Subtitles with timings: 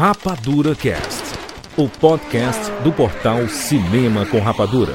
[0.00, 1.24] Rapadura Cast,
[1.76, 4.94] o podcast do portal Cinema com Rapadura.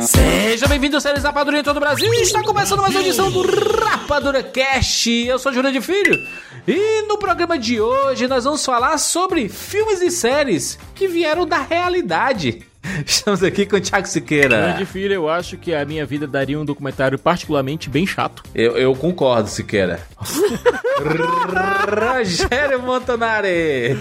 [0.00, 2.14] Seja bem-vindo, séries Rapadura em todo o Brasil.
[2.14, 5.10] Está começando mais uma edição do Rapadura Cast.
[5.10, 6.16] Eu sou Júlio de Filho.
[6.68, 11.58] E no programa de hoje nós vamos falar sobre filmes e séries que vieram da
[11.58, 12.64] realidade.
[13.04, 14.56] Estamos aqui com o Thiago Siqueira.
[14.56, 18.42] Grande filho, eu acho que a minha vida daria um documentário particularmente bem chato.
[18.54, 20.00] Eu, eu concordo, Siqueira.
[22.16, 23.98] Rogério Montanari.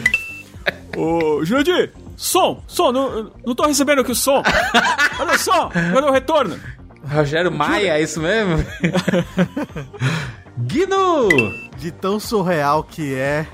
[0.96, 4.42] Ô, Jurandir, som, som, não, não tô recebendo aqui o som.
[5.18, 5.70] Cadê o som?
[5.70, 6.60] Cadê o retorno?
[7.08, 8.66] Rogério Maia, é isso mesmo?
[10.58, 11.30] Guino!
[11.78, 13.46] de tão surreal que é,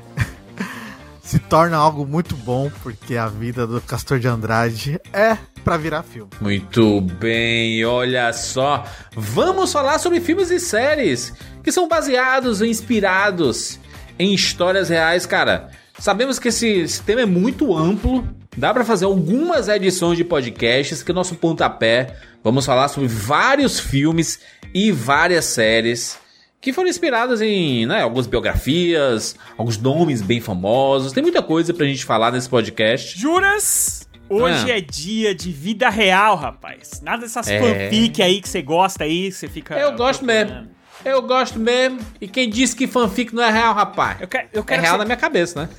[1.32, 6.04] se torna algo muito bom, porque a vida do Castor de Andrade é pra virar
[6.04, 6.30] filme.
[6.42, 8.84] Muito bem, olha só.
[9.16, 11.32] Vamos falar sobre filmes e séries
[11.64, 13.80] que são baseados ou inspirados
[14.20, 15.70] em histórias reais, cara.
[15.98, 18.28] Sabemos que esse, esse tema é muito amplo.
[18.58, 22.14] Dá pra fazer algumas edições de podcasts que é nosso pontapé.
[22.44, 24.42] Vamos falar sobre vários filmes
[24.74, 26.20] e várias séries
[26.62, 31.12] que foram inspiradas em né, algumas biografias, alguns nomes bem famosos.
[31.12, 33.18] Tem muita coisa pra gente falar nesse podcast.
[33.20, 34.08] Juras?
[34.30, 34.78] Hoje Ah.
[34.78, 37.02] é dia de vida real, rapaz.
[37.04, 37.60] Nada dessas É.
[37.60, 39.76] fanfic aí que você gosta aí, que você fica.
[39.78, 40.70] Eu gosto mesmo.
[41.04, 42.00] Eu gosto mesmo.
[42.22, 44.22] E quem disse que fanfic não é real, rapaz?
[44.22, 45.70] Eu quero, eu É quero real que na você, minha cabeça, né?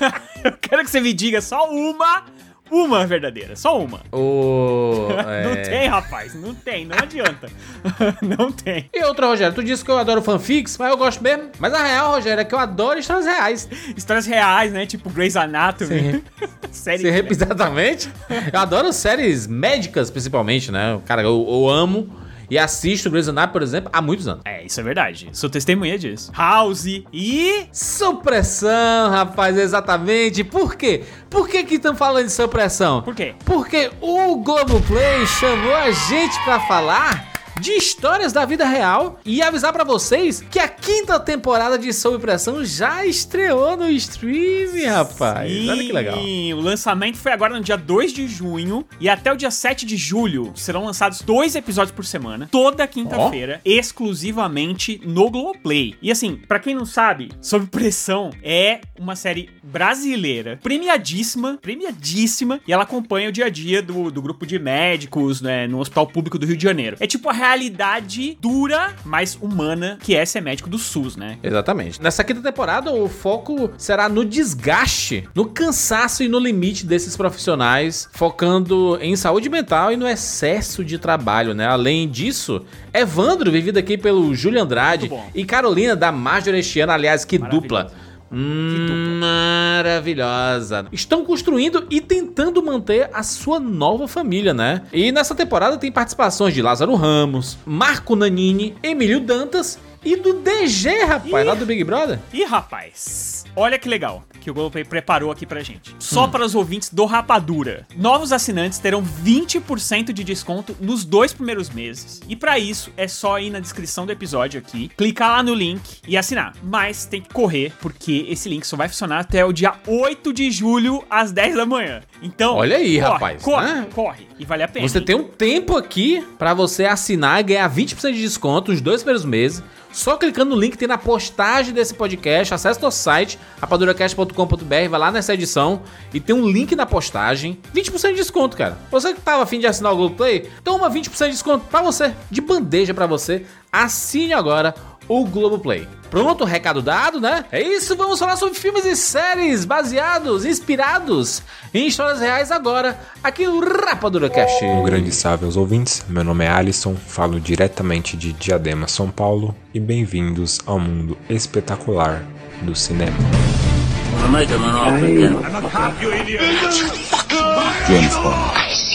[0.44, 2.24] eu quero que você me diga só uma,
[2.70, 4.00] uma verdadeira, só uma.
[4.12, 5.08] O...
[5.44, 5.62] Não é.
[5.62, 7.48] tem, rapaz, não tem, não adianta.
[8.22, 8.88] não tem.
[8.92, 11.50] E outra, Rogério, tu disse que eu adoro fanfics, mas eu gosto mesmo.
[11.58, 13.68] Mas a real, Rogério, é que eu adoro histórias reais.
[13.96, 14.86] Histórias reais, né?
[14.86, 15.40] Tipo Grey's Sim.
[15.40, 16.24] Anatomy.
[16.70, 18.10] Série Sim, exatamente.
[18.52, 21.00] Eu adoro séries médicas, principalmente, né?
[21.06, 22.10] Cara, eu, eu amo
[22.50, 24.42] e assisto Grey's Anatomy, por exemplo, há muitos anos.
[24.44, 25.28] É, isso é verdade.
[25.32, 26.32] Sou testemunha disso.
[26.36, 27.66] House e.
[27.72, 30.42] Supressão, rapaz, exatamente.
[30.44, 31.04] Por quê?
[31.28, 33.02] Por que que estão falando de supressão?
[33.02, 33.34] Por quê?
[33.44, 39.72] Porque o Globoplay chamou a gente pra falar de histórias da vida real e avisar
[39.72, 45.68] pra vocês que a quinta temporada de Sob Pressão já estreou no stream, rapaz.
[45.68, 46.18] Olha que legal.
[46.18, 49.84] Sim, o lançamento foi agora no dia 2 de junho e até o dia 7
[49.84, 55.96] de julho serão lançados dois episódios por semana, toda quinta-feira, exclusivamente no Globoplay.
[56.00, 62.72] E assim, pra quem não sabe, Sob Pressão é uma série brasileira, premiadíssima, premiadíssima, e
[62.72, 66.38] ela acompanha o dia a dia do, do grupo de médicos né, no Hospital Público
[66.38, 66.96] do Rio de Janeiro.
[67.00, 71.38] É tipo a realidade dura, mas humana, que é ser médico do SUS, né?
[71.42, 72.00] Exatamente.
[72.02, 78.08] Nessa quinta temporada, o foco será no desgaste, no cansaço e no limite desses profissionais,
[78.12, 81.66] focando em saúde mental e no excesso de trabalho, né?
[81.66, 87.90] Além disso, Evandro, vivido aqui pelo Júlio Andrade, e Carolina da Majorestiana, aliás, que dupla.
[88.30, 90.86] Hum, maravilhosa.
[90.92, 94.82] Estão construindo e tentando manter a sua nova família, né?
[94.92, 101.02] E nessa temporada tem participações de Lázaro Ramos, Marco Nanini, Emílio Dantas e do DG,
[101.02, 101.48] rapaz, Ih.
[101.48, 102.18] lá do Big Brother.
[102.32, 105.94] E rapaz, olha que legal que o Globoplay preparou aqui pra gente.
[105.98, 107.86] Só para os ouvintes do Rapadura.
[107.96, 112.20] Novos assinantes terão 20% de desconto nos dois primeiros meses.
[112.28, 116.00] E pra isso é só ir na descrição do episódio aqui, clicar lá no link
[116.06, 116.54] e assinar.
[116.62, 120.50] Mas tem que correr porque esse link só vai funcionar até o dia 8 de
[120.50, 122.00] julho às 10 da manhã.
[122.22, 123.86] Então, Olha aí, corre, rapaz, Corre, né?
[123.94, 124.88] corre e vale a pena.
[124.88, 125.04] Você hein?
[125.04, 129.24] tem um tempo aqui pra você assinar e ganhar 20% de desconto nos dois primeiros
[129.24, 129.62] meses.
[129.92, 135.00] Só clicando no link que tem na postagem desse podcast, acesse nosso site, rapaduracast.com.br, vai
[135.00, 135.82] lá nessa edição
[136.12, 137.58] e tem um link na postagem.
[137.74, 138.78] 20% de desconto, cara.
[138.90, 142.40] Você que tava afim de assinar o Globoplay, toma 20% de desconto pra você, de
[142.40, 143.44] bandeja pra você.
[143.72, 144.74] Assine agora
[145.08, 145.88] o Globoplay.
[146.10, 147.44] Pronto, recado dado, né?
[147.52, 151.42] É isso, vamos falar sobre filmes e séries baseados, inspirados
[151.72, 154.64] em histórias reais agora, aqui no Rapadura Cast.
[154.64, 159.54] Um grande salve aos ouvintes, meu nome é Alisson, falo diretamente de Diadema, São Paulo
[159.74, 162.22] e bem-vindos ao mundo espetacular
[162.62, 163.16] do cinema.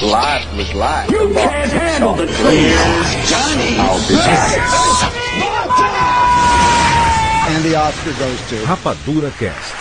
[0.01, 1.09] Life was life.
[1.09, 3.25] You can't handle the truth.
[3.25, 3.77] Johnny.
[3.79, 6.02] I'll be back.
[7.63, 8.65] And the Oscar goes to.
[8.65, 9.73] Rapadura Cast.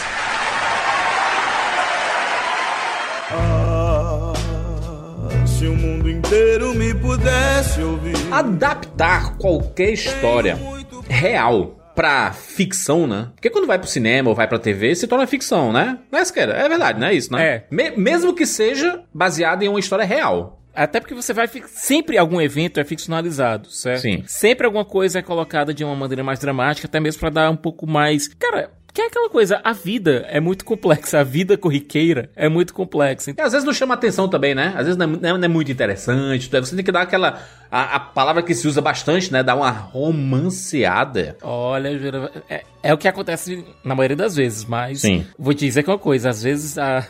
[5.47, 8.15] Se o mundo inteiro me pudesse ouvir.
[8.31, 10.59] Adaptar qualquer história
[11.09, 13.29] real pra ficção, né?
[13.35, 15.99] Porque quando vai pro cinema ou vai pra TV, se torna ficção, né?
[16.11, 16.53] Não é, Siqueira?
[16.55, 17.45] É verdade, não é isso, né?
[17.47, 17.65] É.
[17.71, 20.62] Me- mesmo que seja baseado em uma história real.
[20.75, 21.49] Até porque você vai.
[21.67, 24.01] Sempre algum evento é ficcionalizado, certo?
[24.03, 24.23] Sim.
[24.27, 27.57] Sempre alguma coisa é colocada de uma maneira mais dramática, até mesmo pra dar um
[27.57, 28.29] pouco mais.
[28.29, 28.71] Cara.
[28.95, 33.31] Que é aquela coisa, a vida é muito complexa, a vida corriqueira é muito complexa.
[33.35, 34.67] E às vezes não chama atenção também, né?
[34.77, 36.47] Às vezes não é, mu- não é muito interessante.
[36.49, 37.41] então Você tem que dar aquela.
[37.71, 39.43] A, a palavra que se usa bastante, né?
[39.43, 41.39] Dar uma romanceada.
[41.43, 41.89] Olha,
[42.51, 45.27] é, é o que acontece na maioria das vezes, mas Sim.
[45.39, 47.03] vou te dizer que é uma coisa, às vezes a,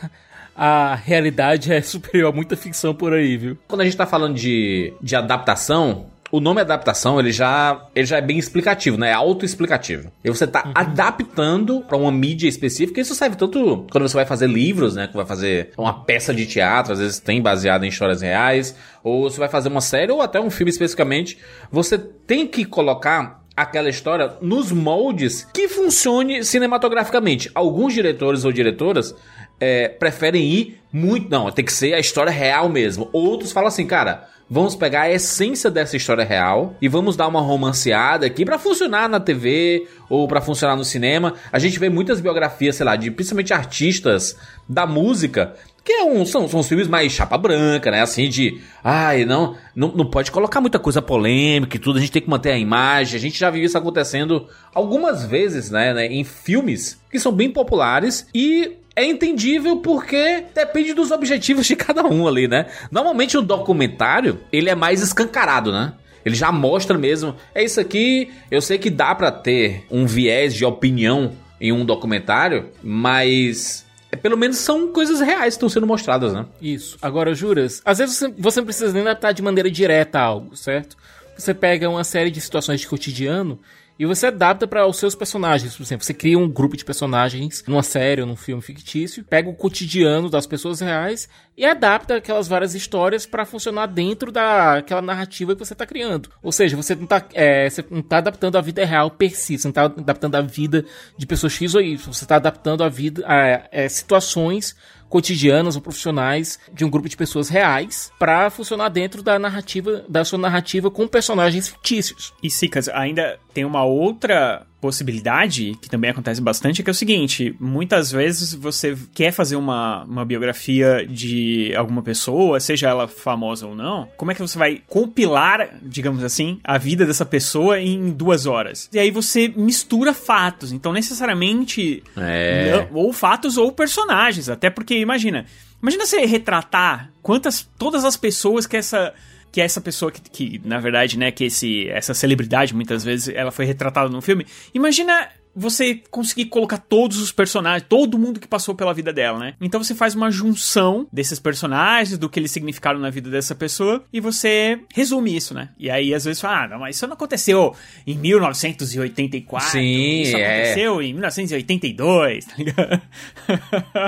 [0.55, 3.57] a realidade é superior a muita ficção por aí, viu?
[3.67, 8.17] Quando a gente tá falando de, de adaptação, o nome adaptação, ele já, ele já
[8.17, 9.11] é bem explicativo, né?
[9.11, 10.11] É autoexplicativo.
[10.23, 12.99] E você tá adaptando pra uma mídia específica.
[12.99, 15.07] Isso serve tanto quando você vai fazer livros, né?
[15.07, 18.75] Que vai fazer uma peça de teatro, às vezes tem baseado em histórias reais.
[19.03, 21.37] Ou você vai fazer uma série, ou até um filme especificamente.
[21.71, 27.51] Você tem que colocar aquela história nos moldes que funcione cinematograficamente.
[27.53, 29.13] Alguns diretores ou diretoras
[29.63, 31.29] é, preferem ir muito.
[31.29, 33.09] Não, tem que ser a história real mesmo.
[33.13, 34.27] Outros falam assim, cara.
[34.49, 39.07] Vamos pegar a essência dessa história real e vamos dar uma romanceada aqui pra funcionar
[39.07, 41.33] na TV ou pra funcionar no cinema.
[41.51, 44.37] A gente vê muitas biografias, sei lá, de principalmente artistas
[44.67, 48.01] da música, que é um, são, são os filmes mais chapa branca, né?
[48.01, 48.61] Assim, de.
[48.83, 52.29] Ai, não, não, não pode colocar muita coisa polêmica e tudo, a gente tem que
[52.29, 53.17] manter a imagem.
[53.17, 57.49] A gente já viu isso acontecendo algumas vezes, né, né em filmes que são bem
[57.49, 62.67] populares e é entendível porque depende dos objetivos de cada um ali, né?
[62.89, 65.93] Normalmente o documentário, ele é mais escancarado, né?
[66.25, 70.53] Ele já mostra mesmo, é isso aqui, eu sei que dá pra ter um viés
[70.53, 73.82] de opinião em um documentário, mas
[74.15, 76.45] pelo menos são coisas reais que estão sendo mostradas, né?
[76.61, 76.97] Isso.
[77.01, 80.97] Agora, Juras, às vezes você, você não precisa nem adaptar de maneira direta algo, certo?
[81.37, 83.59] Você pega uma série de situações de cotidiano
[84.03, 85.77] e você adapta para os seus personagens.
[85.77, 89.49] Por exemplo, você cria um grupo de personagens numa série ou num filme fictício, pega
[89.49, 95.55] o cotidiano das pessoas reais e adapta aquelas várias histórias para funcionar dentro daquela narrativa
[95.55, 96.29] que você tá criando.
[96.41, 99.57] Ou seja, você não tá, é, você não tá adaptando a vida real per si,
[99.57, 100.83] você não tá adaptando a vida
[101.17, 104.75] de pessoas X ou Y, você tá adaptando a vida a, é, situações
[105.13, 110.25] cotidianas ou profissionais de um grupo de pessoas reais para funcionar dentro da narrativa da
[110.25, 112.33] sua narrativa com personagens fictícios.
[112.41, 117.55] E Sicas, ainda tem uma outra possibilidade que também acontece bastante, que é o seguinte:
[117.57, 123.73] muitas vezes você quer fazer uma, uma biografia de alguma pessoa, seja ela famosa ou
[123.73, 128.45] não, como é que você vai compilar, digamos assim, a vida dessa pessoa em duas
[128.45, 128.89] horas?
[128.91, 132.03] E aí você mistura fatos, então necessariamente.
[132.17, 132.89] É.
[132.91, 135.45] ou fatos ou personagens, até porque imagina.
[135.81, 137.69] Imagina você retratar quantas.
[137.77, 139.13] todas as pessoas que essa
[139.53, 143.51] que essa pessoa que, que, na verdade, né, que esse, essa celebridade, muitas vezes, ela
[143.51, 144.47] foi retratada no filme.
[144.73, 149.53] Imagina você conseguir colocar todos os personagens, todo mundo que passou pela vida dela, né?
[149.61, 154.03] Então você faz uma junção desses personagens, do que eles significaram na vida dessa pessoa,
[154.11, 155.69] e você resume isso, né?
[155.77, 159.71] E aí, às vezes, fala, ah, não, mas isso não aconteceu em 1984.
[159.71, 160.45] Sim, isso é.
[160.45, 163.01] aconteceu em 1982, tá ligado?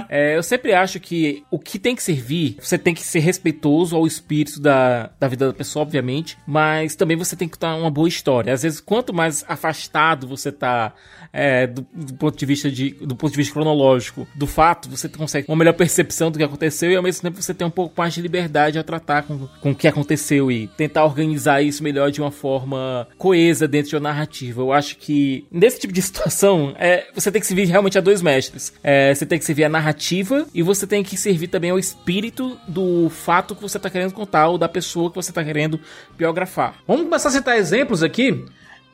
[0.09, 3.95] É, eu sempre acho que o que tem que servir, você tem que ser respeitoso
[3.95, 7.91] ao espírito da, da vida da pessoa, obviamente, mas também você tem que estar uma
[7.91, 8.53] boa história.
[8.53, 10.94] Às vezes, quanto mais afastado você tá
[11.35, 15.09] é, do, do ponto de vista de, do ponto de vista cronológico do fato, você
[15.09, 17.93] consegue uma melhor percepção do que aconteceu e ao mesmo tempo você tem um pouco
[17.97, 22.10] mais de liberdade a tratar com, com o que aconteceu e tentar organizar isso melhor
[22.10, 24.62] de uma forma coesa dentro de uma narrativa.
[24.62, 28.21] Eu acho que nesse tipo de situação, é, você tem que servir realmente a dois
[28.21, 28.71] mestres.
[28.81, 32.57] É, você tem que servir a narrativa e você tem que servir também ao espírito
[32.65, 35.79] do fato que você está querendo contar ou da pessoa que você está querendo
[36.17, 36.75] biografar.
[36.88, 38.45] Vamos começar a citar exemplos aqui.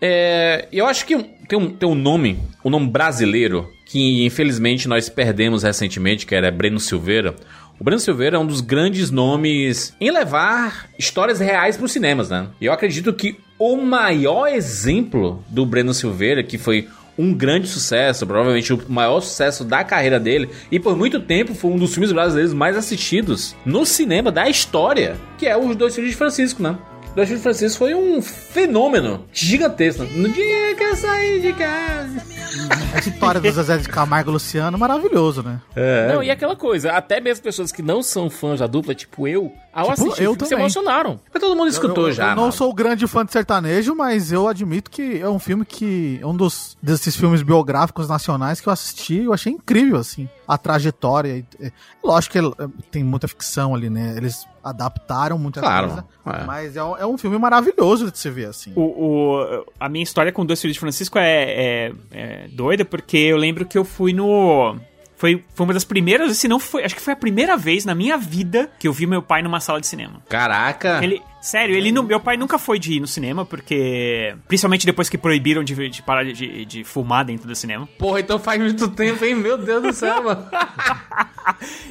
[0.01, 1.15] É, eu acho que
[1.47, 6.49] tem um, tem um nome, um nome brasileiro, que infelizmente nós perdemos recentemente, que era
[6.49, 7.35] Breno Silveira.
[7.79, 12.29] O Breno Silveira é um dos grandes nomes em levar histórias reais para os cinemas,
[12.29, 12.47] né?
[12.59, 18.73] Eu acredito que o maior exemplo do Breno Silveira, que foi um grande sucesso, provavelmente
[18.73, 22.53] o maior sucesso da carreira dele, e por muito tempo foi um dos filmes brasileiros
[22.53, 26.77] mais assistidos no cinema da história, que é Os Dois Filhos de Francisco, né?
[27.13, 30.03] Filhos de Francisco foi um fenômeno gigantesco.
[30.03, 32.23] No dia que eu saí de casa.
[32.93, 35.59] A história do Zezé de Camargo e Luciano, maravilhoso, né?
[36.13, 39.51] Não, e aquela coisa, até mesmo pessoas que não são fãs da dupla, tipo eu,
[39.73, 40.59] ao Tipo, assistir eu filme, se também.
[40.65, 41.19] emocionaram.
[41.33, 42.29] Mas todo mundo escutou eu, eu- já.
[42.31, 42.51] Eu não mano.
[42.51, 46.19] sou grande fã de sertanejo, mas eu admito que é um filme que.
[46.21, 50.27] É um dos desses filmes biográficos nacionais que eu assisti e eu achei incrível, assim.
[50.47, 51.45] A trajetória.
[51.61, 51.71] é,
[52.03, 54.15] Lógico que ele- é, tem muita ficção ali, né?
[54.17, 56.05] Eles adaptaram muita Claro, coisa.
[56.41, 56.43] é.
[56.45, 58.73] Mas é, um- é um filme maravilhoso de se ver, assim.
[58.75, 61.43] O, o- a minha história com Dois Filhos de Francisco é,
[61.89, 64.75] é- é doida, porque eu lembro que eu fui no.
[65.21, 67.93] Foi, foi uma das primeiras, se não foi, acho que foi a primeira vez na
[67.93, 70.19] minha vida que eu vi meu pai numa sala de cinema.
[70.27, 70.99] Caraca.
[71.03, 74.35] Ele, sério, ele não, meu pai nunca foi de ir no cinema, porque.
[74.47, 77.87] Principalmente depois que proibiram de, de parar de, de fumar dentro do cinema.
[77.99, 79.35] Porra, então faz muito tempo, hein?
[79.35, 80.43] Meu Deus do céu, mano.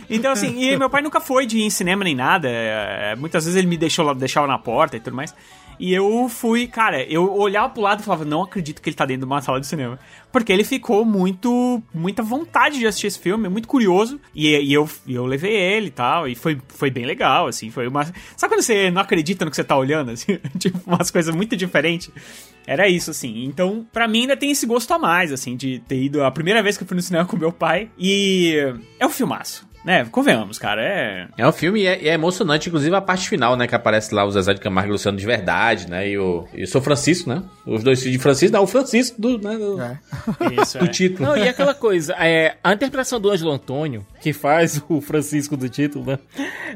[0.09, 2.49] Então, assim, e meu pai nunca foi de ir em cinema nem nada.
[2.49, 5.33] é, muitas vezes ele me deixou lá, deixava na porta e tudo mais.
[5.81, 9.07] E eu fui, cara, eu olhava pro lado e falava, não acredito que ele tá
[9.07, 9.99] dentro de uma sala de cinema.
[10.31, 14.21] Porque ele ficou muito, muita vontade de assistir esse filme, muito curioso.
[14.35, 17.89] E, e eu, eu levei ele e tal, e foi, foi bem legal, assim, foi
[17.89, 18.05] uma...
[18.37, 20.39] Sabe quando você não acredita no que você tá olhando, assim?
[20.61, 22.11] tipo, umas coisas muito diferentes.
[22.67, 23.45] Era isso, assim.
[23.45, 26.63] Então, pra mim ainda tem esse gosto a mais, assim, de ter ido a primeira
[26.63, 27.89] vez que eu fui no cinema com meu pai.
[27.99, 28.55] E
[28.99, 29.67] é um filmaço.
[29.85, 31.29] Né, convenhamos, cara, é...
[31.39, 33.67] É um filme e é, e é emocionante, inclusive a parte final, né?
[33.67, 36.07] Que aparece lá o Zezé de Camargo e o Luciano de verdade, né?
[36.07, 37.43] E o, e o São Francisco, né?
[37.67, 39.99] Os dois filhos de Francisco, não, o Francisco do, né, do, É.
[40.61, 40.89] Isso, do é.
[40.89, 41.29] título.
[41.29, 45.69] Não, e aquela coisa, é, a interpretação do Ângelo Antônio, que faz o Francisco do
[45.69, 46.19] título, né?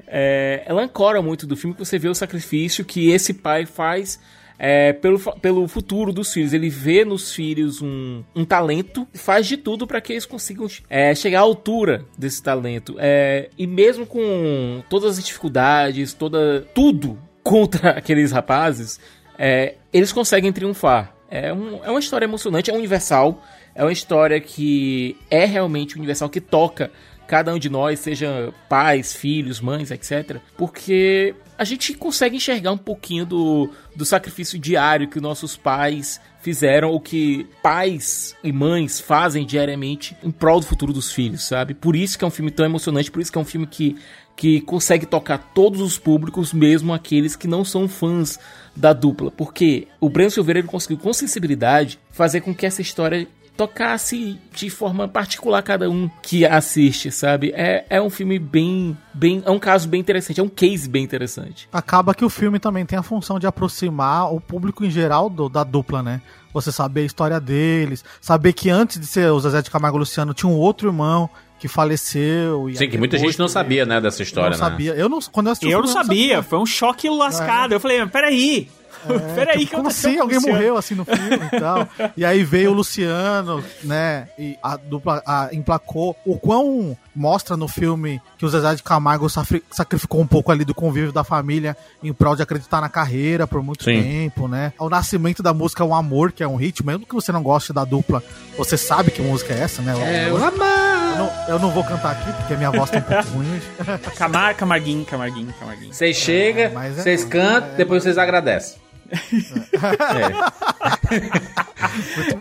[0.07, 4.19] É, ela ancora muito do filme que você vê o sacrifício que esse pai faz
[4.59, 6.53] é, pelo, pelo futuro dos filhos.
[6.53, 10.67] Ele vê nos filhos um, um talento e faz de tudo para que eles consigam
[10.89, 12.97] é, chegar à altura desse talento.
[12.99, 18.99] É, e mesmo com todas as dificuldades, toda tudo contra aqueles rapazes,
[19.39, 21.15] é, eles conseguem triunfar.
[21.31, 23.43] É, um- é uma história emocionante, é universal.
[23.77, 26.93] É uma história que é realmente universal, que toca
[27.27, 30.39] cada um de nós, seja pais, filhos, mães, etc.
[30.57, 36.91] Porque a gente consegue enxergar um pouquinho do, do sacrifício diário que nossos pais fizeram,
[36.91, 41.73] ou que pais e mães fazem diariamente em prol do futuro dos filhos, sabe?
[41.73, 43.97] Por isso que é um filme tão emocionante, por isso que é um filme que,
[44.37, 48.39] que consegue tocar todos os públicos, mesmo aqueles que não são fãs
[48.77, 49.31] da dupla.
[49.31, 54.69] Porque o Breno Silveira ele conseguiu, com sensibilidade, fazer com que essa história tocasse de
[54.71, 57.53] forma particular cada um que assiste, sabe?
[57.55, 59.43] É, é um filme bem, bem.
[59.47, 61.69] É um caso bem interessante, é um case bem interessante.
[61.73, 65.49] Acaba que o filme também tem a função de aproximar o público em geral do-
[65.49, 66.21] da dupla, né?
[66.53, 70.01] Você saber a história deles, saber que antes de ser o Zezé de Camargo e
[70.01, 72.69] Luciano tinha um outro irmão que faleceu.
[72.69, 74.71] e Sim, que muita gente não sabia, né, dessa história, não né?
[74.71, 74.93] sabia.
[74.95, 77.73] Eu não, quando eu assisti o Eu não filme, sabia, foi um choque lascado.
[77.73, 78.69] Eu falei, peraí.
[79.35, 80.19] peraí, Tipo, que como assim?
[80.19, 80.57] Alguém Luciano?
[80.59, 81.89] morreu assim no filme e tal.
[82.17, 84.29] E aí veio o Luciano, né?
[84.39, 86.17] E a dupla a, emplacou.
[86.25, 89.29] O quão mostra no filme que o Zezé de Camargo
[89.71, 93.63] sacrificou um pouco ali do convívio da família em prol de acreditar na carreira por
[93.63, 94.03] muito Sim.
[94.03, 94.73] tempo, né?
[94.79, 97.73] O nascimento da música Um Amor, que é um hit, mesmo que você não goste
[97.73, 98.23] da dupla,
[98.57, 99.95] você sabe que música é essa, né?
[99.99, 101.17] É, eu, amar.
[101.19, 103.99] não, eu não vou cantar aqui, porque a minha voz tá um pouco ruim hoje.
[104.17, 105.93] Camar, Camarguinho, Camarguinho, Camarguinho.
[105.95, 108.79] Vocês chegam, mas é- vocês cantam, depois vocês agradecem.
[109.15, 110.75] É.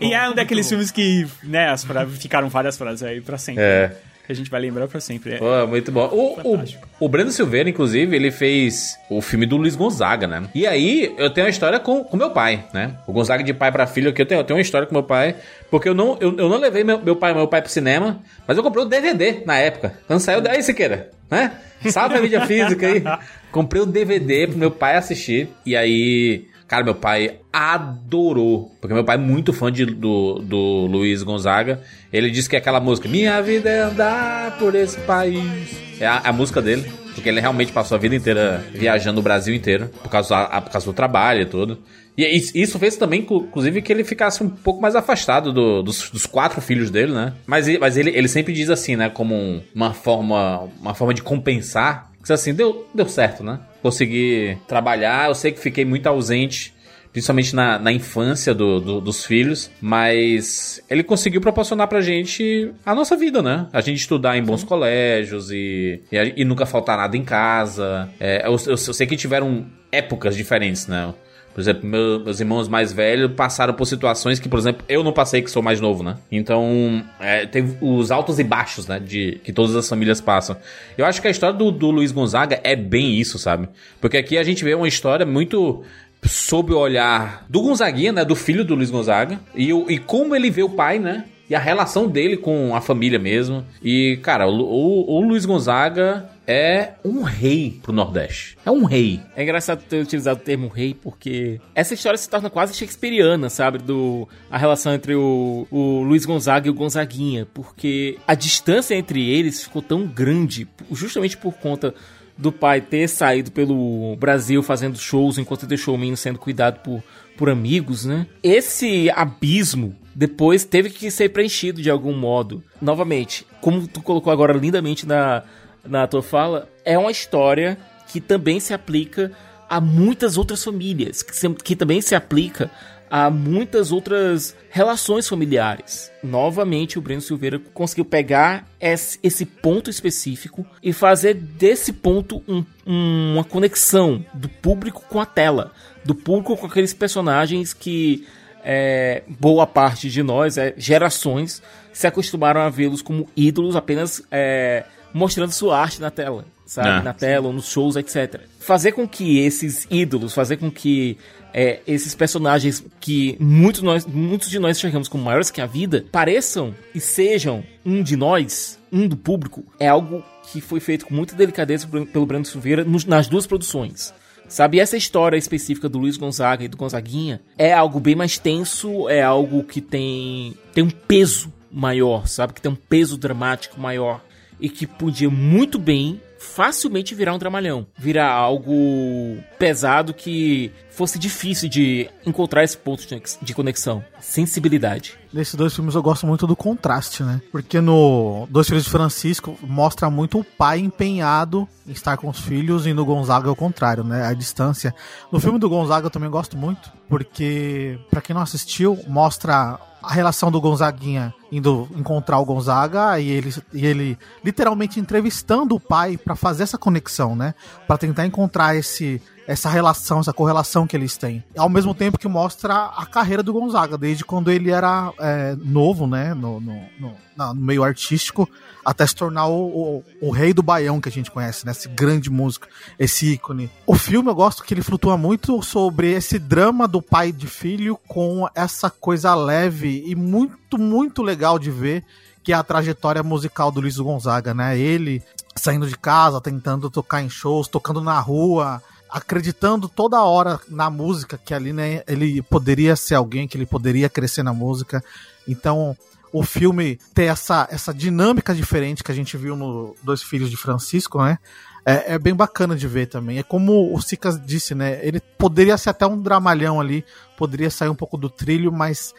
[0.00, 3.62] E é um daqueles filmes que, né, as fra- ficaram várias frases aí pra sempre.
[3.62, 3.92] É.
[4.26, 5.34] Que a gente vai lembrar pra sempre.
[5.34, 5.36] É.
[5.36, 6.06] Pô, muito bom.
[6.10, 6.64] O, o,
[6.98, 10.44] o Breno Silveira, inclusive, ele fez o filme do Luiz Gonzaga, né?
[10.54, 12.96] E aí, eu tenho uma história com, com meu pai, né?
[13.06, 15.02] O Gonzaga de pai pra filho, que eu tenho, eu tenho uma história com meu
[15.02, 15.36] pai,
[15.70, 18.56] porque eu não, eu, eu não levei meu, meu pai meu pai pro cinema, mas
[18.56, 19.92] eu comprei o DVD na época.
[20.06, 21.52] Quando saiu, aí, Siqueira, né?
[21.90, 23.02] Salve a mídia física aí.
[23.52, 26.48] Comprei o DVD pro meu pai assistir, e aí...
[26.66, 28.70] Cara, meu pai adorou.
[28.80, 31.80] Porque meu pai é muito fã de, do, do Luiz Gonzaga.
[32.12, 35.76] Ele disse que aquela música, Minha vida é andar por esse país.
[36.00, 36.84] É a, a música dele.
[37.14, 39.88] Porque ele realmente passou a vida inteira viajando o Brasil inteiro.
[40.02, 41.78] Por causa, a- por causa do trabalho e tudo.
[42.16, 45.82] E isso- isso fez também, inclu- inclusive, que ele ficasse um pouco mais afastado do-
[45.82, 47.32] dos, dos quatro filhos dele, né?
[47.46, 49.08] Mas, mas ele, ele sempre diz assim, né?
[49.10, 52.10] Como um- uma forma, uma forma de compensar.
[52.24, 53.58] Que assim, deu, deu certo, né?
[53.84, 55.28] Consegui trabalhar.
[55.28, 56.72] Eu sei que fiquei muito ausente
[57.12, 62.92] principalmente na, na infância do- do- dos filhos, mas ele conseguiu proporcionar pra gente a
[62.92, 63.68] nossa vida, né?
[63.72, 68.08] A gente estudar em bons colégios e, e, e nunca faltar nada em casa.
[68.18, 71.14] É, eu, eu- eu sei que tiveram épocas diferentes, né?
[71.54, 75.12] Por exemplo, meu- meus irmãos mais velhos passaram por situações que, por exemplo, eu não
[75.12, 76.16] passei, que sou mais novo, né?
[76.30, 78.98] Então, é, teve os altos e baixos, né?
[78.98, 80.56] De, que todas as famílias passam.
[80.98, 83.68] Eu acho que a história do, do Luiz Gonzaga é bem isso, sabe?
[84.00, 85.82] Porque aqui a gente vê uma história muito
[86.26, 88.24] sob o olhar do Gonzaguinha, né?
[88.24, 89.38] Do filho do Luiz Gonzaga.
[89.54, 91.24] E, e como ele vê o pai, né?
[91.48, 93.64] E a relação dele com a família mesmo.
[93.82, 98.56] E, cara, o, o- o Luiz Gonzaga é um rei pro Nordeste.
[98.64, 99.20] É um rei.
[99.36, 103.78] É engraçado ter utilizado o termo rei, porque essa história se torna quase shakespeariana, sabe?
[103.78, 109.28] Do, a relação entre o, o Luiz Gonzaga e o Gonzaguinha, porque a distância entre
[109.28, 111.94] eles ficou tão grande, justamente por conta
[112.36, 117.02] do pai ter saído pelo Brasil fazendo shows enquanto deixou o menino sendo cuidado por,
[117.36, 118.26] por amigos, né?
[118.42, 122.62] Esse abismo depois teve que ser preenchido de algum modo.
[122.80, 125.42] Novamente, como tu colocou agora lindamente na,
[125.84, 129.32] na tua fala, é uma história que também se aplica
[129.68, 132.70] a muitas outras famílias, que, se, que também se aplica
[133.10, 136.10] a muitas outras relações familiares.
[136.22, 142.64] Novamente, o Breno Silveira conseguiu pegar esse, esse ponto específico e fazer desse ponto um,
[142.86, 145.72] um, uma conexão do público com a tela,
[146.04, 148.26] do público com aqueles personagens que
[148.64, 151.62] é, boa parte de nós, é, gerações,
[151.92, 156.88] se acostumaram a vê-los como ídolos apenas é, mostrando sua arte na tela, sabe?
[156.88, 157.02] É.
[157.02, 158.40] Na tela, nos shows, etc.
[158.58, 161.16] Fazer com que esses ídolos, fazer com que
[161.52, 166.04] é, esses personagens que muitos, nós, muitos de nós enxergamos como maiores que a vida,
[166.10, 171.14] pareçam e sejam um de nós, um do público, é algo que foi feito com
[171.14, 174.12] muita delicadeza pelo Brando Silveira nas duas produções.
[174.46, 179.08] Sabe, essa história específica do Luiz Gonzaga e do Gonzaguinha é algo bem mais tenso,
[179.08, 182.52] é algo que tem, tem um peso maior, sabe?
[182.52, 184.20] Que tem um peso dramático maior
[184.64, 187.86] e que podia muito bem, facilmente virar um dramalhão.
[187.98, 194.02] Virar algo pesado que fosse difícil de encontrar esse ponto de conex- de conexão.
[194.20, 195.18] Sensibilidade.
[195.34, 197.42] Nesses dois filmes eu gosto muito do contraste, né?
[197.50, 202.38] Porque no Dois Filhos de Francisco mostra muito o pai empenhado em estar com os
[202.38, 204.24] filhos e no Gonzaga é o contrário, né?
[204.24, 204.94] A distância.
[205.32, 210.12] No filme do Gonzaga eu também gosto muito, porque pra quem não assistiu, mostra a
[210.12, 216.16] relação do Gonzaguinha indo encontrar o Gonzaga e ele, e ele literalmente entrevistando o pai
[216.16, 217.54] pra fazer essa conexão, né?
[217.88, 221.44] Pra tentar encontrar esse essa relação, essa correlação que eles têm.
[221.56, 226.06] Ao mesmo tempo que mostra a carreira do Gonzaga, desde quando ele era é, novo,
[226.06, 228.48] né, no, no, no- no meio artístico,
[228.84, 231.88] até se tornar o, o, o rei do baião que a gente conhece, né, esse
[231.88, 233.68] grande músico, esse ícone.
[233.86, 237.98] O filme eu gosto que ele flutua muito sobre esse drama do pai de filho
[238.06, 242.04] com essa coisa leve e muito, muito legal de ver,
[242.42, 245.20] que é a trajetória musical do Luiz Gonzaga, né, ele
[245.56, 248.80] saindo de casa, tentando tocar em shows, tocando na rua,
[249.14, 254.08] acreditando toda hora na música, que ali, né, ele poderia ser alguém, que ele poderia
[254.08, 255.04] crescer na música.
[255.46, 255.96] Então,
[256.32, 260.56] o filme ter essa, essa dinâmica diferente que a gente viu no Dois Filhos de
[260.56, 261.38] Francisco, né?
[261.86, 263.38] É, é bem bacana de ver também.
[263.38, 264.98] É como o Sicas disse, né?
[265.06, 267.04] Ele poderia ser até um dramalhão ali,
[267.36, 269.14] poderia sair um pouco do trilho, mas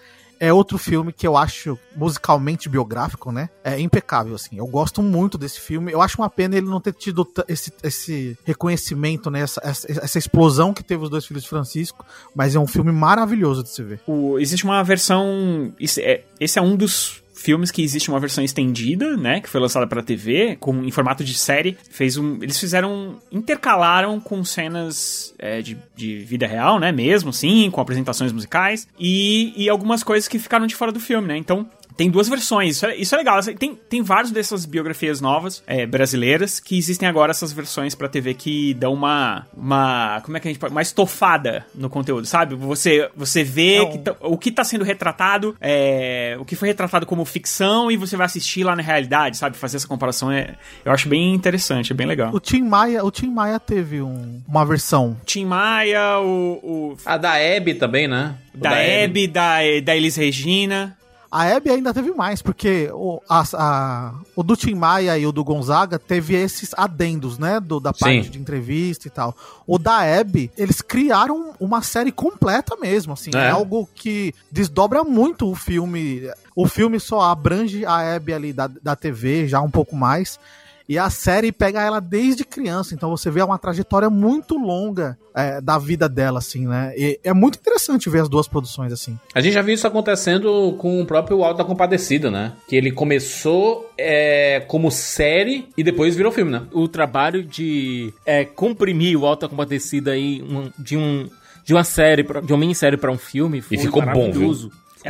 [0.45, 3.49] é outro filme que eu acho musicalmente biográfico, né?
[3.63, 4.57] É impecável, assim.
[4.57, 5.91] Eu gosto muito desse filme.
[5.91, 9.41] Eu acho uma pena ele não ter tido esse, esse reconhecimento, né?
[9.41, 12.05] Essa, essa, essa explosão que teve os dois filhos de Francisco.
[12.35, 13.99] Mas é um filme maravilhoso de se ver.
[14.07, 15.73] O- existe uma versão.
[15.79, 19.39] Esse é, esse é um dos filmes que existe uma versão estendida, né?
[19.39, 21.77] Que foi lançada pra TV, com, em formato de série.
[21.91, 23.17] Fez um, eles fizeram.
[23.31, 26.91] intercalaram com cenas é, de, de vida real, né?
[26.91, 28.87] Mesmo, sim, com apresentações musicais.
[28.99, 31.37] E, e algumas coisas que ficaram de fora do filme, né?
[31.37, 31.69] Então.
[31.97, 33.39] Tem duas versões, isso é, isso é legal.
[33.57, 38.33] Tem, tem várias dessas biografias novas, é, brasileiras, que existem agora essas versões pra TV
[38.33, 39.47] que dão uma.
[39.55, 40.71] uma como é que a gente pode.
[40.73, 42.55] Uma estofada no conteúdo, sabe?
[42.55, 46.55] Você, você vê É um- que tá- o que tá sendo retratado, é, o que
[46.55, 49.55] foi retratado como ficção e você vai assistir lá na realidade, sabe?
[49.57, 52.33] Fazer essa comparação é, eu acho bem interessante, é bem legal.
[52.33, 55.15] O Tim Maia, o Tim Maia teve um- uma versão.
[55.25, 58.35] Tim Maia, o, o A da Hebe também, né?
[58.53, 60.97] O da Hebe, da, da Elis Regina.
[61.31, 65.31] A Hebe ainda teve mais, porque o, a- a- o do Tim Maia e o
[65.31, 67.59] do Gonzaga teve esses adendos, né?
[67.59, 68.29] Do, da parte Sim.
[68.31, 69.35] de entrevista e tal.
[69.67, 73.31] O da Hebe, eles criaram uma série completa mesmo, assim.
[73.33, 73.49] É, É.
[73.49, 76.21] algo que desdobra muito o filme.
[76.55, 80.39] O filme só abrange a Hebe ali da, da TV, já um pouco mais.
[80.87, 85.59] E a série pega ela desde criança, então você vê uma trajetória muito longa é,
[85.59, 86.93] da vida dela, assim, né?
[86.95, 89.17] E é muito interessante ver as duas produções, assim.
[89.33, 92.53] A gente já viu isso acontecendo com o próprio Alto da Compadecida, né?
[92.67, 96.63] Que ele começou é, como série e depois virou filme, né?
[96.71, 101.27] o trabalho de é, comprimir o Alta Compadecida aí um- de um
[101.63, 104.49] de uma série pra- de uma minissérie pra um filme foi ficou bom, viu?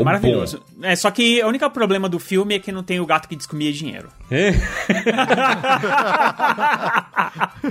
[0.03, 0.57] Maravilhoso.
[0.57, 0.83] É maravilhoso.
[0.83, 3.35] É, só que o único problema do filme é que não tem o gato que
[3.35, 4.09] descomia dinheiro.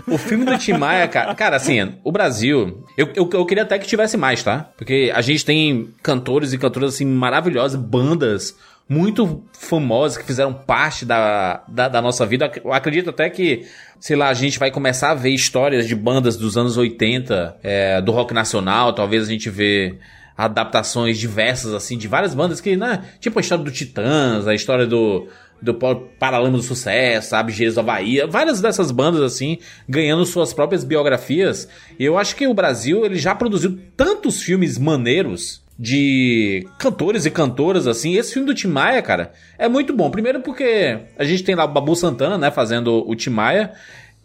[0.08, 3.78] O filme do Tim Maia, cara, cara, assim, o Brasil, eu, eu, eu queria até
[3.78, 4.68] que tivesse mais, tá?
[4.76, 8.56] Porque a gente tem cantores e cantoras, assim, maravilhosas, bandas
[8.88, 12.50] muito famosas que fizeram parte da, da, da nossa vida.
[12.62, 13.66] Eu acredito até que,
[13.98, 18.02] sei lá, a gente vai começar a ver histórias de bandas dos anos 80, é,
[18.02, 19.94] do rock nacional, talvez a gente vê
[20.37, 24.87] adaptações diversas, assim, de várias bandas que, né, tipo a história do Titãs, a história
[24.87, 25.29] do,
[25.62, 30.53] do Pa- Paralama do Sucesso, sabe, Geiros da Bahia, várias dessas bandas, assim, ganhando suas
[30.53, 31.68] próprias biografias.
[31.99, 37.31] E eu acho que o Brasil, ele já produziu tantos filmes maneiros de cantores e
[37.31, 38.14] cantoras, assim.
[38.16, 40.09] Esse filme do Tim Maia, cara, é muito bom.
[40.11, 43.73] Primeiro porque a gente tem lá o Babu Santana, né, fazendo o Tim Maia.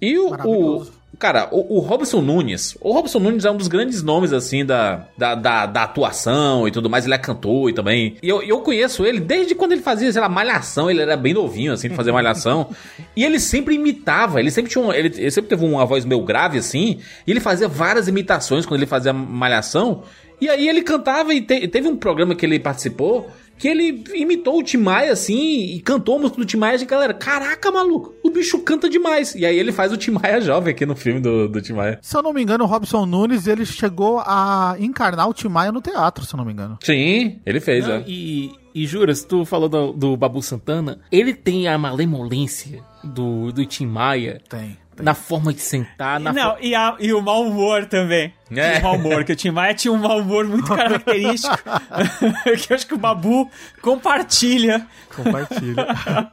[0.02, 0.86] E o, o
[1.18, 2.78] Cara, o, o, Robson Nunes.
[2.80, 6.72] O Robson Nunes é um dos grandes nomes, assim, da, da, da, da atuação e
[6.72, 7.06] tudo mais.
[7.06, 8.16] Ele é cantor e também.
[8.22, 10.90] E eu, eu conheço ele desde quando ele fazia, sei lá, malhação.
[10.90, 12.70] Ele era bem novinho, assim, de fazer malhação.
[13.16, 14.40] e ele sempre imitava.
[14.40, 17.00] Ele sempre tinha um, ele, ele sempre teve uma voz meio grave, assim.
[17.26, 20.04] E ele fazia várias imitações quando ele fazia malhação.
[20.40, 24.58] E aí ele cantava e te, teve um programa que ele participou que ele imitou
[24.58, 28.16] o Tim Maia, assim, e cantou a música do Tim Maia, e galera, caraca, maluco,
[28.24, 29.36] o bicho canta demais.
[29.36, 32.00] E aí ele faz o Tim Maia jovem aqui no filme do, do Tim Maia.
[32.02, 35.74] Se eu não me engano, o Robson Nunes, ele chegou a encarnar o Tim Maia
[35.74, 36.78] no teatro, se eu não me engano.
[36.82, 38.04] Sim, ele fez, não, é.
[38.08, 43.66] E, e juras, tu falou do, do Babu Santana, ele tem a malemolência do, do
[43.66, 44.42] Tim Maia.
[44.48, 46.20] Tem na forma de sentar.
[46.20, 48.34] Na não, e, a, e o mau humor também.
[48.52, 48.80] É.
[48.80, 51.56] O mau humor, que o Tim Maia tinha um mau humor muito característico.
[52.62, 53.50] que eu acho que o Babu
[53.82, 54.86] compartilha.
[55.16, 55.88] Compartilha.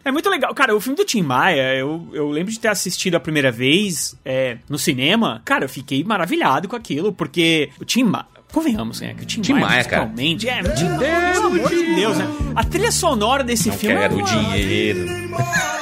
[0.04, 0.54] é muito legal.
[0.54, 4.16] Cara, o filme do Tim Maia, eu, eu lembro de ter assistido a primeira vez
[4.24, 5.42] é, no cinema.
[5.44, 8.26] Cara, eu fiquei maravilhado com aquilo, porque o Tim Maia.
[8.52, 9.12] Convenhamos, né?
[9.12, 10.04] Que o Tim, Tim Maia, Maia cara.
[10.04, 12.26] É, de Deus, pelo amor de Deus, né?
[12.54, 13.96] A trilha sonora desse Não filme.
[13.96, 14.26] Quero é uma...
[14.26, 15.06] dinheiro.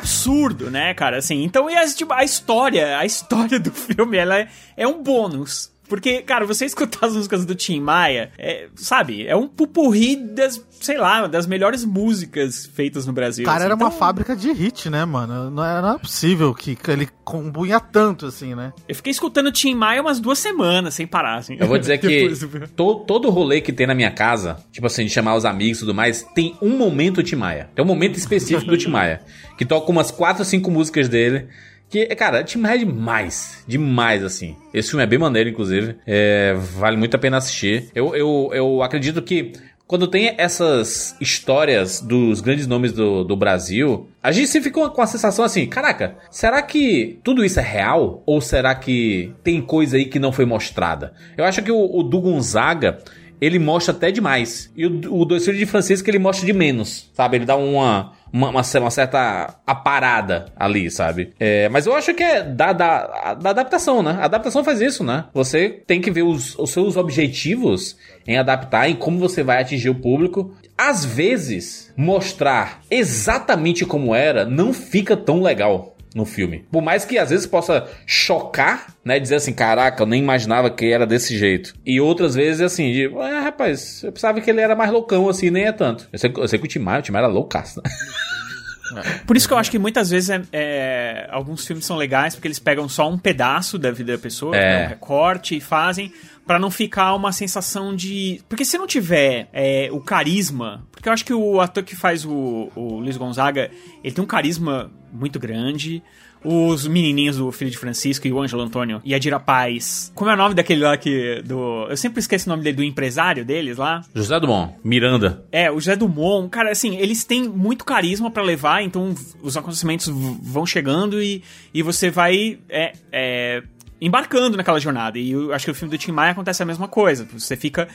[0.00, 1.18] absurdo, né, cara?
[1.18, 5.02] Assim, então, e a, tipo, a história, a história do filme, ela é, é um
[5.02, 5.70] bônus.
[5.90, 10.64] Porque, cara, você escutar as músicas do Tim Maia, é, sabe, é um pupurri das,
[10.80, 13.44] sei lá, das melhores músicas feitas no Brasil.
[13.44, 13.64] Cara, assim.
[13.64, 15.50] era então, uma fábrica de hit, né, mano?
[15.50, 18.72] Não é, não é possível que ele combunha tanto, assim, né?
[18.88, 21.56] Eu fiquei escutando Tim Maia umas duas semanas, sem parar, assim.
[21.58, 25.10] Eu vou dizer que to, todo rolê que tem na minha casa, tipo assim, de
[25.10, 27.68] chamar os amigos e tudo mais, tem um momento Tim Maia.
[27.74, 29.22] Tem um momento específico do Tim Maia.
[29.58, 31.48] Que toca umas quatro, cinco músicas dele.
[31.90, 33.64] Que, cara, Tim Maia é demais.
[33.66, 34.56] Demais, assim.
[34.72, 35.96] Esse filme é bem maneiro, inclusive.
[36.06, 37.90] É, vale muito a pena assistir.
[37.92, 39.52] Eu, eu, eu acredito que
[39.88, 45.02] quando tem essas histórias dos grandes nomes do, do Brasil, a gente sempre fica com
[45.02, 48.22] a sensação assim: caraca, será que tudo isso é real?
[48.24, 51.12] Ou será que tem coisa aí que não foi mostrada?
[51.36, 52.98] Eu acho que o, o Du Gonzaga
[53.40, 54.70] ele mostra até demais.
[54.76, 57.38] E o, o Dois Filhos de Francisco ele mostra de menos, sabe?
[57.38, 61.32] Ele dá uma, uma, uma, uma certa aparada ali, sabe?
[61.38, 64.18] É, mas eu acho que é da, da, da adaptação, né?
[64.20, 65.26] A adaptação faz isso, né?
[65.34, 69.90] Você tem que ver os, os seus objetivos em adaptar, em como você vai atingir
[69.90, 70.54] o público.
[70.76, 76.64] Às vezes, mostrar exatamente como era não fica tão legal no filme.
[76.72, 79.18] Por mais que às vezes possa chocar, né?
[79.20, 81.74] Dizer assim, caraca, eu nem imaginava que era desse jeito.
[81.86, 85.50] E outras vezes assim, de, é, rapaz, eu pensava que ele era mais loucão assim,
[85.50, 86.08] nem é tanto.
[86.12, 87.90] Eu sei, eu sei que o Timar, o Timar era loucaço, né?
[89.24, 92.48] Por isso que eu acho que muitas vezes é, é, alguns filmes são legais porque
[92.48, 94.78] eles pegam só um pedaço da vida da pessoa, É.
[94.80, 96.12] né, um recorte e fazem
[96.46, 98.40] pra não ficar uma sensação de.
[98.48, 100.86] Porque se não tiver é, o carisma.
[100.90, 103.70] Porque eu acho que o ator que faz o, o Luiz Gonzaga,
[104.02, 106.02] ele tem um carisma muito grande.
[106.42, 110.10] Os menininhos do Filho de Francisco e o Ângelo Antônio e a Dira Paz.
[110.14, 111.42] Como é o nome daquele lá que.
[111.42, 114.02] Do, eu sempre esqueço o nome dele, do empresário deles lá.
[114.14, 115.44] José Dumont, Miranda.
[115.52, 120.08] É, o José Dumont, cara, assim, eles têm muito carisma pra levar, então os acontecimentos
[120.08, 121.42] vão chegando e,
[121.74, 123.62] e você vai é, é,
[124.00, 125.18] embarcando naquela jornada.
[125.18, 127.26] E eu acho que o filme do Tim Maia acontece a mesma coisa.
[127.32, 127.88] Você fica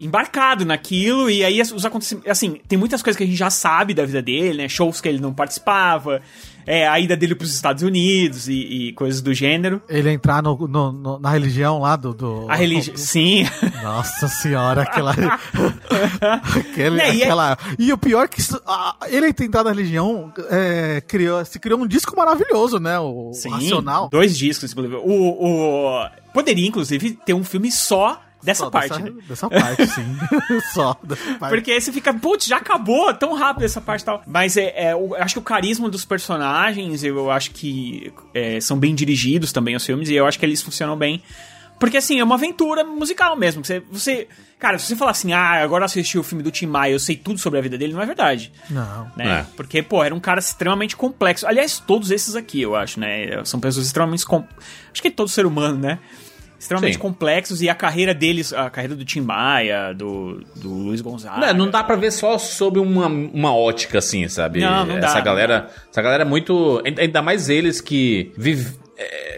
[0.00, 3.94] embarcado naquilo e aí os acontecimentos, assim, tem muitas coisas que a gente já sabe
[3.94, 4.68] da vida dele, né?
[4.68, 6.20] Shows que ele não participava,
[6.66, 8.52] é, a ida dele pros Estados Unidos e,
[8.88, 9.82] e coisas do gênero.
[9.88, 12.12] Ele entrar no, no- no- na religião lá do.
[12.14, 13.44] do A religião, sim.
[13.82, 15.14] Nossa senhora, aquela.
[16.56, 17.58] aquele, Né, e é- aquela...
[17.78, 18.60] E o pior é que isso-
[19.08, 22.98] ele tentar na religião é, criou, se criou um disco maravilhoso, né?
[22.98, 24.08] O Sim, Racional.
[24.10, 24.96] dois discos, inclusive.
[24.96, 25.02] O,
[26.02, 29.12] o, poderia, inclusive, ter um filme só dessa Só parte, dessa, né?
[29.26, 30.16] dessa parte, sim.
[30.72, 31.54] Só dessa parte.
[31.54, 34.22] Porque aí você fica, putz, já acabou tão rápido essa parte e tal.
[34.26, 38.78] Mas é, é, eu acho que o carisma dos personagens, eu acho que é, são
[38.78, 41.22] bem dirigidos também os filmes, e eu acho que eles funcionam bem.
[41.78, 43.64] Porque assim, é uma aventura musical mesmo.
[43.64, 44.28] Você, você.
[44.58, 47.16] Cara, se você falar assim, ah, agora assisti o filme do Tim Maia, eu sei
[47.16, 48.52] tudo sobre a vida dele, não é verdade.
[48.70, 49.10] Não.
[49.16, 49.40] Né?
[49.40, 49.46] É.
[49.56, 51.46] Porque, pô, era um cara extremamente complexo.
[51.46, 53.44] Aliás, todos esses aqui, eu acho, né?
[53.44, 54.24] São pessoas extremamente.
[54.24, 54.44] Com...
[54.92, 55.98] Acho que todo ser humano, né?
[56.58, 57.00] Extremamente Sim.
[57.00, 61.52] complexos e a carreira deles, a carreira do Tim Maia, do, do Luiz Gonzaga.
[61.52, 64.60] Não, não dá pra ver só sob uma, uma ótica, assim, sabe?
[64.60, 65.70] Não, não dá, Essa não galera.
[65.90, 66.82] Essa galera é muito.
[66.98, 68.72] Ainda mais eles que vivem.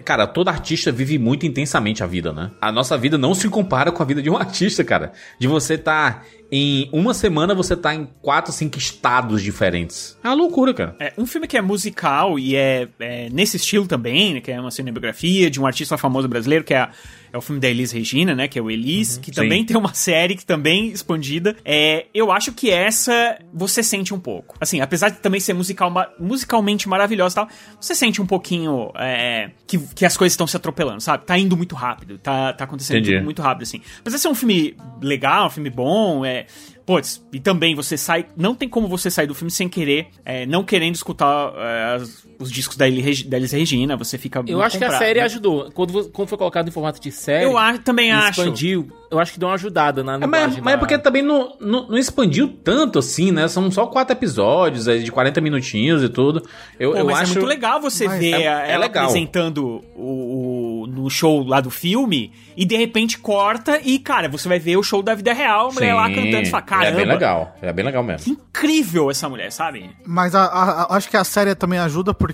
[0.05, 2.51] cara, todo artista vive muito intensamente a vida, né?
[2.61, 5.13] A nossa vida não se compara com a vida de um artista, cara.
[5.39, 10.17] De você tá em uma semana você tá em quatro, cinco estados diferentes.
[10.23, 10.97] É uma loucura, cara.
[11.01, 14.61] É, um filme que é musical e é, é nesse estilo também, né, que é
[14.61, 16.91] uma cinebiografia de um artista famoso brasileiro, que é, a-
[17.33, 19.67] é o filme da Elis Regina, né, que é o Elis, que também Sim.
[19.67, 21.57] tem uma série que também expandida.
[21.65, 24.55] É, eu acho que essa você sente um pouco.
[24.61, 27.49] Assim, apesar de também ser musical, musicalmente maravilhosa e tal,
[27.81, 31.25] você sente um pouquinho é, que, que as coisas estão se atropelando, sabe?
[31.25, 33.81] Tá indo muito rápido, tá, tá acontecendo muito rápido, assim.
[34.01, 36.36] Apesar de ser um filme legal, um filme bom, é.
[36.85, 38.27] Putz, e também você sai.
[38.37, 42.26] Não tem como você sair do filme sem querer, é, não querendo escutar é, as-
[42.39, 44.43] os discos da, Elis Regi- da Elis Regina, você fica.
[44.47, 45.25] Eu acho que a comprado, série né?
[45.27, 45.71] ajudou.
[45.73, 47.45] Quando, quando foi colocado em formato de série.
[47.45, 48.41] Eu a- também acho.
[48.43, 48.89] Expandiu.
[49.09, 51.57] Eu acho que deu uma ajudada na É, mas, mas é da- porque também não,
[51.61, 53.47] não, não expandiu tanto assim, né?
[53.47, 56.43] São só quatro episódios aí de 40 minutinhos e tudo.
[56.79, 57.33] Eu, Pô, eu mas acho.
[57.33, 59.05] é muito legal você Mas ver é- é ela legal.
[59.05, 64.49] apresentando o, o- no show lá do filme e de repente corta e, cara, você
[64.49, 66.89] vai ver o show da vida real, a mulher lá Sim, cantando e fala, caramba.
[66.89, 67.57] É bem legal.
[67.63, 68.25] É bem legal mesmo.
[68.25, 69.89] Que incrível essa mulher, sabe?
[70.05, 72.26] Mas a- a- a- acho que a série também ajuda porque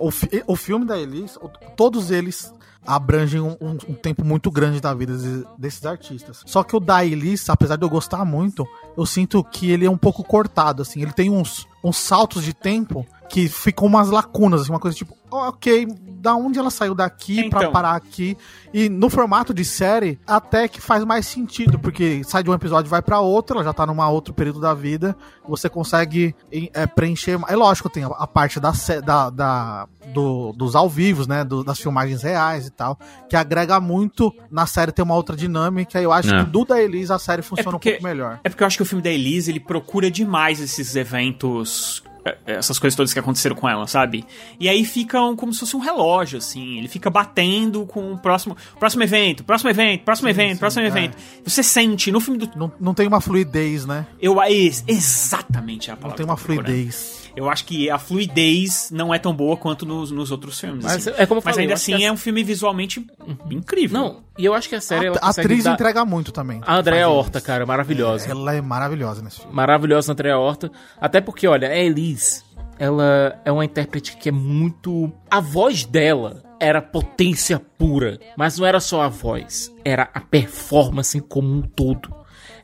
[0.00, 1.38] o, fi- o filme da Elis,
[1.76, 2.52] todos eles
[2.86, 6.42] abrangem um, um- um tempo muito grande da vida desse- desses artistas.
[6.46, 9.90] Só que o da Elis, apesar de eu gostar muito, eu sinto que ele é
[9.90, 11.02] um pouco cortado, assim.
[11.02, 15.16] Ele tem uns, uns saltos de tempo que ficam umas lacunas, assim, uma coisa tipo,
[15.30, 15.86] "Oh, ok,
[16.20, 17.72] da onde ela saiu daqui pra Então.
[17.72, 18.36] parar aqui?
[18.72, 22.88] E no formato de série, até que faz mais sentido, porque sai de um episódio
[22.88, 25.14] e vai pra outro, ela já tá numa outro período da vida,
[25.46, 26.34] você consegue
[26.74, 27.38] é, preencher.
[27.48, 28.72] É lógico, tem a, parte da,
[29.04, 31.44] da, da- do- dos ao vivos, né?
[31.44, 36.00] do- das filmagens reais e tal, que agrega muito na série ter uma outra dinâmica.
[36.00, 36.44] E eu acho É.
[36.44, 38.40] que do da Elise a série funciona porque- um pouco melhor.
[38.42, 42.07] É porque eu acho que o filme da Elise, ele procura demais esses eventos, é,
[42.46, 44.24] essas coisas todas que aconteceram com ela, sabe?
[44.58, 46.78] E aí fica um- como se fosse um relógio, assim.
[46.78, 50.86] Ele fica batendo com o próximo, próximo evento, próximo evento, próximo evento, sim, próximo é.
[50.88, 51.16] evento.
[51.44, 52.50] Você sente, no filme do...
[52.58, 54.06] Não, não tem uma fluidez, né?
[54.20, 57.27] Eu, ex- exatamente é a Não palavra tem que eu uma fluidez.
[57.38, 60.84] Eu acho que a fluidez não é tão boa quanto nos, nos outros filmes.
[60.84, 61.16] Mas assim.
[61.22, 63.06] é como Mas falei, ainda assim a- é um filme visualmente
[63.50, 63.98] incrível.
[64.00, 65.06] Não, e eu acho que a série.
[65.06, 66.60] ela A, a atriz dar- entrega muito também.
[66.66, 67.46] A Andrea Faz Horta, isso.
[67.46, 68.28] cara, maravilhosa.
[68.30, 69.54] Ela é maravilhosa nesse filme.
[69.54, 70.70] Maravilhosa Andrea Horta.
[71.00, 72.42] Até porque, olha, a Elise,
[72.78, 75.12] ela é uma intérprete que é muito.
[75.30, 78.18] A voz dela era potência pura.
[78.36, 82.12] Mas não era só a voz, era a performance como um todo.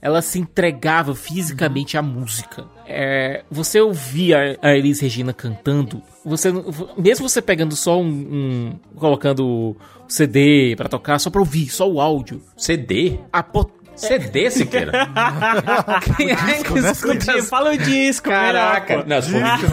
[0.05, 2.67] Ela se entregava fisicamente à música.
[2.87, 6.53] É, você ouvia a Elis Regina cantando, você
[6.99, 11.90] mesmo você pegando só um, um- colocando o CD pra tocar, só pra ouvir, só
[11.90, 13.19] o áudio, CD?
[13.33, 14.93] a pot- CD, Siqueira?
[16.17, 16.90] Quem é que né?
[16.90, 19.05] escuta Fala o disco, Caraca.
[19.05, 19.07] melhor.
[19.07, 19.69] Não, se, for vinil,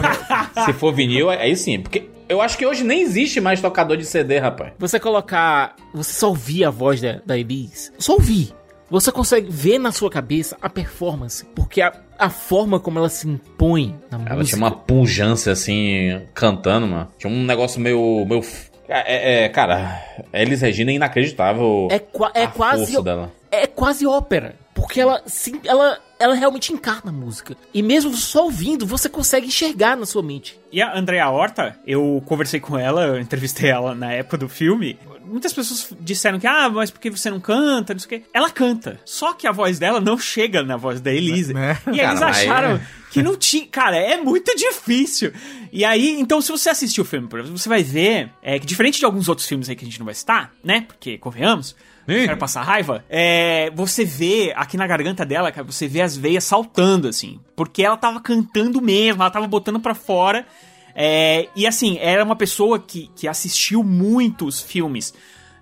[0.64, 1.80] se for vinil, aí sim.
[1.80, 4.72] Porque eu acho que hoje nem existe mais tocador de CD, rapaz.
[4.78, 5.74] Você colocar.
[5.92, 7.90] Você só ouvir a voz da, da Elise.
[7.98, 8.54] Só ouvir.
[8.92, 11.44] Você consegue ver na sua cabeça a performance.
[11.54, 14.56] Porque a, a forma como ela se impõe na Ela música.
[14.56, 17.08] tinha uma punjância assim, cantando, mano.
[17.18, 18.24] Tinha um negócio meio.
[18.26, 18.42] meio
[18.86, 19.98] é, é, cara,
[20.34, 21.88] Elis Regina é inacreditável.
[21.90, 23.02] É, qua- é quase.
[23.02, 23.32] dela.
[23.50, 24.56] É quase ópera.
[24.82, 27.56] Porque ela, sim, ela, ela realmente encarna a música.
[27.72, 30.58] E mesmo só ouvindo, você consegue enxergar na sua mente.
[30.72, 34.98] E a Andrea Horta, eu conversei com ela, eu entrevistei ela na época do filme.
[35.24, 37.94] Muitas pessoas disseram que, ah, mas por que você não canta?
[37.94, 38.26] Não sei o quê.
[38.34, 39.00] Ela canta.
[39.04, 41.54] Só que a voz dela não chega na voz da Elise.
[41.54, 41.78] Né?
[41.92, 43.66] E Cara, eles acharam que não tinha.
[43.68, 45.32] Cara, é muito difícil.
[45.70, 49.04] E aí, então, se você assistir o filme, você vai ver é, que, diferente de
[49.04, 50.82] alguns outros filmes aí que a gente não vai citar, né?
[50.82, 51.76] Porque, convenhamos.
[52.08, 52.26] Ih.
[52.26, 53.04] Quero passar raiva.
[53.08, 57.40] É, você vê aqui na garganta dela, cara, você vê as veias saltando, assim.
[57.56, 60.46] Porque ela tava cantando mesmo, ela tava botando pra fora.
[60.94, 65.14] É, e assim, era uma pessoa que, que assistiu muitos filmes.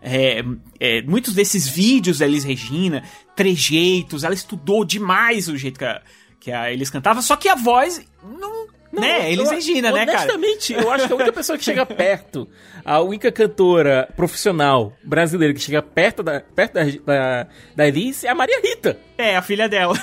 [0.03, 0.42] é,
[0.79, 3.03] é, muitos desses vídeos da Elis Regina,
[3.37, 6.03] trejeitos, ela estudou demais o jeito que a,
[6.40, 8.68] que a cantava, só que a voz não.
[8.92, 9.31] Né?
[9.33, 10.18] Elis eu- Regina, né, cara?
[10.22, 12.48] Honestamente, eu acho que a única pessoa que chega perto,
[12.85, 18.31] a única cantora profissional brasileira que chega perto da, perto da, da, da Elise é
[18.31, 18.98] a Maria Rita.
[19.16, 19.94] É, a filha dela.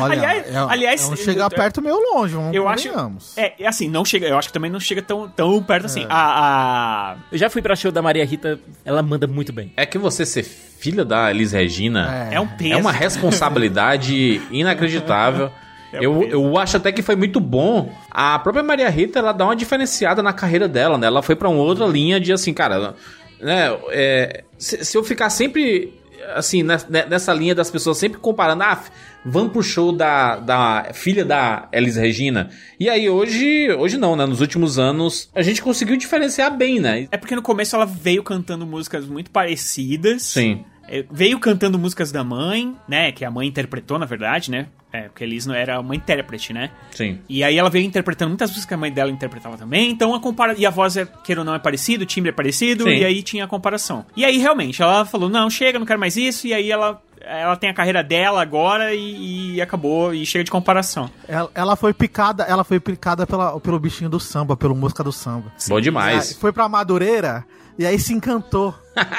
[0.00, 2.88] Olha, aliás, é, aliás, é um chegar perto meio longe, vamos Eu acho.
[3.36, 4.26] É, é assim, não chega.
[4.28, 5.86] Eu acho que também não chega tão, tão perto É.
[5.86, 6.06] assim.
[6.08, 9.72] A, a- Eu já fui pra show da Maria Rita, ela manda muito bem.
[9.76, 12.74] É que você ser filha da Elis Regina é um peso.
[12.74, 15.50] é, uma responsabilidade inacreditável.
[15.92, 17.92] É eu, eu acho até que foi muito bom.
[18.10, 21.06] A própria Maria Rita, ela dá uma diferenciada na carreira dela, né?
[21.06, 22.94] Ela foi pra uma outra linha de assim, cara,
[23.40, 23.78] né?
[23.90, 25.94] é, se, se eu ficar sempre
[26.34, 28.82] assim, nes- ne- nessa linha das pessoas sempre comparando, ah,
[29.24, 32.50] vamos pro show da, da filha da Elis Regina.
[32.78, 34.26] E aí hoje, hoje não, né?
[34.26, 37.06] Nos últimos anos, a gente conseguiu diferenciar bem, né?
[37.10, 40.22] É porque no começo ela veio cantando músicas muito parecidas.
[40.22, 40.64] Sim.
[40.88, 43.12] É, veio cantando músicas da mãe, né?
[43.12, 44.66] Que a mãe interpretou, na verdade, né?
[44.90, 46.70] É, porque a Elis não era uma intérprete, né?
[46.92, 47.18] Sim.
[47.28, 49.90] E aí ela veio interpretando muitas músicas que a mãe dela interpretava também.
[49.90, 52.32] Então a compara e a voz, é, queira ou não, é parecido, o timbre é
[52.32, 52.90] parecido, Sim.
[52.90, 54.06] e aí tinha a comparação.
[54.16, 56.46] E aí realmente ela falou: não, chega, não quero mais isso.
[56.46, 57.00] E aí ela.
[57.20, 61.10] Ela tem a carreira dela agora e, e acabou, e chega de comparação.
[61.26, 65.12] Ela, ela foi picada, ela foi picada pela, pelo bichinho do samba, pelo música do
[65.12, 65.52] samba.
[65.68, 66.30] Bom demais.
[66.30, 67.44] Aí foi pra Madureira
[67.78, 68.74] e aí se encantou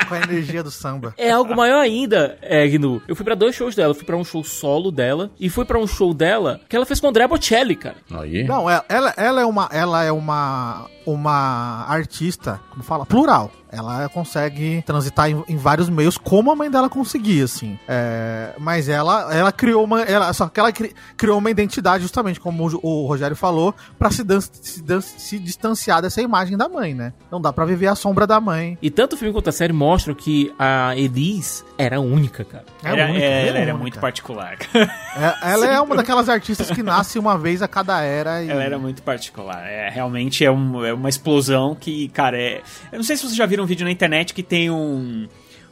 [0.07, 1.13] com a energia do samba.
[1.17, 3.01] É algo maior ainda, é, Gnu.
[3.07, 3.91] Eu fui pra dois shows dela.
[3.91, 6.85] Eu fui pra um show solo dela e fui pra um show dela que ela
[6.85, 7.95] fez com o André Bocelli, cara.
[8.11, 8.43] Aí.
[8.43, 13.51] Não, ela, ela, ela é uma, ela é uma, uma artista, como fala, plural.
[13.71, 17.77] Ela consegue transitar em, em vários meios, como a mãe dela conseguia, assim.
[17.87, 22.39] É, mas ela, ela criou uma, ela, só que ela cri- criou uma identidade justamente,
[22.39, 26.67] como o, o Rogério falou, pra se, dan- se, dan- se distanciar dessa imagem da
[26.67, 27.13] mãe, né?
[27.31, 28.75] Não dá pra viver a sombra da mãe.
[28.81, 32.65] E tanto o filme quanto a série mostram que a Elis era única, cara.
[32.83, 33.77] É Era- única, é, ela era única.
[33.77, 34.57] muito particular.
[34.73, 38.43] É- ela é uma daquelas artistas que nasce uma vez a cada era.
[38.43, 38.49] E...
[38.49, 39.65] Ela era muito particular.
[39.67, 42.61] É, realmente é, um- é uma explosão que, cara, é.
[42.91, 45.27] Eu não sei se vocês já viram um vídeo na internet que tem um,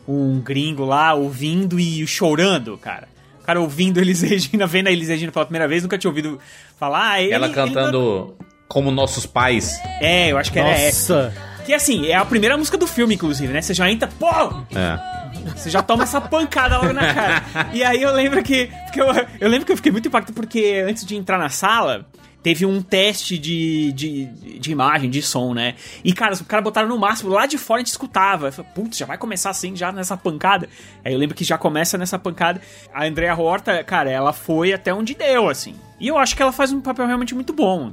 [0.08, 3.08] um gringo lá ouvindo e chorando, cara.
[3.42, 6.40] O cara ouvindo Elis Regina, vendo a Elis Regina pela primeira vez, nunca tinha ouvido
[6.80, 7.12] falar.
[7.12, 8.36] Ah, ele- Ela ele- cantando
[8.68, 9.80] como nossos pais.
[10.02, 11.34] É, eu acho que era essa.
[11.68, 13.62] Que assim, é a primeira música do filme, inclusive, né?
[13.62, 14.26] Você já entra, pô!
[14.74, 15.52] É.
[15.54, 17.44] Você já toma essa pancada logo na cara.
[17.74, 18.72] E aí eu lembro que.
[18.86, 22.06] Porque eu, eu lembro que eu fiquei muito impactado porque antes de entrar na sala.
[22.42, 24.26] Teve um teste de, de,
[24.60, 25.76] de imagem, de som, né?
[26.02, 28.48] E, cara, os caras botaram no máximo, lá de fora a gente escutava.
[28.48, 30.70] Eu falei, putz, já vai começar assim, já nessa pancada.
[31.04, 32.62] Aí eu lembro que já começa nessa pancada.
[32.94, 35.76] A Andrea Horta, cara, ela foi até onde deu, assim.
[36.00, 37.92] E eu acho que ela faz um papel realmente muito bom,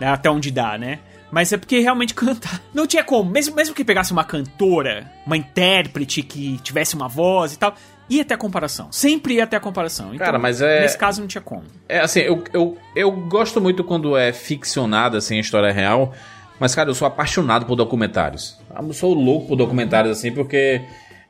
[0.00, 0.08] né?
[0.08, 1.00] Até onde dá, né?
[1.32, 2.60] Mas é porque realmente cantar.
[2.74, 3.28] Não tinha como.
[3.30, 7.74] Mesmo, mesmo que pegasse uma cantora, uma intérprete que tivesse uma voz e tal,
[8.08, 8.92] ia ter a comparação.
[8.92, 10.14] Sempre ia ter a comparação.
[10.14, 11.64] Então, Cara, mas é- Nesse caso não tinha como.
[11.88, 16.12] É, assim, eu, eu, eu gosto muito quando é ficcionada, assim, a história real.
[16.60, 18.58] Mas, cara, eu sou apaixonado por documentários.
[18.76, 20.82] Eu sou louco por documentários, assim, porque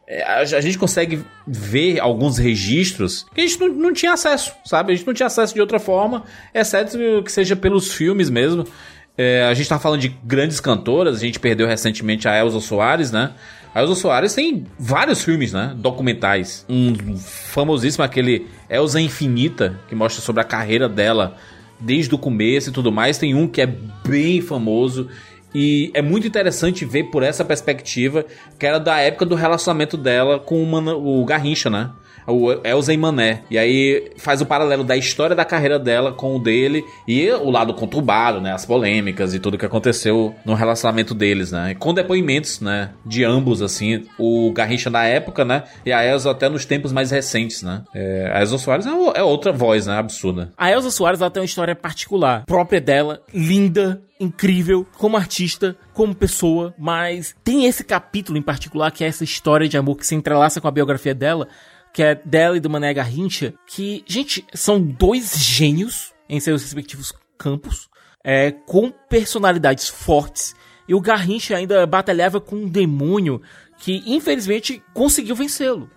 [0.06, 4.52] é, a, a gente consegue ver alguns registros que a gente não, não tinha acesso,
[4.64, 4.92] sabe?
[4.92, 8.66] A gente não tinha acesso de outra forma, exceto que seja pelos filmes mesmo.
[9.16, 13.12] É, a gente tá falando de grandes cantoras, a gente perdeu recentemente a Elza Soares,
[13.12, 13.33] né?
[13.75, 15.75] A Elza Soares tem vários filmes, né?
[15.77, 16.64] Documentais.
[16.68, 21.37] Um famosíssimo, aquele Elza Infinita, que mostra sobre a carreira dela
[21.79, 23.18] desde o começo e tudo mais.
[23.18, 25.09] Tem um que é bem famoso.
[25.55, 28.25] E é muito interessante ver por essa perspectiva,
[28.59, 31.90] que era da época do relacionamento dela com o, Mano- o Garrincha, né?
[32.26, 33.42] O Elza e Mané.
[33.50, 37.50] E aí faz o paralelo da história da carreira dela com o dele e o
[37.50, 38.52] lado conturbado, né?
[38.52, 41.72] As polêmicas e tudo que aconteceu no relacionamento deles, né?
[41.72, 42.90] E com depoimentos, né?
[43.04, 44.04] De ambos, assim.
[44.18, 45.64] O Garrincha na época, né?
[45.85, 47.82] E a Elza até nos tempos mais recentes, né?
[47.94, 49.96] É, a Elza Soares é, é outra voz, né?
[49.96, 50.50] Absurda.
[50.56, 56.14] A Elza Soares ela tem uma história particular, própria dela, linda, incrível, como artista, como
[56.14, 60.14] pessoa, mas tem esse capítulo em particular que é essa história de amor que se
[60.14, 61.48] entrelaça com a biografia dela,
[61.92, 67.12] que é dela e do Mané Garrincha, que, gente, são dois gênios em seus respectivos
[67.37, 67.88] campos,
[68.24, 70.55] é, com personalidades fortes,
[70.88, 73.42] e o Garrincha ainda batalhava com um demônio
[73.78, 75.90] que, infelizmente, conseguiu vencê-lo,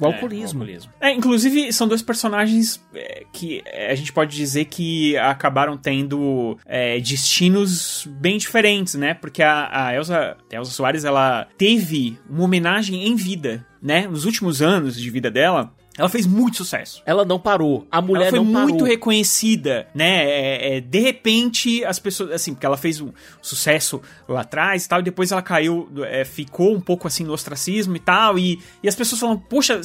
[0.00, 0.46] O alcoolismo, né?
[0.46, 0.54] sabe?
[0.56, 0.92] O alcoolismo.
[1.00, 6.58] É, inclusive, são dois personagens é, que é, a gente pode dizer que acabaram tendo
[6.66, 9.14] é, destinos bem diferentes, né?
[9.14, 14.06] Porque a, a Elsa, a Elsa Soares, ela teve uma homenagem em vida, né?
[14.06, 17.02] Nos últimos anos de vida dela, ela fez muito sucesso.
[17.06, 17.86] Ela não parou.
[17.90, 18.68] A mulher ela foi não parou.
[18.68, 20.24] muito reconhecida, né?
[20.24, 24.88] É, é, de repente, as pessoas, assim, porque ela fez um sucesso lá atrás e
[24.88, 28.60] tal, e depois ela caiu, é, ficou um pouco assim no ostracismo e tal, e,
[28.82, 29.80] e as pessoas falam, poxa,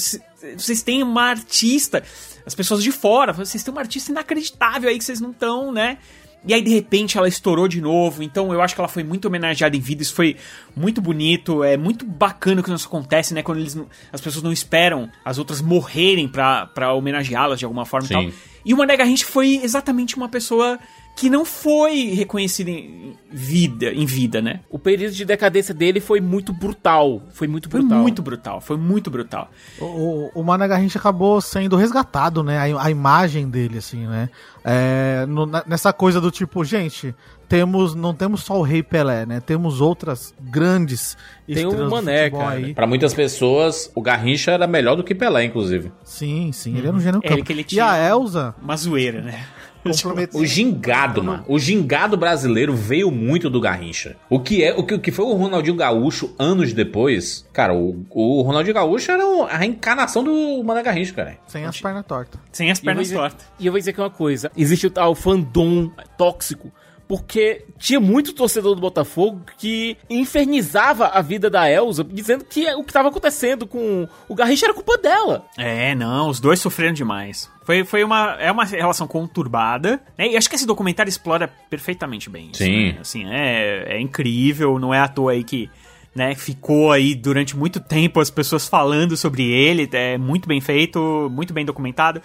[0.58, 2.04] vocês têm uma artista,
[2.46, 5.72] as pessoas de fora, falam, vocês têm uma artista inacreditável aí que vocês não estão,
[5.72, 5.98] né?
[6.46, 8.24] E aí, de repente, ela estourou de novo.
[8.24, 10.02] Então, eu acho que ela foi muito homenageada em vida.
[10.02, 10.38] Isso foi
[10.76, 11.64] muito bonito.
[11.64, 13.44] É muito bacana quando isso acontece, né?
[13.44, 13.78] Quando eles,
[14.12, 18.14] as pessoas não esperam as outras morrerem pra, pra homenageá-las de alguma forma Sim.
[18.14, 18.40] e tal.
[18.66, 20.80] E o Mané Garrincha foi exatamente uma pessoa
[21.16, 24.62] que não foi reconhecida em vida, em vida, né?
[24.70, 27.22] O período de decadência dele foi muito brutal.
[27.34, 28.00] Foi muito Foi brutal.
[28.00, 29.52] muito brutal, foi muito brutal.
[29.80, 32.58] O, o, o Mané Garrincha acabou sendo resgatado, né?
[32.58, 34.30] A, a imagem dele, assim, né?
[34.64, 37.14] É, no- nessa coisa do tipo, gente,
[37.52, 39.42] temos, não temos só o Rei Pelé, né?
[39.46, 42.50] Temos outras grandes Tem o Mané, cara.
[42.52, 42.74] aí.
[42.74, 45.92] Pra muitas pessoas, o Garrincha era melhor do que Pelé, inclusive.
[46.04, 47.44] Sim, sim, ele era um gênio É, campo.
[47.44, 49.44] que ele E tinha- a Elsa, Uma zoeira, né?
[50.36, 51.44] O gingado, mano.
[51.48, 54.16] O gingado brasileiro veio muito do Garrincha.
[54.30, 57.48] O que é o que, o que foi o Ronaldinho Gaúcho anos depois?
[57.52, 61.38] Cara, o, o Ronaldinho Gaúcho era a reencarnação do Mané Garrincha, cara.
[61.48, 62.40] Sem as pernas tortas.
[62.52, 63.44] Sem as pernas tortas.
[63.60, 66.72] E eu vou dizer aqui uma coisa: existe o tal fandom tóxico.
[67.12, 72.86] Porque tinha muito torcedor do Botafogo que infernizava a vida da Elza, dizendo que o
[72.86, 75.46] que estava acontecendo com o Garrincha era culpa dela.
[75.58, 77.52] É, não, os dois sofreram demais.
[77.66, 80.30] Foi, foi uma, é uma relação conturbada, né?
[80.30, 82.64] E acho que esse documentário explora perfeitamente bem isso.
[82.64, 82.94] Sim.
[82.94, 82.98] né?
[83.02, 85.70] Assim, é, é incrível, não é à toa aí que
[86.16, 91.30] né, ficou aí durante muito tempo as pessoas falando sobre ele, é muito bem feito,
[91.30, 92.22] muito bem documentado.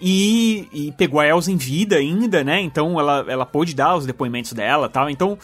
[0.00, 2.60] E, e pegou a Elsa em vida ainda, né?
[2.60, 5.08] Então ela, ela pôde dar os depoimentos dela e tal.
[5.10, 5.38] Então,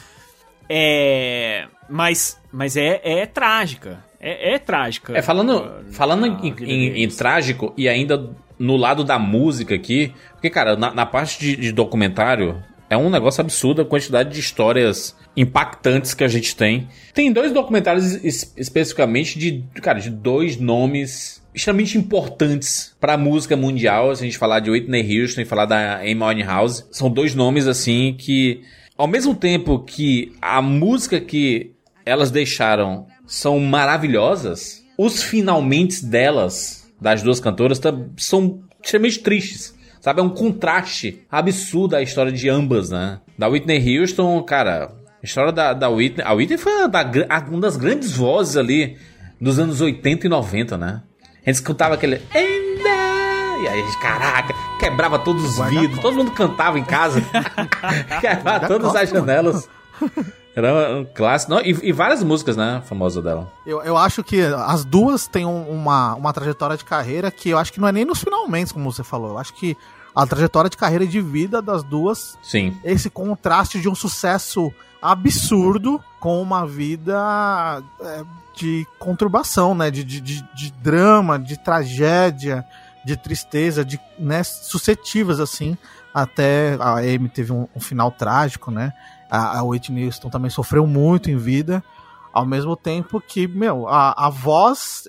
[0.69, 1.67] é.
[1.89, 4.05] Mas, mas é, é trágica.
[4.21, 5.17] É, é trágica.
[5.17, 9.75] É, falando, Ah, falando a em, em- em trágico e ainda no lado da música
[9.75, 14.31] aqui, porque, cara, na, na parte de, de documentário, é um negócio absurdo a quantidade
[14.35, 16.89] de histórias impactantes que a gente tem.
[17.15, 23.57] Tem dois documentários es- especificamente de, cara, de dois nomes extremamente importantes para a música
[23.57, 26.85] mundial, se a gente falar de Whitney Houston e falar da Amy Winehouse.
[26.91, 28.63] São dois nomes, assim, que
[28.97, 31.73] ao mesmo tempo que a música que
[32.07, 39.77] elas deixaram são maravilhosas, os finalmente delas, das duas cantoras, tam- são extremamente tristes.
[40.01, 43.19] Sabe, é um contraste absurdo a história de ambas, né?
[43.37, 46.25] Da Whitney Houston, cara, a história da, da Whitney.
[46.25, 47.03] A Whitney foi uma, da
[47.51, 48.97] uma das grandes vozes ali
[49.41, 51.03] dos anos 80 e 90, né?
[51.45, 52.21] A gente escutava aquele.
[52.35, 57.21] E aí, a gente, caraca, quebrava todos os vidros, todo mundo cantava em casa,
[58.21, 59.69] quebrava todas as janelas.
[60.55, 61.53] Era um clássico.
[61.53, 62.83] Não, e, e várias músicas, né?
[62.87, 63.51] Famosas dela.
[63.67, 67.59] Eu, eu acho que as duas têm um- uma, uma trajetória de carreira que eu
[67.59, 69.31] acho que não é nem nos finalmente, como você falou.
[69.31, 69.77] Eu acho que
[70.15, 72.77] a trajetória de carreira e de vida das duas, Sim.
[72.85, 78.23] esse contraste de um sucesso absurdo com uma vida é,
[78.59, 79.91] de conturbação, né?
[79.91, 82.67] De, de, de, de drama, de tragédia,
[83.05, 85.79] de tristeza, de né, suscetivas, assim.
[86.13, 88.93] Até a Amy teve um, um final trágico, né?
[89.31, 91.83] A, a Whitney Houston também sofreu muito em vida.
[92.33, 95.05] Ao mesmo tempo que, meu, a, a voz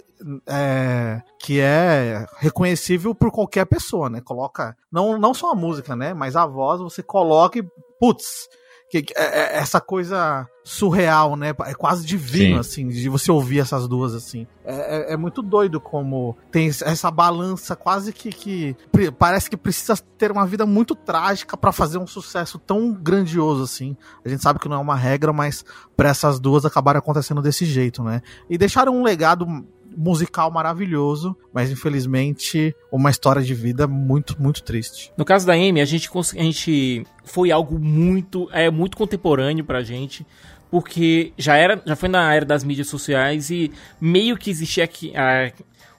[0.47, 4.21] é, que é reconhecível por qualquer pessoa, né?
[4.21, 6.13] Coloca, não, não só a música, né?
[6.13, 7.63] Mas a voz você coloca e,
[7.99, 8.47] putz,
[8.89, 11.49] que, é- é essa coisa surreal, né?
[11.65, 12.59] É quase divino, Sim.
[12.59, 14.45] assim, de você ouvir essas duas, assim.
[14.63, 18.75] É, é- é muito doido como tem essa balança quase que, que
[19.17, 23.95] parece que precisa ter uma vida muito trágica pra fazer um sucesso tão grandioso, assim.
[24.23, 25.63] A gente sabe que não é uma regra, mas
[25.95, 28.21] pra essas duas acabaram acontecendo desse jeito, né?
[28.49, 29.47] E deixaram um legado
[29.95, 35.11] musical maravilhoso, mas infelizmente uma história de vida muito, muito triste.
[35.17, 39.81] No caso da Amy, a gente, a gente foi algo muito, é muito contemporâneo pra
[39.81, 40.25] gente,
[40.71, 45.11] porque já era, já foi na era das mídias sociais e meio que existia aqui,
[45.15, 45.51] ah,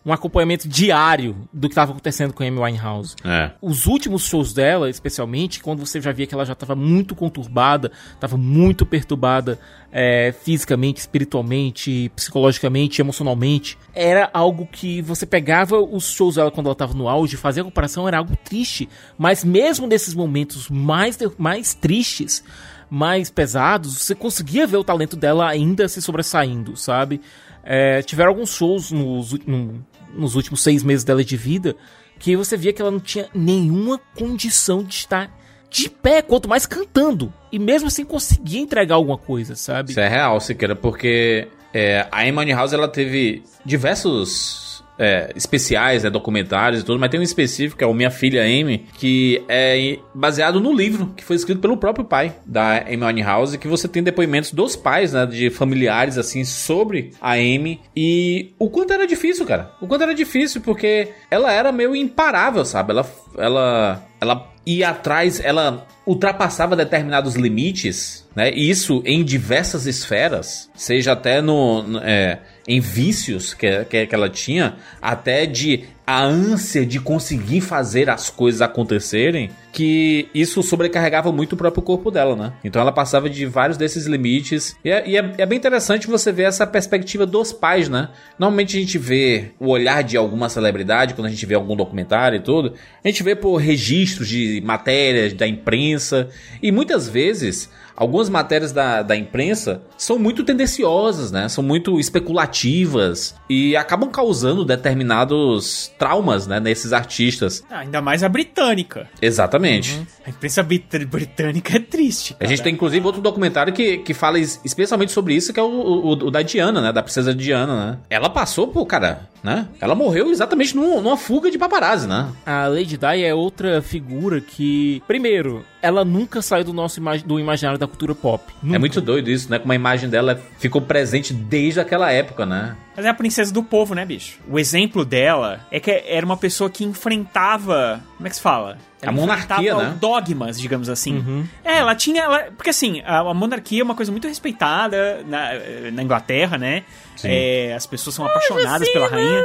[0.04, 3.14] um acompanhamento diário do que estava acontecendo com a Amy Winehouse.
[3.24, 3.50] É.
[3.60, 7.92] Os últimos shows dela, especialmente, quando você já via que ela já estava muito conturbada,
[8.14, 9.58] estava muito perturbada
[9.92, 16.72] é, fisicamente, espiritualmente, psicologicamente, emocionalmente, era algo que você pegava os shows dela quando ela
[16.72, 18.88] estava no auge, fazia a comparação, era algo triste.
[19.18, 22.42] Mas mesmo nesses momentos mais, mais tristes,
[22.88, 27.20] mais pesados, você conseguia ver o talento dela ainda se sobressaindo, sabe?
[27.62, 29.84] É, tiveram alguns shows nos, no-
[30.14, 31.76] nos últimos seis meses dela de vida
[32.18, 35.34] que você via que ela não tinha nenhuma condição de estar
[35.70, 37.32] de pé, quanto mais cantando.
[37.50, 39.92] E mesmo assim conseguia entregar alguma coisa, sabe?
[39.92, 44.69] Isso é real, Siqueira, porque é, a Amy House ela teve diversos
[45.00, 48.42] é, especiais, né, documentários e tudo, mas tem um específico, que é o Minha Filha
[48.42, 53.56] Amy, que é baseado no livro que foi escrito pelo próprio pai da Amy House,
[53.56, 58.68] que você tem depoimentos dos pais, né, de familiares, assim, sobre a Amy e o
[58.68, 59.72] quanto era difícil, cara.
[59.80, 62.92] O quanto era difícil, porque ela era meio imparável, sabe?
[62.92, 63.06] Ela,
[63.38, 68.50] ela, ela ia atrás, ela ultrapassava determinados limites, né?
[68.52, 72.40] E isso em diversas esferas, seja até no, no- é,
[72.70, 78.30] em vícios que, que, que ela tinha, até de a ânsia de conseguir fazer as
[78.30, 82.52] coisas acontecerem, que isso sobrecarregava muito o próprio corpo dela, né?
[82.64, 84.76] Então ela passava de vários desses limites.
[84.84, 88.08] E é, e é- é bem interessante você ver essa perspectiva dos pais, né?
[88.38, 92.36] Normalmente a gente vê o olhar de alguma celebridade quando a gente vê algum documentário
[92.36, 92.74] e tudo.
[93.04, 96.28] A gente vê por registros de matérias da imprensa.
[96.62, 97.68] E muitas vezes
[98.00, 101.48] algumas matérias da, da imprensa são muito tendenciosas, né?
[101.48, 106.58] São muito especulativas e acabam causando determinados traumas, né?
[106.58, 107.62] Nesses artistas.
[107.70, 109.06] Ah, ainda mais a britânica.
[109.20, 109.90] Exatamente.
[109.90, 110.08] Exatamente.
[110.26, 112.34] A imprensa brit- britânica é triste.
[112.40, 112.64] A gente cara.
[112.64, 116.10] tem, inclusive, outro documentário que, que fala es- especialmente sobre isso, que é o, o,
[116.12, 116.92] o da Diana, né?
[116.92, 117.98] Da princesa Diana, né?
[118.08, 119.68] Ela passou por, cara, né?
[119.80, 122.28] Ela morreu exatamente num- numa fuga de paparazzi, né?
[122.46, 127.38] A Lady Di é outra figura que, primeiro, ela nunca saiu do nosso imag- do
[127.38, 128.42] imaginário da cultura pop.
[128.62, 128.76] Nunca.
[128.76, 129.58] É muito doido isso, né?
[129.58, 132.76] Como a imagem dela ficou presente desde aquela época, né?
[132.96, 134.38] Mas é a princesa do povo, né, bicho?
[134.48, 138.00] O exemplo dela é que era uma pessoa que enfrentava.
[138.16, 138.78] Como é que se fala?
[139.02, 139.96] A monarquia, enfrentava né?
[140.00, 141.46] Dogmas, digamos assim.
[141.64, 142.22] É, ela tinha.
[142.22, 145.50] ela- porque assim, a, a monarquia é uma coisa muito respeitada na,
[145.92, 146.84] na Inglaterra, né?
[147.24, 149.44] É, as pessoas são apaixonadas pela rainha.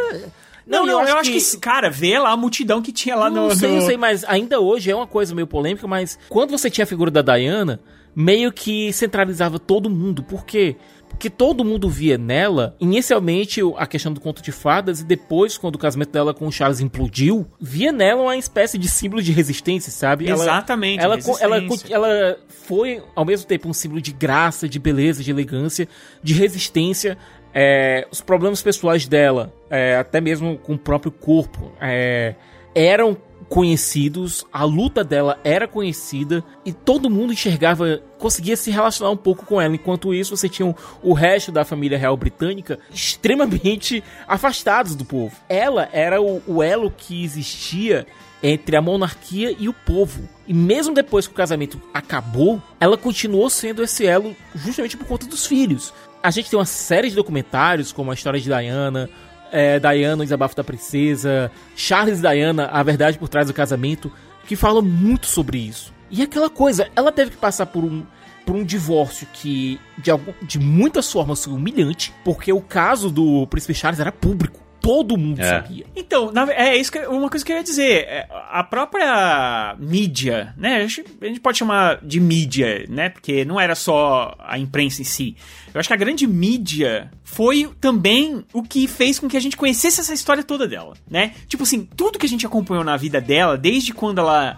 [0.68, 1.58] Não, Não, não, eu eu, acho acho, que- que...
[1.62, 3.56] cara, vê lá a multidão que tinha lá não no.
[3.56, 6.70] sei, no- eu sei, mas ainda hoje é uma coisa meio polêmica, mas quando você
[6.72, 7.80] tinha a figura da Diana,
[8.16, 10.24] meio que centralizava todo mundo.
[10.24, 10.76] Por quê?
[11.09, 15.76] Porque todo mundo via nela, inicialmente a questão do conto de fadas, e depois, quando
[15.76, 19.91] o casamento dela com o Charles implodiu, via nela uma espécie de símbolo de resistência,
[19.91, 20.28] sabe?
[20.28, 21.57] Ela- Exatamente, Ela, ela,
[21.89, 25.88] ela foi, ao mesmo tempo, um símbolo de graça, de beleza, de elegância,
[26.22, 27.18] de resistência.
[27.53, 32.36] É, os problemas pessoais dela, é, até mesmo com o próprio corpo, é,
[32.74, 33.16] eram
[33.50, 39.46] conhecidos, a luta dela era conhecida e todo mundo enxergava, conseguia se relacionar um pouco
[39.46, 39.76] com ela.
[39.76, 45.36] Enquanto isso, você tinha o, resto da família real britânica extremamente afastados do povo.
[45.48, 48.06] Ela era o, o elo que existia
[48.41, 50.28] entre a monarquia e o povo.
[50.48, 55.26] E mesmo depois que o casamento acabou, ela continuou sendo esse elo justamente por conta
[55.26, 55.93] dos filhos.
[56.22, 59.10] A gente tem uma série de documentários, como a história de Diana,
[59.52, 64.12] é, Diana, o desabafo da princesa, Charles e Diana, a verdade por trás do casamento,
[64.48, 65.93] que falam muito sobre isso.
[66.10, 68.04] E aquela coisa, ela teve que passar por um,
[68.46, 73.48] por um divórcio que, de, algum, de muitas formas, foi humilhante, porque o caso do
[73.48, 74.64] príncipe Charles era público.
[74.86, 75.50] Todo mundo É.
[75.50, 75.84] sabia.
[75.96, 78.04] Então, na- é isso que uma coisa que eu ia dizer.
[78.08, 80.76] É, A própria mídia, né?
[80.78, 83.10] A gente, a gente pode chamar de mídia, né?
[83.10, 85.36] Porque não era só a imprensa em si.
[85.74, 89.58] Eu acho que a grande mídia foi também o que fez com que a gente
[89.58, 91.32] conhecesse essa história toda dela, né?
[91.48, 94.58] Tipo assim, tudo que a gente acompanhou na vida dela, desde quando ela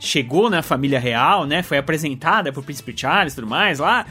[0.00, 1.62] chegou na família real, né?
[1.62, 4.04] Foi apresentada pro príncipe Charles e tudo mais lá.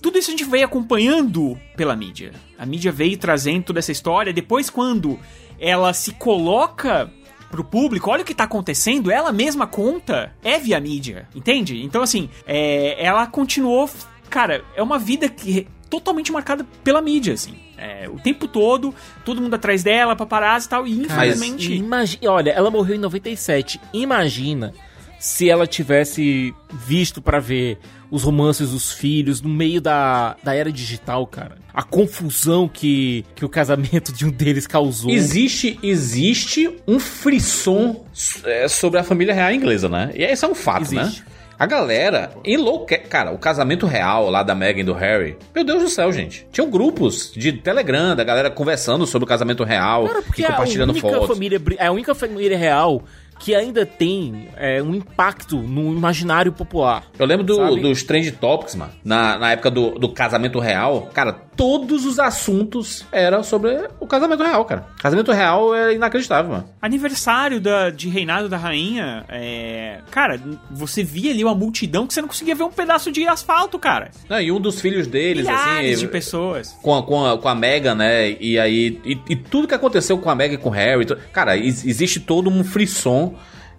[0.00, 2.32] Tudo isso a gente veio acompanhando pela mídia.
[2.58, 4.32] A mídia veio trazendo toda essa história.
[4.32, 5.18] Depois, quando
[5.58, 7.10] ela se coloca
[7.50, 11.82] pro público, olha o que tá acontecendo, ela mesma conta, é via mídia, entende?
[11.82, 13.88] Então, assim, é, ela continuou.
[14.30, 17.54] Cara, é uma vida que totalmente marcada pela mídia, assim.
[17.78, 18.94] É, o tempo todo,
[19.24, 21.72] todo mundo atrás dela, paparazzi e tal, e infelizmente.
[21.74, 23.80] Imagi- olha, ela morreu em 97.
[23.94, 24.74] Imagina
[25.18, 27.78] se ela tivesse visto pra ver
[28.10, 31.56] os romances dos filhos no meio da, da era digital, cara.
[31.74, 35.10] A confusão que, que o casamento de um deles causou.
[35.10, 38.04] Existe, existe um frisson
[38.44, 40.10] é, sobre a família real inglesa, né?
[40.14, 41.20] E esse é um fato, Existe.
[41.20, 41.26] né?
[41.58, 43.08] A galera enlouquece.
[43.08, 45.36] Cara, o casamento real lá da Meghan e do Harry.
[45.52, 46.46] Meu Deus do céu, gente.
[46.52, 50.94] Tinham grupos de Telegram da galera conversando sobre o casamento real Cara, e é compartilhando
[50.94, 51.40] fotos.
[51.76, 53.02] é a única família real
[53.38, 57.04] que ainda tem é, um impacto no imaginário popular.
[57.18, 58.92] Eu lembro do- dos Trend Topics, mano.
[59.04, 64.42] Na, na época do, do casamento real, cara, todos os assuntos eram sobre o casamento
[64.42, 64.86] real, cara.
[65.00, 66.68] Casamento real é inacreditável, mano.
[66.80, 69.98] Aniversário da, de reinado da rainha, é.
[70.10, 73.78] Cara, você via ali uma multidão que você não conseguia ver um pedaço de asfalto,
[73.78, 74.10] cara.
[74.28, 76.06] Não, e um dos filhos deles, Milhares assim.
[76.06, 76.76] de pessoas.
[76.82, 78.30] com a, com a, com a Meghan, né?
[78.40, 79.00] E aí.
[79.04, 81.06] E, e tudo que aconteceu com a Meghan e com o Harry.
[81.32, 83.27] Cara, ex- existe todo um frisson.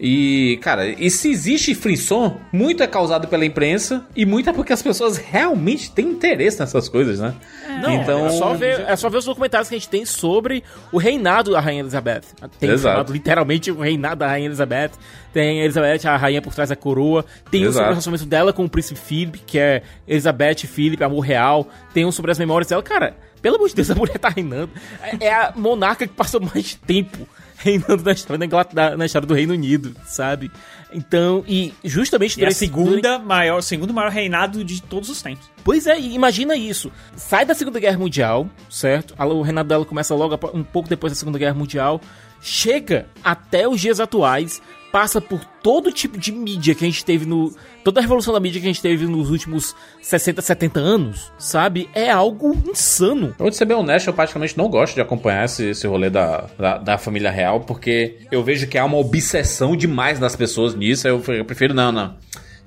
[0.01, 4.71] E, cara, e se existe frisson, muito é causado pela imprensa e muito é porque
[4.71, 7.35] as pessoas realmente têm interesse nessas coisas, né?
[7.81, 8.25] Não, então.
[8.25, 11.51] é só, ver, é só ver os documentários que a gente tem sobre o reinado
[11.51, 12.21] da Rainha Elizabeth.
[12.57, 12.93] Tem Exato.
[12.93, 14.91] chamado literalmente o reinado da Rainha Elizabeth.
[15.33, 17.25] Tem a Elizabeth, a rainha por trás da coroa.
[17.51, 21.03] Tem um sobre o relacionamento dela com o príncipe Philip, que é Elizabeth e Philip,
[21.03, 21.67] amor real.
[21.93, 22.81] Tem um sobre as memórias dela.
[22.81, 24.71] Cara, pelo amor de Deus, a mulher tá reinando.
[25.01, 27.27] É é a monarca que passou mais tempo
[27.59, 30.49] reinando na história, da na história do Reino Unido, sabe?
[30.91, 35.47] Então, e justamente E a durante- segunda maior, segundo maior reinado de todos os tempos.
[35.63, 36.91] Pois é, imagina isso.
[37.15, 39.13] Sai da Segunda Guerra Mundial, certo?
[39.19, 42.01] O reinado dela começa logo um pouco depois da Segunda Guerra Mundial.
[42.41, 44.61] Chega até os dias atuais,
[44.91, 47.53] passa por todo tipo de mídia que a gente teve no.
[47.83, 51.89] Toda a revolução da mídia que a gente teve nos últimos 60, 70 anos, sabe?
[51.93, 53.27] É algo insano.
[53.39, 56.47] Eu vou ser bem honesto, eu praticamente não gosto de acompanhar esse, esse rolê da,
[56.57, 61.07] da, da família real, porque eu vejo que há uma obsessão demais das pessoas nisso.
[61.07, 62.15] Eu, eu prefiro não, não.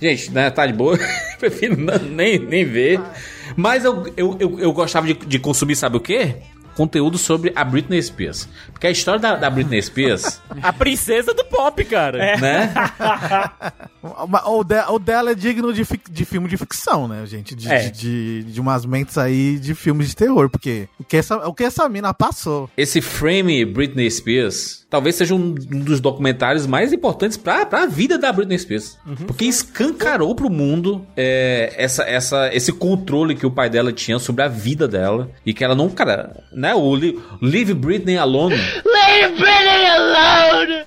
[0.01, 0.99] Gente, né, tá de boa.
[1.39, 3.01] prefiro não- nem, nem ver.
[3.57, 6.37] Mas eu, eu, eu, eu gostava de, de consumir, sabe o quê?
[6.77, 8.49] Conteúdo sobre a Britney Spears.
[8.73, 12.37] Porque a história da, da Britney Spears, A princesa do pop, cara.
[12.39, 12.73] né?
[14.03, 17.55] O, o de- o dela é digno de, fic- de filme de ficção, né, gente?
[17.55, 17.89] De, É.
[17.89, 21.55] de, de, de umas mentes aí de filmes de terror, porque o que essa, o
[21.55, 22.69] que essa mina passou.
[22.77, 28.31] Esse frame Britney Spears talvez seja um dos documentários mais importantes pra, pra vida da
[28.31, 28.99] Britney Spears.
[29.27, 34.45] Porque escancarou pro mundo é, essa, essa, esse controle que o pai dela tinha sobre
[34.45, 35.31] a vida dela.
[35.47, 36.75] E que ela não, cara, né?
[36.75, 38.55] O li- Leave Britney Alone.
[38.55, 40.85] Leave Britney alone!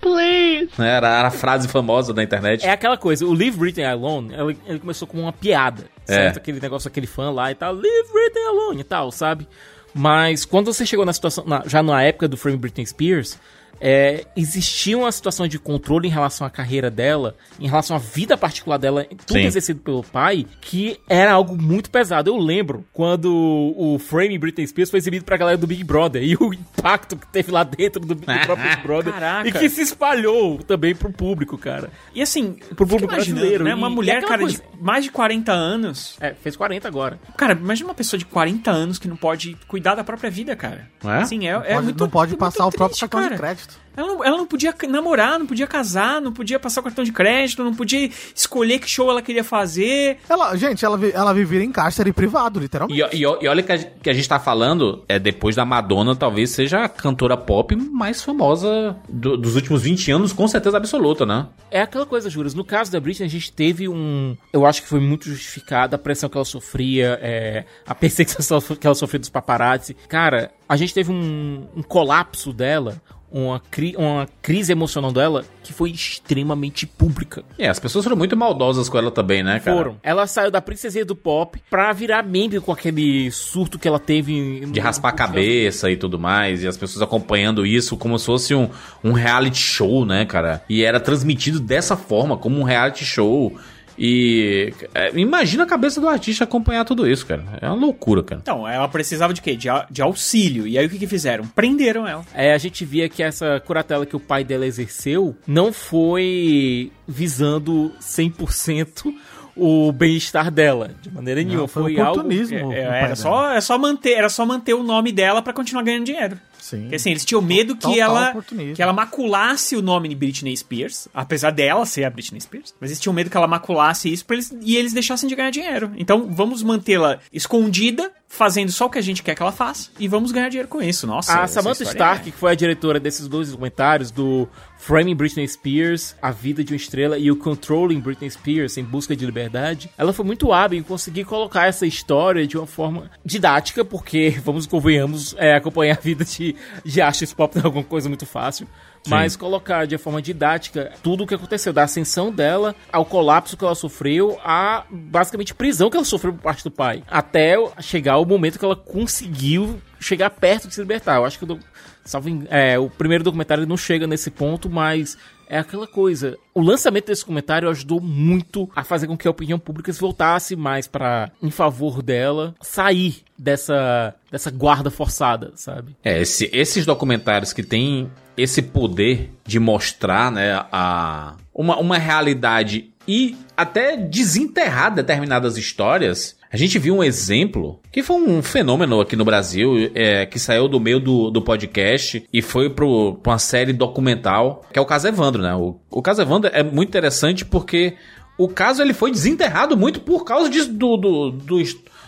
[0.00, 0.70] Please!
[0.76, 2.64] né, Era, a frase famosa da internet.
[2.66, 6.14] É aquela coisa, o Leave Britney Alone, ele, ele começou com uma piada, É.
[6.14, 6.36] certo?
[6.38, 9.46] Aquele negócio, aquele fã lá e tal, Leave Britney Alone e tal, sabe?
[9.94, 13.38] Mas quando você chegou na situação, na- já na época do Frame Britney Spears,
[13.80, 18.36] é, existia uma situação de controle em relação à carreira dela, em relação à vida
[18.36, 19.44] particular dela, tudo Sim.
[19.46, 22.30] exercido pelo pai, que era algo muito pesado.
[22.30, 23.32] Eu lembro quando
[23.76, 27.26] o Frame Britney Spears foi exibido pra galera do Big Brother e o impacto que
[27.28, 29.48] teve lá dentro do, do próprio Big Brother Caraca.
[29.48, 31.90] e que se espalhou também pro público, cara.
[32.14, 33.74] E assim, Pro público brasileiro, né?
[33.74, 36.16] Uma e mulher, cara, coisa- de mais de 40 anos.
[36.20, 37.18] É, fez 40 agora.
[37.36, 40.88] Cara, imagina uma pessoa de 40 anos que não pode cuidar da própria vida, cara.
[41.04, 41.08] É?
[41.18, 43.36] Assim, é, é Pode- muito não pode muito passar o próprio triste, cartão de cara.
[43.66, 43.82] Crédito.
[43.94, 47.12] Ela não, ela não podia namorar, não podia casar, não podia passar o cartão de
[47.12, 50.16] crédito, não podia escolher que show ela queria fazer.
[50.30, 52.98] Ela, gente, ela, ela vivia em cárcere privado, literalmente.
[53.14, 55.66] E, e- e olha que a, gente- que a gente tá falando, é depois da
[55.66, 60.78] Madonna, talvez seja a cantora pop mais famosa do- dos últimos 20 anos, com certeza
[60.78, 61.48] absoluta, né?
[61.70, 62.54] É aquela coisa, Juras.
[62.54, 64.34] No caso da Britney, a gente teve um.
[64.54, 68.86] Eu acho que foi muito justificada a pressão que ela sofria, é, a perseguição que
[68.86, 69.94] ela sofria dos paparazzi.
[70.08, 73.00] Cara, a gente teve um, um colapso dela,
[73.32, 77.42] uma, cri- uma crise emocional dela que foi extremamente pública.
[77.58, 79.76] É, as pessoas foram muito maldosas com ela também, né, cara?
[79.76, 79.96] Foram.
[80.02, 84.66] Ela saiu da princesinha do pop pra virar meme com aquele surto que ela teve.
[84.66, 88.54] De raspar a cabeça e tudo mais, e as pessoas acompanhando isso como se fosse
[88.54, 88.68] um,
[89.02, 90.62] um reality show, né, cara?
[90.68, 93.56] E era transmitido dessa forma, como um reality show.
[93.98, 97.44] E é, imagina a cabeça do artista acompanhar tudo isso, cara.
[97.60, 98.40] É uma loucura, cara.
[98.40, 99.56] Então, ela precisava de quê?
[99.56, 100.66] De, de auxílio.
[100.66, 101.46] E aí o que, que fizeram?
[101.46, 102.24] Prenderam ela.
[102.34, 107.92] É, a gente via que essa curatela que o pai dela exerceu não foi visando
[108.00, 109.12] 100%
[109.56, 111.68] o bem-estar dela, de maneira nenhuma.
[111.68, 112.20] foi Foi, algo.
[112.20, 112.58] oportunismo.
[112.58, 113.16] É, o é, pai era, dela.
[113.16, 116.38] só, era, só manter, era só manter o nome dela pra continuar ganhando dinheiro.
[116.76, 116.82] Sim.
[116.82, 118.74] Porque assim, eles tinham medo que Total ela oportunismo.
[118.74, 122.74] que ela maculasse o nome de Britney Spears, apesar dela ser a Britney Spears.
[122.80, 125.50] Mas eles tinham medo que ela maculasse isso pra eles, e eles deixassem de ganhar
[125.50, 125.90] dinheiro.
[125.96, 130.08] Então vamos mantê-la escondida, fazendo só o que a gente quer que ela faça, e
[130.08, 131.06] vamos ganhar dinheiro com isso.
[131.06, 134.48] Nossa, A Samantha história Stark, é- que foi a diretora desses dois documentários, do
[134.78, 139.14] Framing Britney Spears, A Vida de uma Estrela e o Controlling Britney Spears, Em Busca
[139.14, 143.84] de Liberdade, ela foi muito hábil em conseguir colocar essa história de uma forma didática,
[143.84, 148.08] porque, vamos convenhamos, é, acompanhar a vida de, de artistas pop não é alguma coisa
[148.08, 148.66] muito fácil.
[149.06, 153.64] Mas colocar de forma didática tudo o que aconteceu, da ascensão dela, ao colapso que
[153.64, 157.02] ela sofreu, a basicamente prisão que ela sofreu por parte do pai.
[157.10, 161.16] Até chegar o momento que ela conseguiu chegar perto de se libertar.
[161.16, 161.58] Eu acho que o,
[162.04, 165.16] salvo é, o primeiro documentário não chega nesse ponto, mas
[165.48, 166.36] é aquela coisa.
[166.54, 170.56] O lançamento desse documentário ajudou muito a fazer com que a opinião pública se voltasse
[170.56, 175.94] mais para em favor dela sair dessa dessa guarda forçada, sabe?
[176.02, 182.90] É, esse- esses documentários que têm esse poder de mostrar, né, a, uma, uma realidade
[183.06, 186.36] e até desenterrar determinadas histórias.
[186.52, 190.68] A gente viu um exemplo que foi um fenômeno aqui no Brasil, é, que saiu
[190.68, 194.86] do meio do, do podcast e foi pro, pra uma série documental, que é o
[194.86, 195.54] caso Evandro, né?
[195.54, 197.94] O, o caso Evandro é muito interessante porque
[198.36, 201.62] o caso ele foi desenterrado muito por causa disso, do, do, do,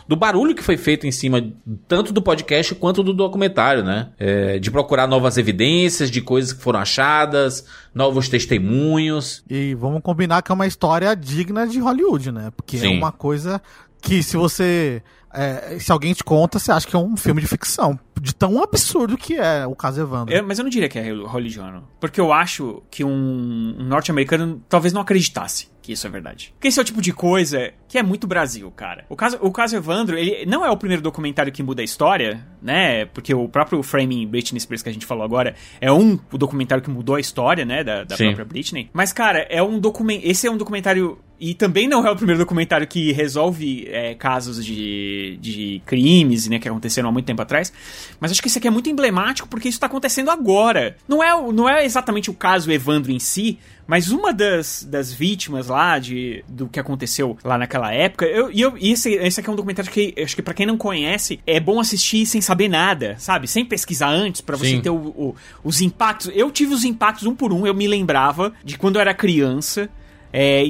[0.07, 1.53] do barulho que foi feito em cima
[1.89, 4.11] tanto do podcast quanto do documentário, né?
[4.19, 9.45] É, de procurar novas evidências, de coisas que foram achadas, novos testemunhos.
[9.49, 12.51] E vamos combinar que é uma história digna de Hollywood, né?
[12.57, 12.95] Porque Sim.
[12.95, 13.61] é uma coisa
[14.03, 15.03] que se você.
[15.33, 17.99] é, se alguém te conta, você acha que é um filme de ficção.
[18.21, 20.35] De tão absurdo que é o caso Evandro.
[20.35, 21.87] Eu- mas eu não diria que é religiono.
[22.01, 26.55] Porque eu acho que um, um norte-americano talvez não acreditasse que isso é verdade.
[26.55, 29.05] Porque esse é o tipo de coisa que é muito Brasil, cara.
[29.09, 32.45] O caso, o caso Evandro, ele não é o primeiro documentário que muda a história,
[32.61, 33.05] né?
[33.05, 36.83] Porque o próprio Framing Britney Spears que a gente falou agora é um o documentário
[36.83, 37.85] que mudou a história, né?
[37.85, 38.91] Da, da própria Britney.
[38.93, 40.23] Mas, cara, é um documento.
[40.25, 44.65] Esse é um documentário E também não é o primeiro documentário que resolve é, casos
[44.65, 47.73] de, de crimes, né, que aconteceram há muito tempo atrás.
[48.19, 50.97] Mas acho que esse aqui é muito emblemático porque isso tá acontecendo agora.
[51.07, 55.69] Não é, não é exatamente o caso Evandro em si, mas uma das, das vítimas
[55.69, 58.25] lá de, do que aconteceu lá naquela época.
[58.27, 60.77] Eu, e eu, esse, esse aqui é um documentário que acho que pra quem não
[60.77, 63.47] conhece, é bom assistir sem saber nada, sabe?
[63.49, 64.81] Sem pesquisar antes, pra você Sim.
[64.81, 66.31] ter o- o- os impactos.
[66.35, 69.89] Eu tive os impactos um por um, eu me lembrava de quando eu era criança.
[70.33, 70.63] É,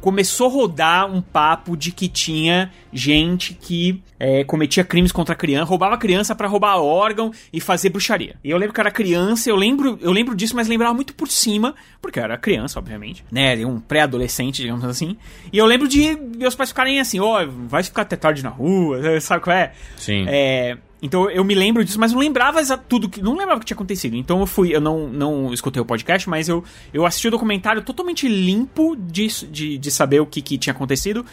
[0.00, 5.36] começou a rodar um papo de que tinha gente que é, cometia crimes contra a
[5.36, 8.36] criança, roubava a criança pra roubar órgão e fazer bruxaria.
[8.42, 11.14] E eu lembro que eu era criança, eu lembro, eu lembro disso, mas lembrava muito
[11.14, 15.16] por cima, porque eu era criança, obviamente, né, um pré-adolescente, digamos assim.
[15.52, 19.00] E eu lembro de meus pais ficarem assim, ó, vai ficar até tarde na rua,
[19.20, 19.72] sabe qual é?
[19.96, 20.24] Sim.
[20.28, 23.22] É, então eu me lembro disso, mas não lembrava tudo que.
[23.22, 24.16] Não lembrava o que tinha acontecido.
[24.16, 27.82] Então eu fui, eu não, não escutei o podcast, mas eu, eu assisti o documentário
[27.82, 31.24] totalmente limpo de, de, saber o que, que tinha acontecido.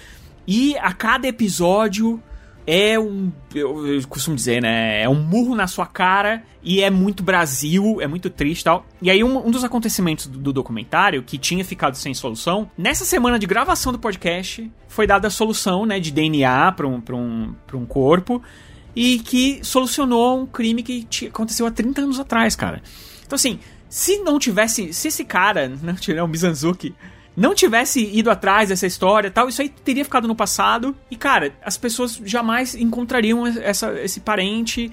[0.48, 2.22] E a cada episódio
[2.66, 3.30] é um.
[3.54, 5.02] Eu, eu costumo dizer, né?
[5.02, 8.86] É um murro na sua cara e é muito Brasil, é muito triste e tal.
[9.02, 13.04] E aí, um, um dos acontecimentos do, do documentário, que tinha ficado sem solução, nessa
[13.04, 16.00] semana de gravação do podcast, foi dada a solução, né?
[16.00, 18.42] De DNA pra um, um, um corpo
[19.00, 22.82] e que solucionou um crime que aconteceu há 30 anos atrás, cara.
[23.24, 24.92] Então, assim, se não tivesse.
[24.92, 26.96] Se esse cara, né, o Mizanzuki,
[27.36, 30.96] não tivesse ido atrás dessa história tal, isso aí teria ficado no passado.
[31.12, 34.92] E, cara, as pessoas jamais encontrariam essa, esse parente.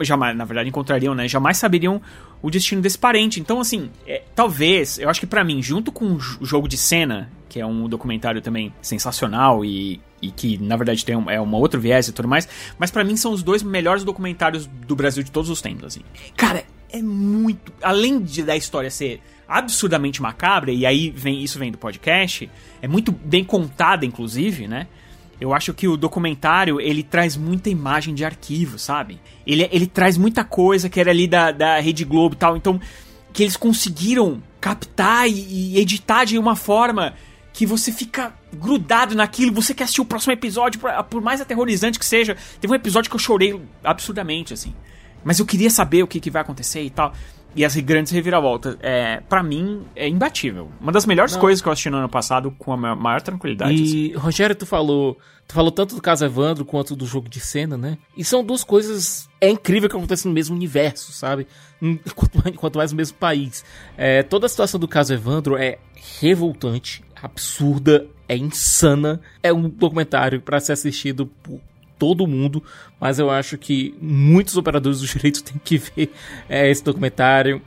[0.00, 1.28] Jamais, na verdade, encontrariam, né?
[1.28, 2.02] Jamais saberiam
[2.44, 3.40] o destino desse parente.
[3.40, 7.32] Então, assim, é, talvez, eu acho que pra mim, junto com o jogo de cena,
[7.48, 11.56] que é um documentário também sensacional e, e que, na verdade, tem um, é uma
[11.56, 12.46] outro viés e tudo mais,
[12.78, 16.00] mas pra mim são os dois melhores documentários do Brasil de todos os tempos, assim.
[16.36, 17.72] Cara, é muito.
[17.82, 22.50] Além de da história ser absurdamente macabra, e aí vem isso vem do podcast,
[22.82, 24.86] é muito bem contada, inclusive, né?
[25.40, 29.20] Eu acho que o documentário, ele traz muita imagem de arquivo, sabe?
[29.46, 32.80] Ele, ele traz muita coisa que era ali da, da Rede Globo e tal, então...
[33.32, 37.14] Que eles conseguiram captar e, e editar de uma forma
[37.54, 42.04] que você fica grudado naquilo, você quer assistir o próximo episódio, por, mais aterrorizante que
[42.04, 42.36] seja.
[42.60, 44.74] Teve um episódio que eu chorei absurdamente, assim.
[45.22, 47.12] Mas eu queria saber o que, que vai acontecer e tal.
[47.56, 48.76] E as grandes reviravoltas.
[48.80, 50.70] É, para mim, é imbatível.
[50.80, 53.74] Uma das melhores coisas que eu assisti no ano passado com a ma- maior tranquilidade.
[53.74, 53.96] assim.
[53.96, 55.16] E, Rogério, tu falou.
[55.46, 57.98] Tu falou tanto do caso Evandro quanto do jogo de cena, né?
[58.16, 59.28] E são duas coisas.
[59.40, 61.46] É incrível que acontecem no mesmo universo, sabe?
[62.16, 63.62] Quanto mais, quanto mais no mesmo país.
[63.96, 65.78] É, toda a situação do caso Evandro é
[66.20, 69.20] revoltante, absurda, é insana.
[69.42, 71.60] É um documentário pra ser assistido por
[71.98, 72.62] todo mundo,
[73.00, 76.12] mas eu acho que muitos operadores do direito têm que ver
[76.48, 77.62] é, esse documentário.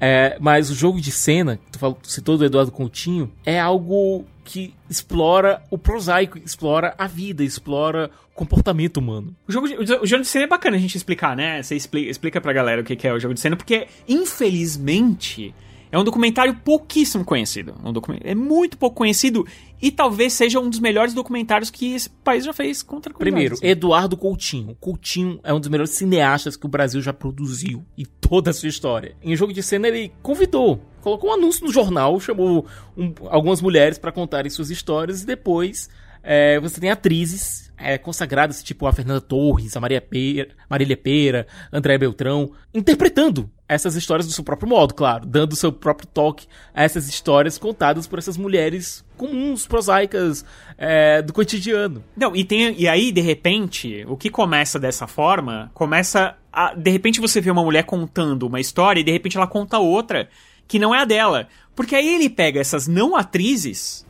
[0.00, 4.26] É, mas o jogo de cena, que tu, falou, citou do Eduardo Coutinho, é algo
[4.44, 9.34] que explora o prosaico, explora a vida, explora o comportamento humano.
[9.48, 11.62] O jogo, de, o jogo de cena é bacana a gente explicar, né?
[11.62, 15.54] Você explica, explica pra galera o que é o jogo de cena, porque, infelizmente,
[15.94, 17.74] é um documentário pouquíssimo conhecido.
[17.84, 18.18] Um document...
[18.24, 19.46] É muito pouco conhecido
[19.86, 23.56] e talvez seja um dos melhores documentários que esse país já fez contra a Primeiro.
[23.60, 24.74] Eduardo Coutinho.
[24.80, 28.70] Coutinho é um dos melhores cineastas que o Brasil já produziu em toda a sua
[28.70, 29.14] história.
[29.22, 32.64] Em jogo de cena, ele convidou, colocou um anúncio no jornal, chamou
[32.96, 35.90] um- algumas mulheres para contarem suas histórias e depois
[36.22, 41.46] é, você tem atrizes é, consagradas, tipo a Fernanda Torres, a Maria Pera, Marília Pera,
[41.72, 46.84] André Beltrão, interpretando essas histórias do seu próprio modo, claro, dando seu próprio toque a
[46.84, 50.44] essas histórias contadas por essas mulheres comuns, prosaicas
[50.76, 52.04] é, do cotidiano.
[52.16, 56.74] Não, e, tem, e aí, de repente, o que começa dessa forma, começa a.
[56.74, 60.28] De repente você vê uma mulher contando uma história e de repente ela conta outra
[60.68, 61.48] que não é a dela.
[61.74, 64.03] Porque aí ele pega essas não atrizes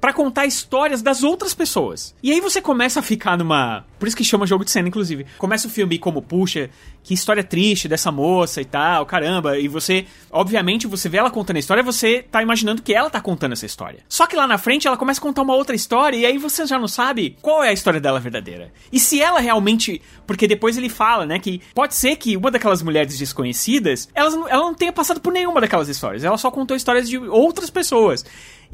[0.00, 2.14] pra contar histórias das outras pessoas.
[2.22, 3.84] E aí você começa a ficar numa.
[3.98, 5.26] Por isso que chama jogo de cena, inclusive.
[5.38, 6.70] Começa o filme como, puxa,
[7.02, 9.58] que história triste dessa moça e tal, caramba.
[9.58, 13.20] E você, obviamente, você vê ela contando a história, você tá imaginando que ela tá
[13.20, 14.00] contando essa história.
[14.08, 16.66] Só que lá na frente ela começa a contar uma outra história e aí você
[16.66, 18.72] já não sabe qual é a história dela verdadeira.
[18.92, 20.02] E se ela realmente.
[20.26, 24.74] Porque depois ele fala, né, que pode ser que uma daquelas mulheres desconhecidas, ela não
[24.74, 26.24] tenha passado por nenhuma daquelas histórias.
[26.24, 28.24] Ela só contou histórias de outras pessoas.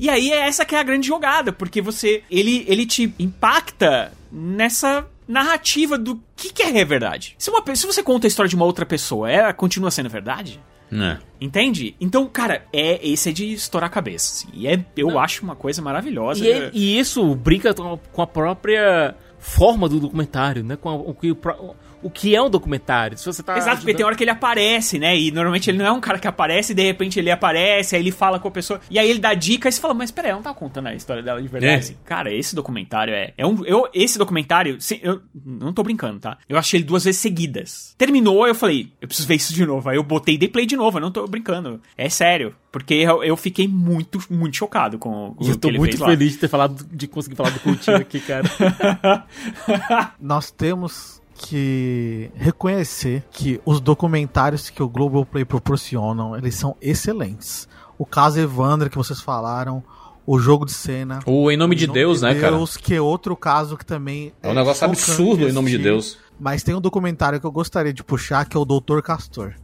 [0.01, 2.23] E aí é essa que é a grande jogada, porque você.
[2.31, 7.35] Ele, ele te impacta nessa narrativa do que, que é verdade.
[7.39, 10.59] Se, uma, se você conta a história de uma outra pessoa, ela continua sendo verdade?
[10.91, 11.21] Né?
[11.41, 11.95] Entende?
[12.01, 14.33] Então, cara, é esse é de estourar a cabeça.
[14.35, 14.49] assim.
[14.59, 16.45] E é, eu acho uma coisa maravilhosa.
[16.45, 20.77] E, ele- e isso brinca com a própria forma do documentário, né?
[20.77, 21.37] Com a- o que o,
[22.03, 23.17] o que é um documentário.
[23.19, 25.17] Se você tá Exato, porque ajudando- tem hora que ele aparece, né?
[25.19, 28.03] E normalmente ele não é um cara que aparece e de repente ele aparece, aí
[28.03, 28.81] ele fala com a pessoa.
[28.91, 30.95] E aí ele dá dica e você fala, mas peraí, eu não tá contando a
[30.95, 31.73] história dela de verdade.
[31.73, 31.77] É.
[31.77, 33.33] Assim, Cara, esse documentário é.
[33.37, 36.39] é um, eu, esse documentário, se- eu não tô brincando, tá?
[36.49, 37.95] Eu achei ele duas vezes seguidas.
[37.99, 39.89] Terminou, eu falei, eu preciso ver isso de novo.
[39.89, 41.81] Aí eu botei e dei play de novo, eu não tô brincando.
[41.97, 42.55] É sério.
[42.73, 45.79] Porque eu, eu fiquei muito, muito chocado com, com E eu o que tô ele
[45.79, 46.07] muito fez lá.
[46.07, 48.45] feliz de ter falado, de conseguir falar do Coutinho aqui, cara.
[50.21, 57.67] Nós temos que reconhecer que os documentários que o Globoplay proporcionam, eles são excelentes.
[57.99, 59.83] O caso Evandro que vocês falaram,
[60.27, 61.21] o jogo de cena.
[61.25, 62.57] O Em Nome de Em Nome Deus, né, cara?
[62.57, 65.79] Deus, que é outro caso que também É um negócio chocante absurdo Em Nome de.
[65.79, 66.19] Deus.
[66.39, 69.55] Mas tem um documentário que eu gostaria de puxar, que é o Doutor Castor.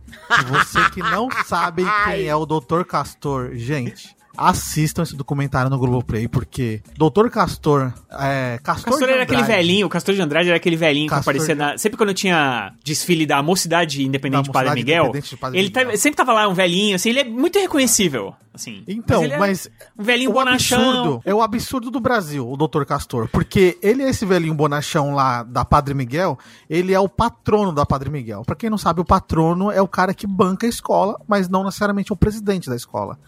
[0.48, 6.28] Você que não sabe quem é o Doutor Castor, gente, assistam esse documentário no Globoplay,
[6.28, 10.76] porque Doutor Castor, é, Castor, Castor era aquele velhinho, o Castor de Andrade era aquele
[10.76, 11.78] velhinho Castor que aparecia de- na.
[11.78, 15.58] Sempre quando tinha desfile da Mocidade Independente Da de Padre Mocidade Miguel, Independente de Padre
[15.58, 15.90] ele Miguel.
[15.90, 18.34] tá- sempre tava lá um velhinho, assim, ele é muito reconhecível.
[18.54, 18.82] Assim.
[18.88, 19.68] Então, ele é mas
[19.98, 20.80] Um velhinho bonachão.
[20.80, 22.84] absurdo é o absurdo do Brasil, o Dr.
[22.86, 23.28] Castor.
[23.28, 26.38] Porque ele é esse velhinho bonachão lá da Padre Miguel,
[26.70, 28.44] ele é o patrono da Padre Miguel.
[28.46, 31.64] Pra quem não sabe, o patrono é o cara que banca a escola, mas não
[31.64, 33.18] necessariamente o presidente da escola.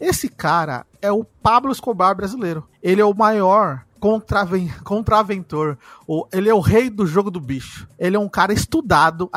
[0.00, 2.66] Esse cara é o Pablo Escobar brasileiro.
[2.82, 5.76] Ele é o maior contraven contraventor.
[6.06, 7.88] O, ele é o rei do jogo do bicho.
[7.98, 9.30] Ele é um cara estudado,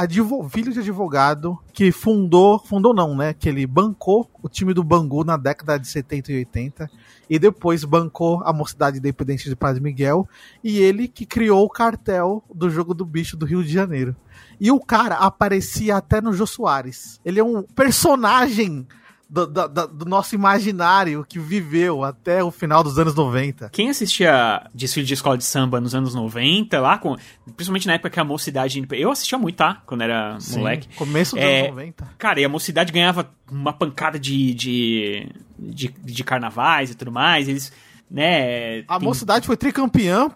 [0.49, 3.34] filho de advogado, que fundou, fundou não, né?
[3.34, 6.89] Que ele bancou o time do Bangu na década de 70 e 80
[7.30, 10.28] e depois bancou a Mocidade Independente de Padre Miguel
[10.64, 14.16] e ele que criou o cartel do jogo do bicho do Rio de Janeiro.
[14.60, 17.20] E o cara aparecia até no Jô Soares.
[17.24, 18.88] Ele é um personagem
[19.30, 23.69] do, do- do- nosso imaginário que viveu até o final dos anos 90.
[23.69, 27.15] Quem assistia desfile de escola de samba nos anos 90, lá, com,
[27.55, 28.84] principalmente na época que a mocidade.
[28.91, 29.82] Eu assistia muito, tá?
[29.86, 30.88] Quando era moleque.
[30.95, 32.09] Começo dos É, anos 90.
[32.17, 35.27] Cara, e a mocidade ganhava uma pancada de, de,
[35.57, 37.47] de, de carnavais e tudo mais.
[37.47, 37.71] Eles,
[38.10, 38.80] né.
[38.88, 40.30] A tem- mocidade foi tricampeã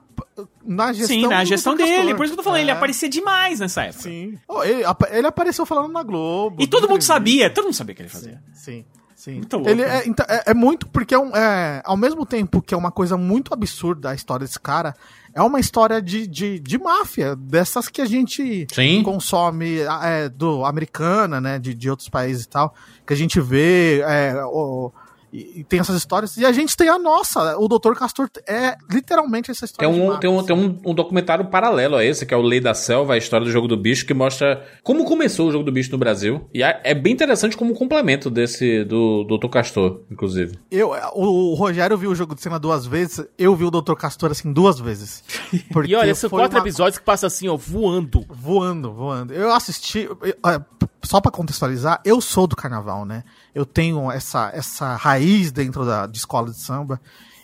[0.65, 1.80] na gestão Sim, na gestão Dr.
[1.82, 1.97] Castor.
[1.97, 2.15] dele.
[2.15, 2.74] Por isso que eu tô falando, ele É.
[2.74, 4.03] aparecia demais nessa época.
[4.03, 4.38] Sim.
[4.47, 6.61] Oh, ele, ele apareceu falando na Globo.
[6.61, 7.13] E todo mundo entrevista.
[7.13, 8.41] sabia, todo mundo sabia o que ele fazia.
[8.53, 9.36] Sim, sim.
[9.36, 9.69] Muito louco.
[9.69, 12.78] Ele é, então, é, é muito porque é, um, é, ao mesmo tempo que é
[12.78, 14.95] uma coisa muito absurda a história desse cara,
[15.36, 19.01] é uma história de, de, de máfia, dessas que a gente Sim.
[19.03, 22.74] consome é, do americana, né, de, de outros países e tal,
[23.05, 24.91] que a gente vê é, o-
[25.34, 27.93] e, e tem essas histórias, e a gente tem a nossa, o Dr.
[27.93, 31.95] Castor é literalmente essa Tem história de um, tem, um, tem um, um documentário paralelo
[31.95, 34.13] a esse, que é o Lei da Selva, a história do jogo do bicho, que
[34.13, 36.47] mostra como começou o jogo do bicho no Brasil.
[36.53, 39.47] E é, é bem interessante como complemento desse do Dr.
[39.49, 40.57] Castor, inclusive.
[40.69, 43.95] Eu, o, o Rogério viu o jogo de cena duas vezes, eu vi o Dr.
[43.95, 45.23] Castor assim duas vezes.
[45.73, 48.23] Porque E olha, são quatro uma- episódios que passam assim, ó, voando.
[48.29, 49.34] Voando, voando.
[49.34, 49.99] Eu assisti.
[50.01, 50.61] eu- é,
[51.03, 53.23] só pra contextualizar, eu sou do carnaval, né?
[53.53, 56.99] Eu tenho essa, essa raiz dentro da, de escola de samba.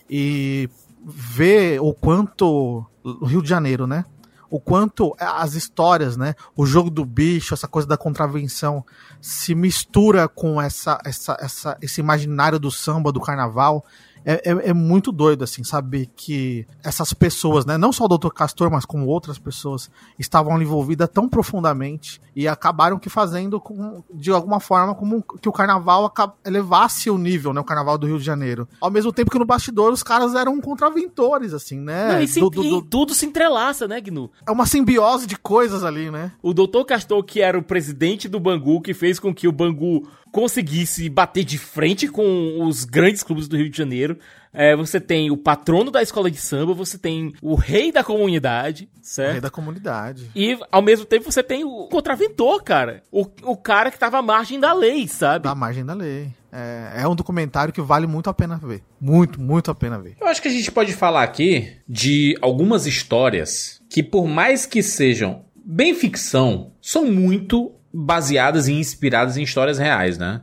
[0.08, 0.68] E
[1.04, 2.84] ver o quanto.
[3.02, 4.04] O Rio de Janeiro, né?
[4.50, 6.34] O quanto as histórias, né?
[6.56, 8.84] O jogo do bicho, essa coisa da contravenção,
[9.20, 13.84] se mistura com essa, essa, essa, esse imaginário do samba, do carnaval.
[14.24, 18.28] É, é, é muito doido, assim, saber que essas pessoas, né, não só o Dr.
[18.30, 24.30] Castor, mas como outras pessoas, estavam envolvidas tão profundamente e acabaram que fazendo com, de
[24.30, 26.12] alguma forma como que o carnaval
[26.44, 28.68] elevasse o nível, né, o carnaval do Rio de Janeiro.
[28.80, 32.12] Ao mesmo tempo que no bastidor os caras eram contraventores, assim, né?
[32.14, 34.30] Não, e, se- do- do- do- tudo se entrelaça, né, Gnu?
[34.46, 36.32] é uma simbiose de coisas ali, né?
[36.42, 36.84] O Dr.
[36.86, 41.44] Castor, que era o presidente do Bangu, que fez com que o Bangu conseguisse bater
[41.44, 44.18] de frente com os grandes clubes do Rio de Janeiro.
[44.52, 48.88] É, você tem o patrono da escola de samba, você tem o rei da comunidade,
[48.92, 49.40] Rei certo?
[49.42, 50.28] da comunidade.
[50.34, 53.02] E ao mesmo tempo você tem o contraventor, cara.
[53.12, 55.44] O, o cara que tava à margem da lei, sabe?
[55.44, 56.32] Da margem da lei.
[56.52, 58.82] É, é um documentário que vale muito a pena ver.
[59.00, 60.16] Muito, muito a pena ver.
[60.20, 64.82] Eu acho que a gente pode falar aqui de algumas histórias que, por mais que
[64.82, 70.40] sejam bem ficção, são muito baseadas e inspiradas em histórias reais, né?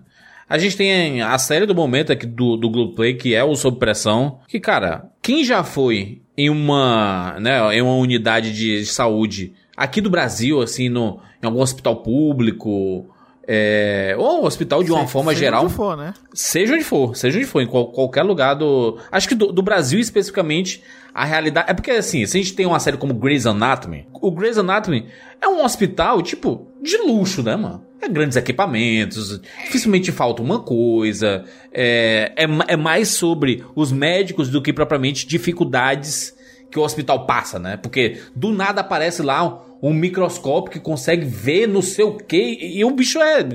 [0.49, 3.77] A gente tem a série do momento aqui do, do Globoplay, que é o Sob
[3.77, 9.99] Pressão, que, cara, quem já foi em uma, né, em uma unidade de saúde aqui
[9.99, 13.09] do Brasil, assim, no, em algum hospital público,
[13.47, 16.13] é, ou um hospital de uma Se- forma seja geral, onde for, né?
[16.33, 18.97] Seja onde for, seja onde for, em qual- qualquer lugar do.
[19.11, 20.83] Acho que do, do Brasil especificamente,
[21.13, 21.71] a realidade.
[21.71, 25.05] É porque assim, se a gente tem uma série como Grey's Anatomy, o Grey's Anatomy
[25.41, 27.85] é um hospital, tipo, de luxo, né, mano?
[28.01, 31.45] É grandes equipamentos, dificilmente falta uma coisa.
[31.73, 36.35] É, é, é mais sobre os médicos do que propriamente dificuldades
[36.69, 37.77] que o hospital passa, né?
[37.77, 42.57] Porque do nada aparece lá um, microscópio que consegue ver no seu quê.
[42.61, 43.47] E o bicho é.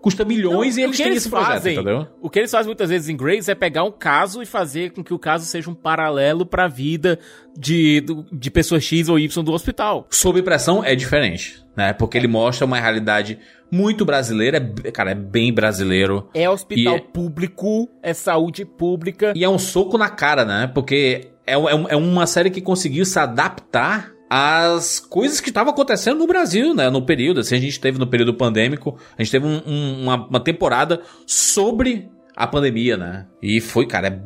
[0.00, 2.06] custa milhões Não, e o eles que têm eles esse projeto, fazem, entendeu?
[2.20, 5.02] O que eles fazem muitas vezes em Grace é pegar um caso e fazer com
[5.02, 7.18] que o caso seja um paralelo pra vida
[7.56, 10.06] de, de pessoa X ou Y do hospital.
[10.10, 11.92] Sob pressão é diferente, né?
[11.92, 13.38] Porque ele mostra uma realidade
[13.70, 16.28] muito brasileira, é, cara, é bem brasileiro.
[16.32, 19.32] É hospital E é- público, é saúde pública.
[19.34, 20.70] E é um soco na cara, né?
[20.72, 26.18] Porque é, é é uma série que conseguiu se adaptar às coisas que estavam acontecendo
[26.18, 26.90] no Brasil, né?
[26.90, 30.26] No período, assim, a gente teve no período pandêmico, a gente teve um- um- uma,
[30.28, 33.26] uma temporada sobre a pandemia, né?
[33.42, 34.20] E foi, cara, é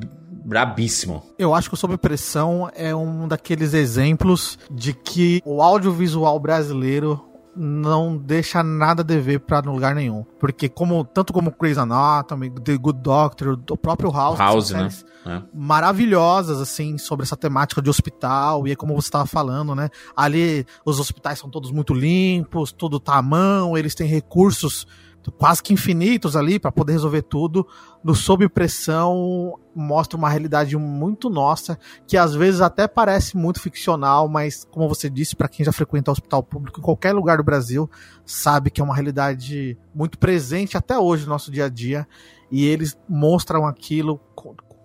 [0.44, 1.22] brabíssimo.
[1.38, 7.27] Eu acho que o Sob Pressão é um daqueles exemplos de que o audiovisual brasileiro
[7.58, 10.24] não deixa nada a dever pra lugar nenhum.
[10.38, 14.78] Porque como tanto como Grey's Anatomy, The Good Doctor, o próprio House, House, né?
[14.78, 15.42] séries É.
[15.52, 19.90] maravilhosas assim sobre essa temática de hospital e é como você estava falando, né?
[20.16, 24.86] Ali os hospitais são todos muito limpos, tudo tá à mão, eles têm recursos
[25.32, 27.66] quase que infinitos ali para poder resolver tudo.
[28.02, 34.28] No Sob Pressão mostra uma realidade muito nossa, que às vezes até parece muito ficcional,
[34.28, 37.90] mas como você disse, para quem já frequenta hospital público em qualquer lugar do Brasil,
[38.24, 42.06] sabe que é uma realidade muito presente até hoje no nosso dia a dia,
[42.50, 44.20] e eles mostram aquilo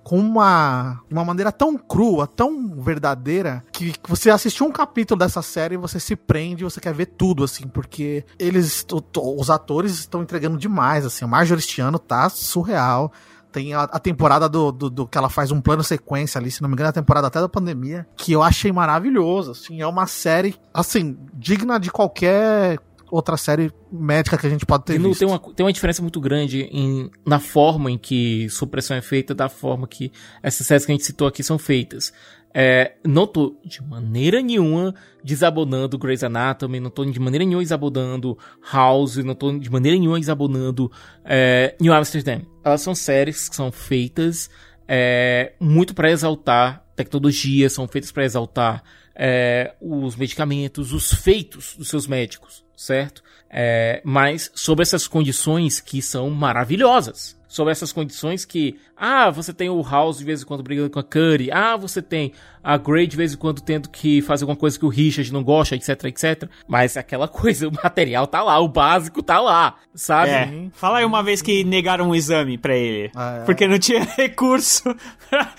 [0.03, 5.75] com uma, uma maneira tão crua, tão verdadeira, que você assistiu um capítulo dessa série
[5.75, 8.85] e você se prende você quer ver tudo, assim, porque eles,
[9.17, 13.11] os atores estão entregando demais, assim, o Marjorie este ano tá surreal.
[13.51, 16.61] Tem a, a temporada do, do, do que ela faz um plano sequência ali, se
[16.61, 20.07] não me engano, a temporada até da pandemia, que eu achei maravilhoso, assim, é uma
[20.07, 22.79] série, assim, digna de qualquer
[23.13, 25.19] outra série médica que a gente pode ter E visto.
[25.19, 29.35] tem, uma, tem uma diferença muito grande em, na forma em que supressão é feita,
[29.35, 30.11] da forma que
[30.41, 32.11] essas séries que a gente citou aqui são feitas.
[32.55, 38.37] É, não tô de maneira nenhuma desabonando Grey's Anatomy, não tô de maneira nenhuma desabonando
[38.71, 40.91] House, não tô de maneira nenhuma desabonando
[41.23, 42.41] é, New Amsterdam.
[42.63, 44.49] Elas são séries que são feitas
[44.87, 48.83] é, muito para exaltar tecnologia, são feitas para exaltar
[49.15, 53.23] é, os medicamentos, os feitos dos seus médicos, certo?
[53.49, 57.41] É, mas sobre essas condições que são maravilhosas.
[57.47, 60.97] Sobre essas condições que, ah, você tem o House de vez em quando brigando com
[60.97, 64.57] a Curry, ah, você tem a Grey de vez em quando tendo que fazer alguma
[64.57, 66.49] coisa que o Richard não gosta, etc, etc.
[66.67, 70.31] Mas aquela coisa, o material tá lá, o básico tá lá, sabe?
[70.31, 70.65] É.
[70.73, 73.11] Fala aí uma vez que negaram um exame pra ele.
[73.15, 73.45] Ah, é.
[73.45, 74.83] Porque não tinha recurso.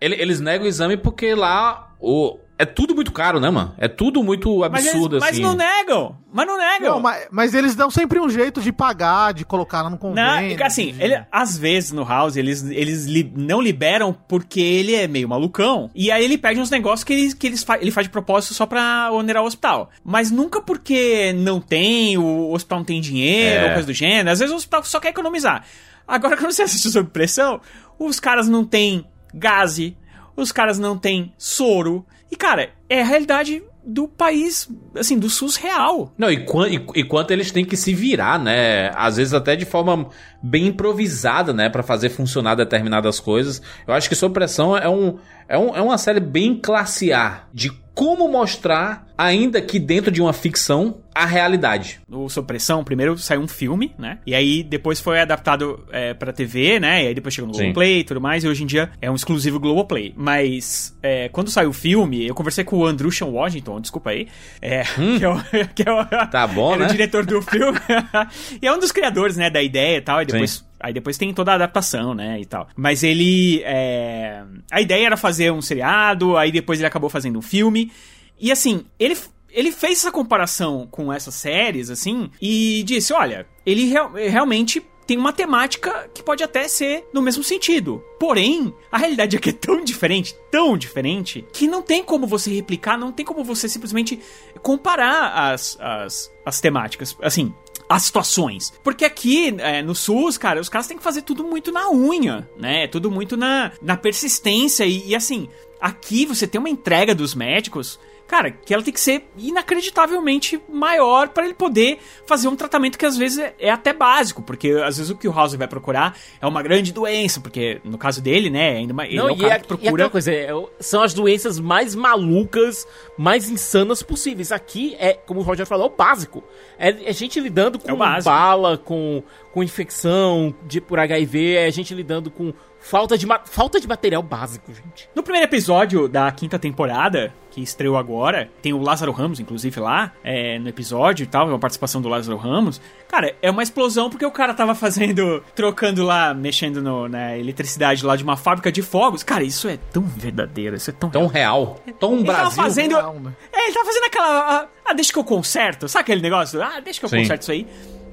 [0.00, 3.74] Ele- eles negam o exame porque lá o, é tudo muito caro, né, mano?
[3.76, 5.42] É tudo muito mas, eles, absurdo, mas assim.
[5.42, 6.16] não negam.
[6.32, 6.94] Mas não negam.
[6.94, 9.98] Não, mas, mas eles dão sempre um jeito de pagar, de colocar lá no Não,
[9.98, 10.64] convênio.
[10.64, 15.06] assim, de- ele, às vezes no House eles, eles li- não liberam porque ele é
[15.06, 15.90] meio malucão.
[15.94, 18.54] E aí ele pede uns negócios que, ele, que eles fa- ele faz de propósito
[18.54, 19.90] só pra onerar o hospital.
[20.04, 23.68] Mas nunca porque não tem, o hospital não tem dinheiro É.
[23.68, 24.30] ou coisa do gênero.
[24.30, 25.64] Às vezes o hospital só quer economizar.
[26.08, 27.60] Agora, quando você assiste sob pressão,
[27.98, 29.04] os caras não têm
[29.34, 29.96] gaze,
[30.36, 32.04] os caras não têm soro.
[32.30, 36.12] E, cara, é a realidade do país, assim, do SUS real.
[36.18, 38.90] Não, e, quan- e, e quanto eles têm que se virar, né?
[38.96, 40.08] Às vezes até de forma
[40.42, 41.68] bem improvisada, né?
[41.68, 43.62] Pra fazer funcionar determinadas coisas.
[43.86, 45.18] Eu acho que Sob Pressão é, um,
[45.48, 47.44] é, um, é uma série bem classe A.
[47.54, 51.98] De como mostrar, ainda que dentro de uma ficção, a realidade.
[52.10, 54.18] O Sob Pressão, primeiro saiu um filme, né?
[54.26, 57.04] E aí depois foi adaptado é, pra TV, né?
[57.04, 57.62] E aí depois chegou no Sim.
[57.62, 58.44] Globoplay e tudo mais.
[58.44, 60.12] E hoje em dia é um exclusivo Globoplay.
[60.14, 64.28] Mas é, quando saiu o filme, eu conversei com o Andrushan Washington, desculpa aí.
[64.60, 64.82] É,
[65.18, 65.36] que é o,
[65.74, 66.26] que é o- Hum.
[66.30, 66.84] Tá bom, né?
[66.84, 67.78] o diretor do filme.
[68.60, 70.20] e é um dos criadores, né, da ideia e tal.
[70.20, 70.64] E depois Sim.
[70.78, 72.68] Aí depois tem toda a adaptação, né, e tal.
[72.76, 74.42] Mas ele, é...
[74.70, 77.90] A ideia era fazer um seriado, aí depois ele acabou fazendo um filme.
[78.38, 79.16] E assim, ele,
[79.50, 85.16] ele fez essa comparação com essas séries, assim, e disse, olha, ele real- realmente tem
[85.16, 88.02] uma temática que pode até ser no mesmo sentido.
[88.18, 92.98] Porém, a realidade aqui é tão diferente, tão diferente, que não tem como você replicar,
[92.98, 94.18] não tem como você simplesmente
[94.62, 97.16] comparar as, as, as temáticas.
[97.22, 97.54] Assim,
[97.88, 98.72] as situações.
[98.82, 102.48] Porque aqui, é, no SUS, cara, os caras têm que fazer tudo muito na unha,
[102.56, 102.86] né?
[102.86, 104.84] Tudo muito na, na persistência.
[104.84, 105.48] E, e, assim,
[105.80, 111.28] aqui você tem uma entrega dos médicos, cara, que ela tem que ser inacreditavelmente maior
[111.28, 114.42] para ele poder fazer um tratamento que às vezes é, é até básico.
[114.42, 117.40] Porque às vezes o que o House vai procurar é uma grande doença.
[117.40, 119.08] Porque no caso dele, né, ainda mais.
[119.08, 120.10] Ele Não, é o cara é, que procura.
[120.10, 120.48] coisa, é,
[120.80, 124.50] são as doenças mais malucas, mais insanas possíveis.
[124.50, 126.42] Aqui é, como o Roger falou, é o básico.
[126.78, 129.22] É, é gente lidando com É bala, com,
[129.52, 132.52] com infecção de, por HIV, é gente lidando com
[132.86, 135.10] Falta de, falta de material básico, gente.
[135.12, 140.12] No primeiro episódio da quinta temporada, que estreou agora, tem o Lázaro Ramos, inclusive, lá,
[140.22, 142.80] é, no episódio e tal, uma participação do Lázaro Ramos.
[143.08, 148.06] Cara, é uma explosão porque o cara tava fazendo, trocando lá, mexendo no, na eletricidade
[148.06, 149.24] lá de uma fábrica de fogos.
[149.24, 151.80] Cara, isso é tão verdadeiro, isso é tão, tão real.
[151.98, 152.44] Tão ele Brasil.
[152.44, 153.32] Tava fazendo, real, né?
[153.52, 156.62] é, ele tava fazendo aquela, ah, ah, deixa que eu conserto, sabe aquele negócio?
[156.62, 157.18] Ah, deixa que eu Sim.
[157.18, 157.66] conserto isso aí.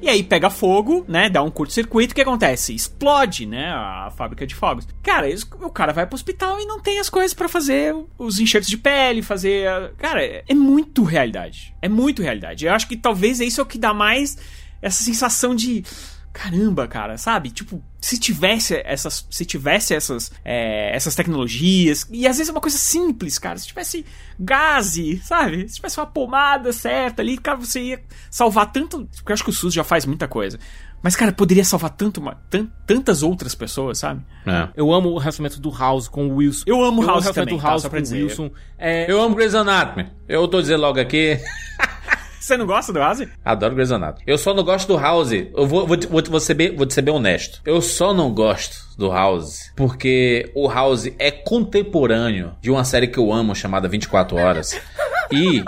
[0.03, 1.29] E aí pega fogo, né?
[1.29, 2.75] Dá um curto-circuito, o que acontece?
[2.75, 3.71] Explode, né?
[3.71, 4.85] A fábrica de fogos.
[5.01, 8.37] Cara, isso- o cara vai pro hospital e não tem as coisas pra fazer os
[8.37, 9.65] enxertos de pele, fazer.
[9.97, 11.73] Cara, é é muito realidade.
[11.81, 12.65] É muito realidade.
[12.65, 14.37] Eu acho que talvez isso é o que dá mais
[14.81, 15.85] essa sensação de.
[16.33, 17.51] Caramba, cara, sabe?
[17.51, 22.59] Tipo, se tivesse essas, se tivesse essas, é, essas tecnologias, e às vezes é uma
[22.59, 23.57] coisa simples, cara.
[23.59, 24.03] Se tivesse
[24.39, 25.69] gase, sabe?
[25.69, 29.07] Se tivesse uma pomada certa ali, cara, você ia salvar tanto.
[29.17, 30.57] Porque eu acho que o SUS já faz muita coisa.
[31.03, 34.25] Mas, cara, poderia salvar tanto, uma- tan- tantas outras pessoas, sabe?
[34.47, 34.69] É.
[34.75, 36.63] Eu amo o relacionamento do House com o Wilson.
[36.65, 37.67] Eu amo o House relacionamento também, do tá?
[37.69, 38.11] House pra com o.
[38.11, 38.51] Wilson.
[38.79, 40.09] É, Eu amo Grey's Anatomy.
[40.27, 41.37] Eu tô dizendo logo aqui.
[42.43, 43.25] Você não gosta do House?
[43.45, 44.25] Adoro Grey's Anatomy.
[44.27, 45.31] Eu só não gosto do House.
[45.31, 47.61] Eu vou, vou, vou, vou, ser bem, vou ser bem honesto.
[47.63, 53.17] Eu só não gosto do House porque o House é contemporâneo de uma série que
[53.17, 54.77] eu amo chamada 24 Horas.
[55.31, 55.63] E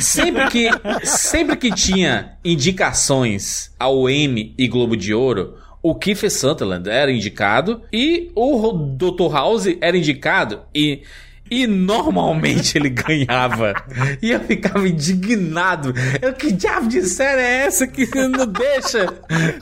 [0.00, 0.70] sempre que,
[1.04, 7.82] sempre que tinha indicações ao Emmy e Globo de Ouro, o Kiefer Sutherland era indicado
[7.92, 9.32] e o Dr.
[9.32, 11.02] House era indicado e
[11.50, 13.74] e normalmente ele ganhava.
[14.22, 15.92] E eu ficava indignado.
[16.20, 19.04] Eu, que diabo de série é essa que não deixa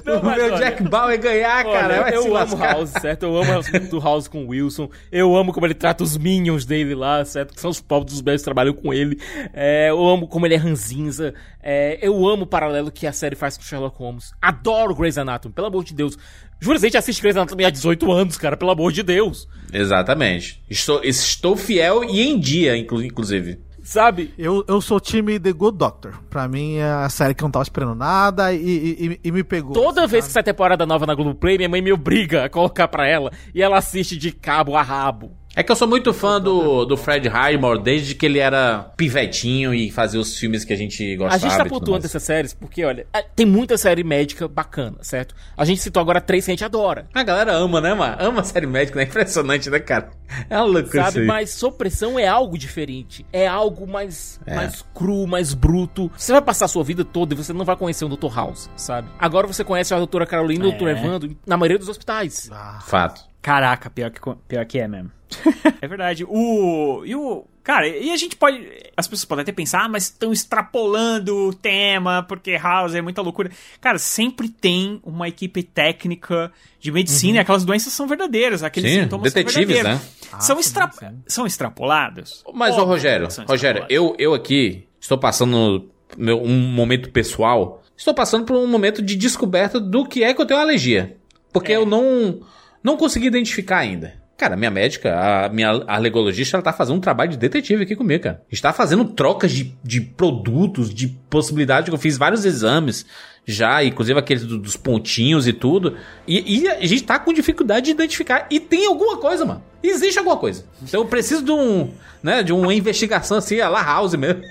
[0.04, 2.02] Não, o meu olha- Jack Bauer ganhar, Olha, cara?
[2.02, 2.72] Vai eu amo lascar.
[2.74, 3.22] House, certo?
[3.24, 3.50] Eu amo
[3.92, 4.88] o House com o Wilson.
[5.10, 7.54] Eu amo como ele trata os minions dele lá, certo?
[7.54, 9.18] Que são os povos dos velhos que trabalham com ele.
[9.52, 11.34] É, eu amo como ele é ranzinza.
[11.62, 14.32] É, eu amo o paralelo que a série faz com Sherlock Holmes.
[14.40, 16.16] Adoro Grey's Anatomy, pelo amor de Deus.
[16.60, 19.46] Juro, a gente assiste Grey's Anatomy há 18 anos, cara, pelo amor de Deus.
[19.72, 20.62] Exatamente.
[20.68, 23.58] Estou, estou fiel e em dia, inclu- inclusive.
[23.82, 24.34] Sabe?
[24.36, 26.14] Eu, eu sou time The Good Doctor.
[26.28, 29.44] Pra mim é a série que eu não tava esperando nada e, e, e- me
[29.44, 29.72] pegou.
[29.72, 30.44] Toda assim, vez que sabe?
[30.44, 33.78] sai temporada nova na Globoplay, minha mãe me obriga a colocar pra ela e ela
[33.78, 35.30] assiste de cabo a rabo.
[35.56, 39.72] É que eu sou muito fã do, do Fred Highmore desde que ele era pivetinho
[39.72, 41.34] e fazia os filmes que a gente gostava.
[41.34, 45.34] A gente tá pontuando essas séries porque, olha, a- tem muita série médica bacana, certo?
[45.56, 47.08] A gente citou agora três que a gente adora.
[47.14, 48.16] A galera ama, né, mano?
[48.20, 49.04] Ama a série médica, né?
[49.04, 50.10] Impressionante, né, cara?
[50.50, 53.24] É uma loucura isso Sabe, mas Sopressão é algo diferente.
[53.32, 54.54] É algo mais, É.
[54.56, 56.12] mais cru, mais bruto.
[56.16, 58.28] Você vai passar a sua vida toda e você não vai conhecer o Dr.
[58.34, 59.08] House, sabe?
[59.18, 60.88] Agora você conhece a doutora Carolina e o Dr.
[60.88, 60.90] É.
[60.92, 62.50] Evandro na maioria dos hospitais.
[62.52, 63.22] Ah, Fato.
[63.46, 65.12] Caraca, pior que, pior que é mesmo.
[65.80, 66.24] é verdade.
[66.28, 67.04] O.
[67.06, 67.44] E o.
[67.62, 68.60] Cara, e a gente pode.
[68.96, 73.22] As pessoas podem até pensar, ah, mas estão extrapolando o tema, porque House é muita
[73.22, 73.48] loucura.
[73.80, 78.64] Cara, sempre tem uma equipe técnica de medicina e aquelas doenças são verdadeiras.
[78.64, 80.00] Aqueles Sim, sintomas detetives, são verdadeiros.
[80.02, 80.40] né?
[80.40, 80.90] são, Ah, sim, extra...
[81.28, 82.44] são extrapolados?
[82.52, 85.88] Mas, ô Rogério, são Rogério, eu, eu aqui estou passando
[86.18, 87.80] meu- um momento pessoal.
[87.96, 91.16] Estou passando por um momento de descoberta do que é que eu tenho alergia.
[91.52, 91.76] Porque É.
[91.76, 92.40] eu não,
[92.86, 94.14] não consegui identificar ainda.
[94.38, 98.22] Cara, minha médica, a minha alergologista, ela tá fazendo um trabalho de detetive aqui comigo,
[98.22, 98.42] cara.
[98.52, 103.04] Está fazendo trocas de, de produtos, de possibilidade, eu fiz vários exames
[103.46, 105.96] já, inclusive aqueles do- dos pontinhos e tudo.
[106.28, 108.46] E, e a gente tá com dificuldade de identificar.
[108.50, 109.62] E tem alguma coisa, mano.
[109.82, 110.64] Existe alguma coisa.
[110.82, 111.90] Então eu preciso de um,
[112.22, 114.42] né, de uma investigação assim, a la house mesmo.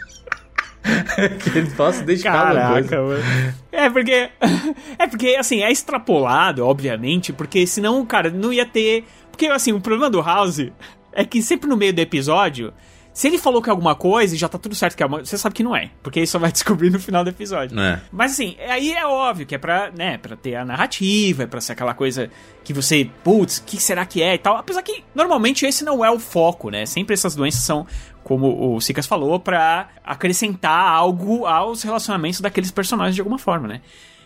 [1.39, 2.23] que eles possam coisa.
[2.23, 3.23] Caraca, mano.
[3.71, 4.29] É porque.
[4.97, 9.03] É porque, assim, é extrapolado, obviamente, porque senão, cara, não ia ter.
[9.29, 10.71] Porque, assim, o problema do House
[11.11, 12.73] é que sempre no meio do episódio.
[13.13, 15.23] Se ele falou que é alguma coisa e já tá tudo certo que é uma,
[15.23, 17.79] você sabe que não é, porque ele só vai descobrir no final do episódio.
[17.79, 18.01] É.
[18.11, 21.61] Mas assim, aí é óbvio que é pra, né, pra ter a narrativa, é pra
[21.61, 22.29] ser aquela coisa
[22.61, 24.57] que você, putz, o que será que é e tal.
[24.57, 26.85] Apesar que normalmente esse não é o foco, né?
[26.85, 27.87] Sempre essas doenças são,
[28.25, 33.81] como o Sicas falou, pra acrescentar algo aos relacionamentos daqueles personagens de alguma forma, né?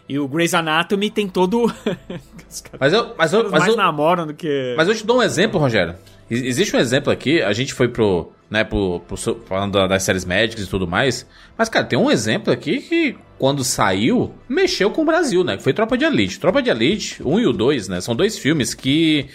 [0.08, 1.66] E o Grey's Anatomy tem todo.
[2.50, 4.74] Os caras Mas eu, mas eu, mas mais eu, namoram do que.
[4.76, 5.96] Mas eu te dou um exemplo, Rogério.
[6.32, 9.16] Ex- Existe um exemplo aqui, a gente foi pro, né, pro, pro
[9.48, 11.28] falando da- das séries médicas e tudo mais.
[11.56, 15.58] Mas, cara, tem um exemplo aqui que, quando saiu, mexeu com o Brasil, né?
[15.58, 16.40] Que foi Tropa de Elite.
[16.40, 18.02] Tropa de Elite, 1 e o 2, né?
[18.02, 19.28] São dois filmes que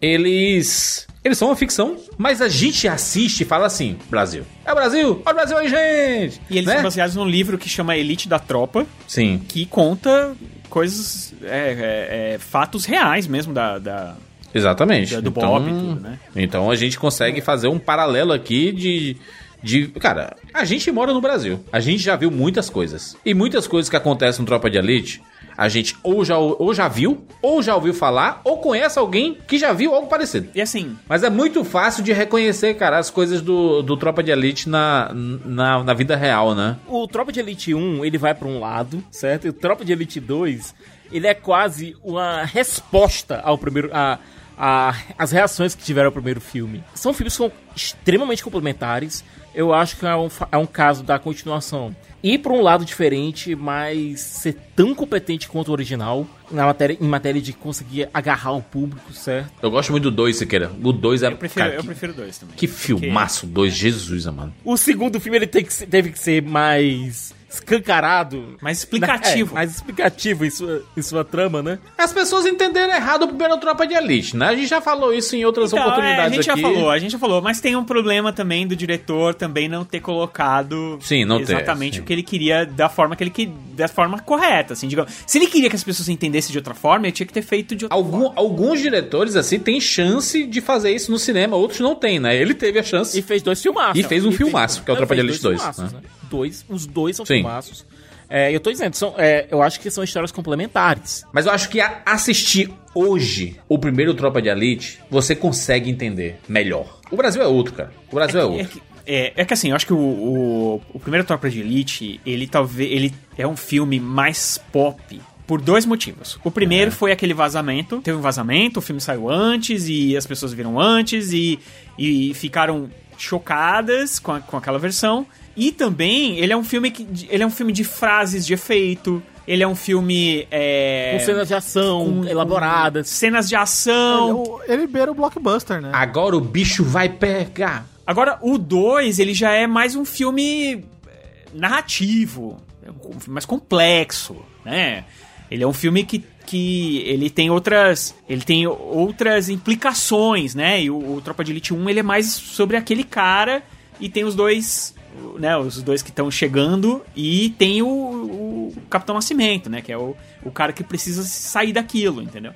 [0.00, 1.06] eles.
[1.22, 4.44] Eles são uma ficção, mas a gente assiste e fala assim: Brasil.
[4.64, 5.22] É o Brasil!
[5.24, 6.40] Olha o Brasil aí, gente!
[6.48, 6.74] E eles né?
[6.74, 9.42] são baseados num livro que chama Elite da Tropa, Sim.
[9.46, 10.34] que conta
[10.70, 11.34] coisas.
[11.42, 14.16] É, é, é, fatos reais mesmo da, da,
[14.54, 15.14] Exatamente.
[15.20, 16.18] do Então- Bob e tudo, né?
[16.34, 19.16] Então a gente consegue fazer um paralelo aqui de.
[19.62, 21.62] De, cara, a gente mora no Brasil.
[21.70, 23.14] A gente já viu muitas coisas.
[23.26, 25.20] E muitas coisas que acontecem no Tropa de Elite,
[25.60, 29.58] a gente ou já, ou já viu, ou já ouviu falar, ou conhece alguém que
[29.58, 30.48] já viu algo parecido.
[30.54, 34.30] E assim, Mas é muito fácil de reconhecer, cara, as coisas do, do Tropa de
[34.30, 36.78] Elite na, na, na vida real, né?
[36.88, 39.48] O Tropa de Elite 1, ele vai pra um lado, certo?
[39.48, 40.74] E o Tropa de Elite 2,
[41.12, 43.90] ele é quase uma resposta ao primeiro...
[43.92, 44.18] A,
[44.56, 46.82] a, as reações que tiveram ao primeiro filme.
[46.94, 49.24] São filmes que são extremamente complementares.
[49.54, 51.94] Eu acho que é um, é um caso da continuação.
[52.22, 57.06] Ir pra um lado diferente, mas ser tão competente quanto o original na matéria, em
[57.06, 59.50] matéria de conseguir agarrar o público, certo?
[59.62, 60.70] Eu gosto muito do 2, Siqueira.
[60.82, 61.28] O 2 é.
[61.28, 62.54] eu prefiro, cara, eu que, prefiro dois também.
[62.56, 64.52] que filmaço, 2, Jesus, mano.
[64.64, 68.56] O segundo filme ele tem que ser- teve que ser mais escancarado.
[68.62, 69.50] Mais explicativo.
[69.50, 71.78] É, mais explicativo em sua, em sua trama, né?
[71.98, 74.46] As pessoas entenderam errado o primeiro Tropa de Elite, né?
[74.48, 76.60] A gente já falou isso em outras Então, é, oportunidades a gente aqui.
[76.62, 79.84] já falou, a gente já falou, mas tem um problema também do diretor também não
[79.84, 82.02] ter colocado Sim, não ter, exatamente sim.
[82.02, 85.12] o que ele queria da forma que ele que da forma correta, assim, digamos.
[85.26, 87.74] Se ele queria que as pessoas entendessem de outra forma, ele tinha que ter feito
[87.74, 88.34] de outra Algum- forma.
[88.36, 92.36] alguns diretores, assim, têm chance de fazer isso no cinema, outros não têm, né?
[92.36, 93.18] Ele teve a chance.
[93.18, 93.98] E fez dois filmaços.
[93.98, 96.00] E fez um filmaço, que é o Tropa de Elite dois 2, filmaços, né?
[96.02, 96.19] né?
[96.30, 97.34] Dois, os dois são Sim.
[97.34, 97.84] filmaços.
[98.28, 101.24] É, eu tô dizendo, são, é, eu acho que são histórias complementares.
[101.32, 107.00] Mas eu acho que assistir hoje o primeiro Tropa de Elite, você consegue entender melhor.
[107.10, 107.92] O Brasil é outro, cara.
[108.10, 108.68] O Brasil é, É outro.
[108.68, 112.20] que, é, é que assim, eu acho que o, o, o primeiro Tropa de Elite,
[112.24, 116.38] ele talvez ele é um filme mais pop por dois motivos.
[116.44, 116.52] O É.
[116.52, 120.78] primeiro foi aquele vazamento, teve um vazamento, o filme saiu antes e as pessoas viram
[120.78, 121.58] antes e,
[121.98, 122.88] e ficaram
[123.18, 125.26] chocadas com, a- com aquela versão.
[125.56, 129.22] E também ele é um filme que ele é um filme de frases de efeito.
[129.46, 133.08] Ele é um filme é, Com cenas de ação com- elaboradas.
[133.08, 134.60] cenas de ação.
[134.64, 135.90] Ele, ele beira o blockbuster, né?
[135.92, 137.84] Agora o bicho vai pegar.
[138.06, 143.46] Agora, o 2, ele já é mais um filme eh, narrativo, é um filme mais
[143.46, 145.04] complexo, né?
[145.50, 150.82] Ele é um filme que, que ele tem outras ele tem outras implicações, né?
[150.82, 153.62] E o, o Tropa de Elite 1, ele é mais sobre aquele cara
[153.98, 154.94] e tem os dois,
[155.38, 159.96] né, os dois que estão chegando e tem o, o Capitão Nascimento, né, que é
[159.98, 162.52] o, o cara que precisa sair daquilo, entendeu?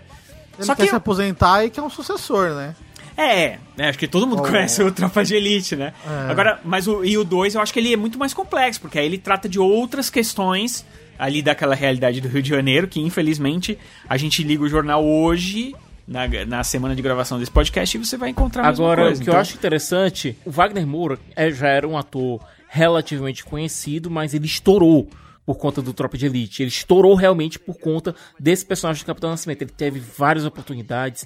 [0.57, 2.75] Ele Só quer que se aposentar e quer um sucessor, né?
[3.17, 4.49] é, né, acho que todo mundo Oh.
[4.49, 5.93] conhece o Tropa de Elite, né?
[6.05, 6.31] É.
[6.31, 8.99] Agora, mas o, e o 2 eu acho que ele é muito mais complexo, porque
[8.99, 10.85] aí ele trata de outras questões
[11.19, 13.79] ali daquela realidade do Rio de Janeiro, que infelizmente
[14.09, 15.75] a gente liga o jornal hoje,
[16.09, 19.21] na, na semana de gravação desse podcast, e você vai encontrar Agora, coisa.
[19.21, 22.41] o que eu acho interessante, o Wagner Moura é, já era um ator
[22.75, 25.09] relativamente conhecido, mas ele estourou
[25.47, 26.63] por conta do Tropa de Elite.
[26.63, 29.63] Ele estourou realmente por conta desse personagem do Capitão Nascimento.
[29.63, 31.25] Ele teve várias oportunidades.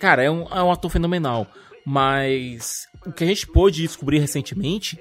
[0.00, 1.46] Cara, é um, é um ator fenomenal.
[1.86, 4.98] Mas o que a gente pôde descobrir recentemente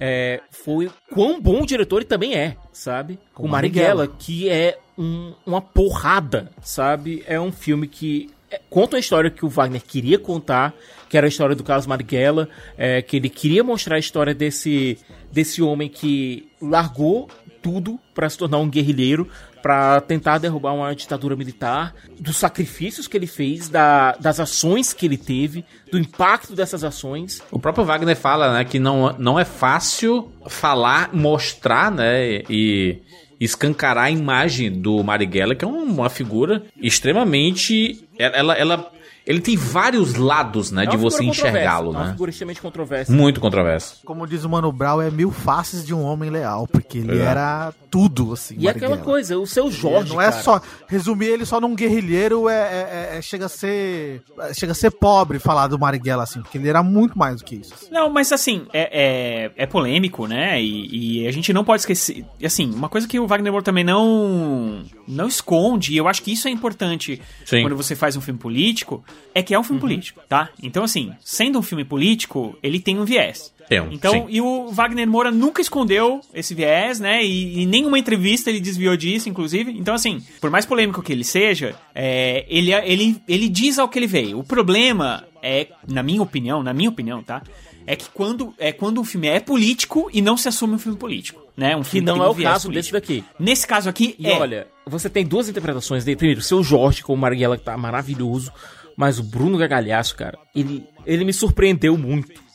[0.00, 3.18] é, foi quão bom o diretor ele também é, sabe?
[3.32, 4.16] Com o Marighella, Marighella.
[4.18, 7.22] que é um- uma porrada, sabe?
[7.26, 8.28] É um filme que
[8.70, 10.74] conta a história que o Wagner queria contar,
[11.08, 14.98] que era a história do Carlos Marighella, é, que ele queria mostrar a história desse,
[15.32, 17.28] desse homem que largou
[17.62, 19.28] tudo para se tornar um guerrilheiro,
[19.62, 25.04] para tentar derrubar uma ditadura militar, dos sacrifícios que ele fez, da- das ações que
[25.06, 27.42] ele teve, do impacto dessas ações.
[27.50, 33.00] O próprio Wagner fala, né, que não, não é fácil falar, mostrar, né, e
[33.40, 38.04] escancarar a imagem do Marighella, que é um- uma figura extremamente...
[38.18, 38.92] Ela, ela,
[39.26, 42.12] ele tem vários lados, né, É de você enxergá-lo, controversa, É uma né?
[42.12, 43.12] figura extremamente controversa.
[43.12, 43.96] Muito controverso.
[44.04, 47.22] Como diz o Mano Brown, é mil faces de um homem leal, porque ele É.
[47.22, 48.54] era tudo, assim.
[48.58, 49.04] E aquela Marighella.
[49.04, 50.42] coisa, o seu Jorge, não é cara.
[50.42, 54.22] só resumir ele só num guerrilheiro é, é- é- é- chega a ser
[54.54, 57.56] chega a ser pobre falar do Marighella assim, porque ele era muito mais do que
[57.56, 57.74] isso.
[57.74, 57.88] assim.
[57.90, 60.62] Não, mas assim, é, é, é polêmico, né?
[60.62, 62.24] E, e a gente não pode esquecer.
[62.38, 66.22] e, Assim, uma coisa que o Wagner Moura também não, não esconde, e eu acho
[66.22, 67.62] que isso é importante Sim.
[67.62, 70.48] quando você faz um filme político, é que é um filme político, tá?
[70.62, 73.54] Então, assim, sendo um filme político, ele tem um viés.
[73.68, 74.24] Tem um, Então, sim.
[74.28, 77.24] e o Wagner Moura nunca escondeu esse viés, né?
[77.24, 79.72] E, em nenhuma entrevista ele desviou disso, inclusive.
[79.72, 83.98] Então, assim, por mais polêmico que ele seja, é, ele, ele, ele diz ao que
[83.98, 84.38] ele veio.
[84.38, 87.42] O problema é, na minha opinião, na minha opinião, tá?
[87.88, 90.98] É que quando, é quando um filme é político e não se assume um filme
[90.98, 91.76] político, né?
[91.76, 92.72] Um Que filme não tem é um o caso político.
[92.72, 93.24] desse daqui.
[93.38, 94.38] Nesse caso aqui, E é.
[94.38, 96.16] olha, você tem duas interpretações dele.
[96.16, 98.52] Primeiro, o seu Jorge como Marighella, que tá maravilhoso.
[98.96, 102.45] Mas o Bruno Gagalhaço, cara, ele, ele me surpreendeu muito.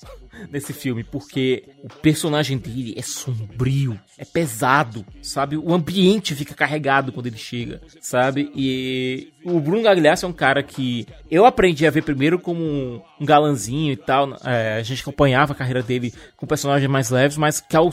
[0.49, 5.57] Nesse filme, porque o personagem dele é sombrio, é pesado, sabe?
[5.57, 8.51] O ambiente fica carregado quando ele chega, sabe?
[8.55, 13.25] E o Bruno Gagliasso é um cara que eu aprendi a ver primeiro como um,
[13.25, 14.37] galanzinho e tal.
[14.45, 17.89] É, a gente acompanhava a carreira dele com personagens mais leves, mas que ao,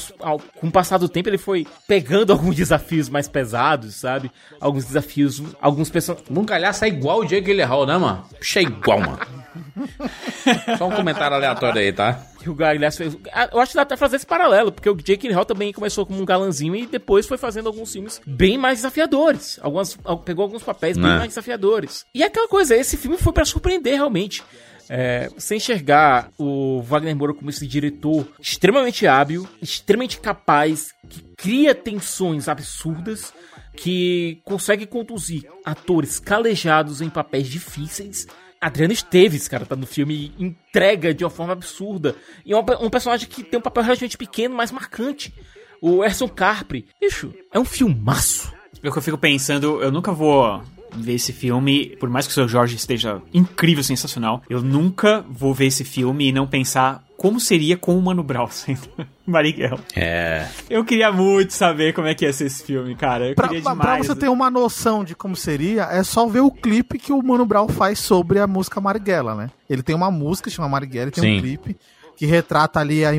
[0.61, 4.31] com o passar do tempo ele foi pegando alguns desafios mais pesados, sabe?
[4.61, 6.29] Alguns desafios, alguns personagens.
[6.29, 8.25] Bruno Gagliasso é igual o Jake Gyllenhaal, né, mano?
[8.39, 9.19] Puxa, é igual, mano.
[10.79, 12.21] Só um comentário aleatório aí, tá?
[12.41, 13.17] que o Gagliasso fez.
[13.33, 16.07] Ah, eu acho que dá até fazer esse paralelo, porque o Jake Gyllenhaal também começou
[16.07, 19.59] como um galanzinho e depois foi fazendo alguns filmes bem mais desafiadores.
[19.61, 21.17] Algumas, pegou alguns papéis bem Né.
[21.19, 22.07] mais desafiadores.
[22.15, 24.43] E é aquela coisa, esse filme foi pra surpreender realmente.
[24.91, 31.75] É, você enxergar o Wagner Moura como esse diretor extremamente hábil, extremamente capaz, que cria
[31.75, 33.35] tensões absurdas,
[33.77, 38.27] que consegue conduzir atores calejados em papéis difíceis.
[38.61, 42.17] Adriano Esteves, cara, tá no filme e entrega de uma forma absurda.
[42.45, 45.33] E é um, um personagem que tem um papel relativamente pequeno, mas marcante.
[45.81, 46.87] O Erson Carpre.
[47.01, 48.53] Bicho, é um filmaço.
[48.83, 50.63] Eu que eu fico pensando, eu nunca vou
[50.97, 55.53] ver esse filme, por mais que o seu Jorge esteja incrível, sensacional, eu nunca vou
[55.53, 58.89] ver esse filme e não pensar como seria com o Mano Brown sendo
[59.27, 59.81] Marighella.
[59.95, 60.47] É.
[60.71, 63.29] Eu queria muito saber como é que ia ser esse filme, cara.
[63.29, 63.79] Eu Pra, queria demais.
[63.81, 67.21] pra você ter uma noção de como seria, é só ver o clipe que o
[67.23, 69.51] Mano Brown faz sobre a música Marighella, né?
[69.69, 71.37] Ele tem uma música que chama Marighella e tem Sim.
[71.37, 71.77] um clipe
[72.17, 73.19] que retrata ali a, a-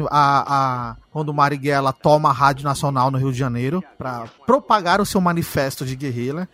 [0.91, 5.05] a- quando o Marighella toma a Rádio Nacional no Rio de Janeiro pra propagar o
[5.05, 6.47] seu manifesto de guerrilha.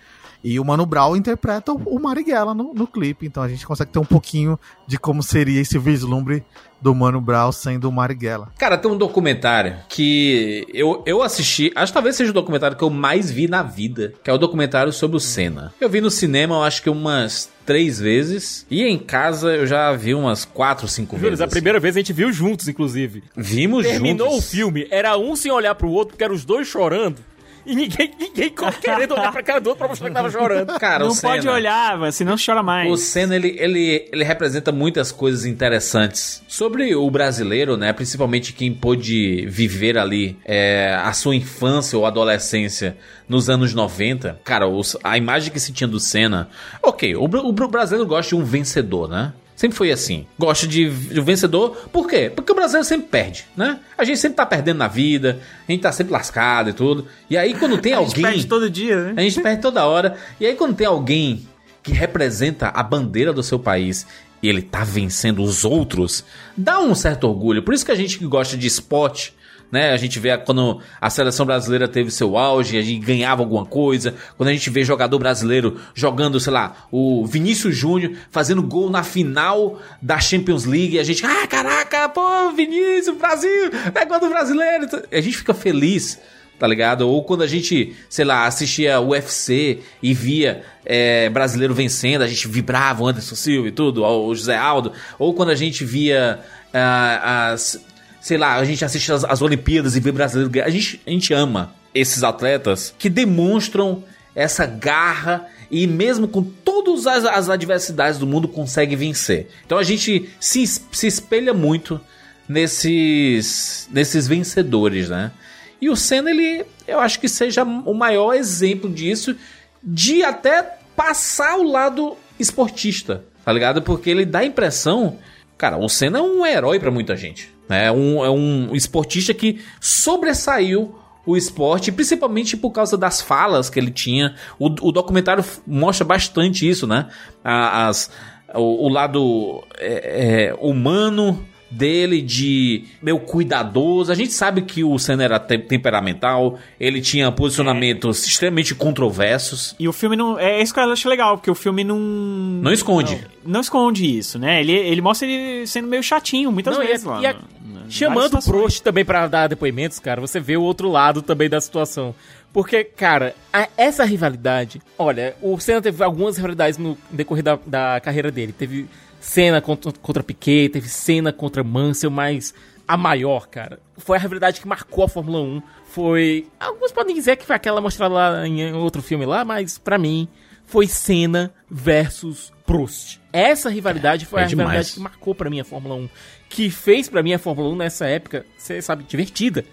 [0.43, 3.26] E o Mano Brown interpreta o, o Marighella no, no clipe.
[3.26, 6.43] Então a gente consegue ter um pouquinho de como seria esse vislumbre
[6.86, 8.49] do Mano Brown sendo o Marighella.
[8.60, 12.84] Cara, tem um documentário que eu, eu assisti, acho que talvez seja o documentário que
[12.84, 15.74] eu mais vi na vida, que é o documentário sobre o Senna.
[15.82, 19.91] Eu vi no cinema, eu acho que umas três vezes, e em casa eu já
[19.94, 21.41] vi umas quatro, cinco Júlio, vezes.
[21.41, 23.24] a primeira vez a gente viu juntos, inclusive.
[23.36, 24.45] Vimos Terminou juntos.
[24.45, 27.18] o filme, era um sem olhar pro outro, porque eram os dois chorando.
[27.66, 30.78] E ninguém, ninguém querendo olhar pra cara do outro pra mostrar que tava chorando.
[30.80, 32.92] Cara, Não o Senna, pode olhar, mas senão chora mais.
[32.92, 37.92] O Senna, ele, ele, ele representa muitas coisas interessantes sobre o brasileiro, né?
[37.94, 42.98] Principalmente quem pôde viver ali é, a sua infância ou adolescência
[43.28, 44.40] nos anos 90.
[44.44, 46.50] Cara, os- a imagem que se tinha do Senna...
[46.84, 49.34] Ok, o, o br- brasileiro gosta de um vencedor, né?
[49.56, 50.27] Sempre foi assim.
[50.38, 51.88] Gosta de, de vencedor.
[51.91, 52.32] Por quê?
[52.34, 53.80] Porque o brasileiro sempre perde, né?
[53.98, 55.40] A gente sempre tá perdendo na vida.
[55.68, 57.07] A gente tá sempre lascado e tudo.
[57.30, 58.23] E aí quando tem A gente alguém...
[58.23, 59.14] perde todo dia, né?
[59.15, 60.18] A gente perde toda hora.
[60.40, 61.48] E aí, quando tem alguém
[61.82, 64.07] que representa a bandeira do seu país
[64.41, 66.26] e ele tá vencendo os outros,
[66.57, 67.64] dá um certo orgulho.
[67.64, 69.35] Por isso que a gente que gosta de esporte.
[69.72, 69.92] Né?
[69.92, 74.16] A gente vê quando a seleção brasileira teve seu auge, a gente ganhava alguma coisa.
[74.38, 79.04] Quando a gente vê jogador brasileiro jogando, sei lá, o Vinícius Júnior fazendo gol na
[79.04, 84.88] final da Champions League, a gente, ah, caraca, pô, Vinícius, Brasil, é gol do brasileiro.
[85.12, 86.20] A gente fica feliz
[86.58, 87.02] tá ligado?
[87.02, 92.48] Ou quando a gente, sei lá, assistia UFC e via é, brasileiro vencendo, a gente
[92.48, 94.94] vibrava o Anderson Silva e tudo, o José Aldo.
[95.20, 96.40] Ou quando a gente via
[96.74, 97.84] ah, as,
[98.26, 100.65] sei lá, a gente assiste as, as Olimpíadas e vê brasileiro ganhar.
[100.65, 104.03] A gente, a gente ama esses atletas que demonstram
[104.34, 109.47] essa garra e mesmo com todas as, as adversidades do mundo consegue vencer.
[109.64, 112.02] Então a gente se, se espelha muito
[112.49, 115.31] nesses, nesses vencedores, né?
[115.80, 119.35] E o Senna, ele, eu acho que seja o maior exemplo disso,
[119.84, 120.64] de até
[120.95, 123.84] passar o lado esportista, tá ligado?
[123.84, 125.19] Porque ele dá a impressão,
[125.60, 127.53] cara, o Senna é um herói pra muita gente?
[127.70, 133.80] É um, é um esportista que sobressaiu o esporte, principalmente por causa das falas que
[133.80, 134.36] ele tinha.
[134.60, 137.08] O, o documentário mostra bastante isso, né?
[137.44, 138.12] As,
[138.54, 144.12] o, o lado é, é, humano dele de meu cuidadoso.
[144.12, 149.76] A gente sabe que o Senna era te- temperamental, ele tinha posicionamentos extremamente controversos.
[149.80, 150.38] E o filme não.
[150.40, 151.98] É isso que eu acho legal, porque o filme não.
[152.00, 153.16] Não esconde.
[153.44, 154.62] Não, não esconde isso, né?
[154.62, 157.22] Ele, ele mostra ele sendo meio chatinho muitas Não, e a- vezes lá.
[157.22, 158.42] e a- no- no- Chamando o.
[158.44, 162.16] Prost também pra dar depoimentos, cara, você vê o outro lado também da situação.
[162.54, 164.82] Porque, cara, a- essa rivalidade.
[164.98, 168.54] Olha, o Senna teve algumas rivalidades no decorrer da, da carreira dele.
[168.58, 168.88] Teve
[169.26, 172.53] cena contra, contra Piquet, teve cena contra Mansell, mas
[172.88, 175.61] a maior, cara, foi a rivalidade que marcou a Fórmula 1.
[175.88, 176.47] Foi.
[176.60, 180.27] Alguns podem dizer que foi aquela mostrada lá em outro filme lá, mas pra mim
[180.68, 183.19] foi Senna versus Prost.
[183.34, 184.93] Essa rivalidade foi é a rivalidade demais.
[184.93, 186.10] que marcou pra mim a Fórmula 1.
[186.47, 189.65] Que fez pra mim a Fórmula 1 nessa época, você sabe, divertida.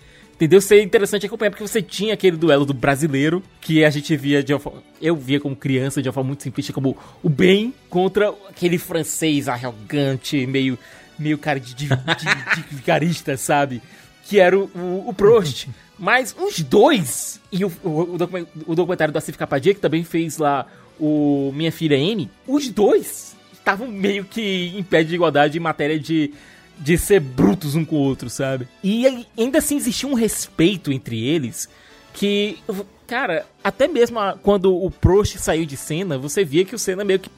[0.42, 0.60] Entendeu?
[0.60, 4.52] Ser interessante acompanhar, porque você tinha aquele duelo do brasileiro, que a gente via de
[4.52, 8.34] uma forma, Eu via como criança, de uma forma muito simplista, como o bem contra
[8.50, 10.76] aquele francês arrogante, meio
[11.16, 13.80] meio cara de, de, de, de vigarista, sabe?
[14.24, 15.68] Que era o, o, o Prost.
[15.96, 20.02] Mas uns dois, e o, o, o documen- o documentário da Cif Capadia, que também
[20.02, 20.66] fez lá
[20.98, 26.00] o Minha Filha N, os dois estavam meio que em pé de igualdade em matéria
[26.00, 26.34] de,
[26.82, 28.68] de ser brutos um com o outro, sabe?
[28.82, 31.68] E ainda assim existia um respeito entre eles
[32.12, 32.58] que,
[33.06, 37.20] cara, até mesmo quando o Prost saiu de cena, você via que o Senna meio
[37.20, 37.30] que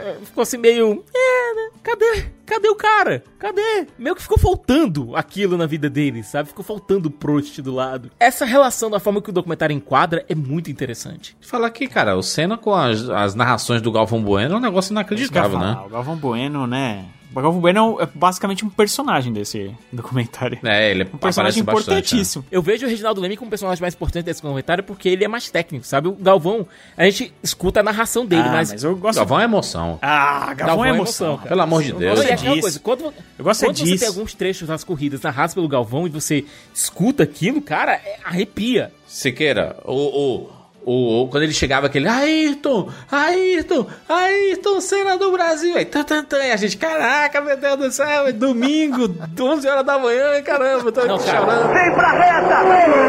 [0.00, 1.70] é, ficou assim meio, é, né?
[1.82, 2.26] Cadê?
[2.46, 3.24] Cadê o cara?
[3.38, 3.88] Cadê?
[3.98, 6.48] Meio que ficou faltando aquilo na vida dele, sabe?
[6.48, 8.10] Ficou faltando o Prost do lado.
[8.20, 11.36] Essa relação da forma que o documentário enquadra é muito interessante.
[11.40, 14.92] Falar que, cara, o Senna com as, as narrações do Galvão Bueno é um negócio
[14.92, 15.76] inacreditável, né?
[15.84, 17.06] O Galvão Bueno, né?
[17.34, 20.58] O Galvão Bueno é basicamente um personagem desse documentário.
[20.64, 21.98] É, ele Um personagem aparece bastante, né?
[21.98, 22.44] importantíssimo.
[22.50, 25.28] Eu vejo o Reginaldo Leme como o personagem mais importante desse comentário porque ele é
[25.28, 26.08] mais técnico, sabe?
[26.08, 28.72] O Galvão, a gente escuta a narração dele, Ah, mas.
[28.72, 29.18] mas eu gosto.
[29.18, 29.98] Galvão é emoção.
[30.00, 31.36] Ah, Galvão, é emoção.
[31.36, 31.48] cara.
[31.50, 32.14] Pelo amor de Eu Deus.
[32.18, 33.04] gosto Não, e é coisa, quando,
[33.38, 33.98] Eu gosto é quando você disso.
[33.98, 36.44] tem alguns trechos das corridas narrados pelo Galvão e você
[36.74, 38.90] escuta aquilo, cara, é- arrepia.
[39.06, 40.50] Siqueira, o, o,
[40.90, 45.76] o, o- quando ele chegava aquele Ayrton, Ayrton, Ayrton, cena do Brasil.
[45.76, 49.68] Aí, tan, tan, tan, e a gente, caraca, meu Deus do céu, é domingo, 11
[49.68, 51.72] horas da manhã, caramba, tô Não, chorando.
[51.74, 52.62] Vem pra reta!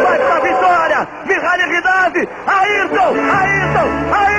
[0.04, 1.08] Vai pra vitória!
[1.26, 2.28] Mihalha Guidavi!
[2.48, 3.16] Ayrton!
[3.32, 4.14] Ayrton!
[4.14, 4.39] Ayrton!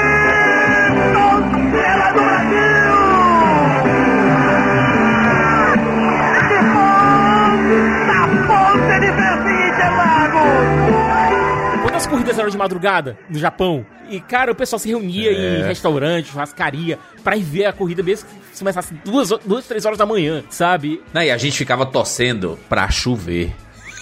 [12.11, 15.61] Corridas eram de madrugada no Japão, e cara, o pessoal se reunia É.
[15.61, 19.97] em restaurante, churrascaria, pra ir ver a corrida mesmo que começasse duas, duas, três horas
[19.99, 21.01] da manhã, sabe?
[21.15, 23.53] Não, e a gente ficava torcendo pra chover.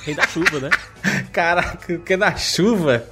[0.04, 0.70] Rei da chuva, né?
[1.32, 3.04] Caraca, porque na chuva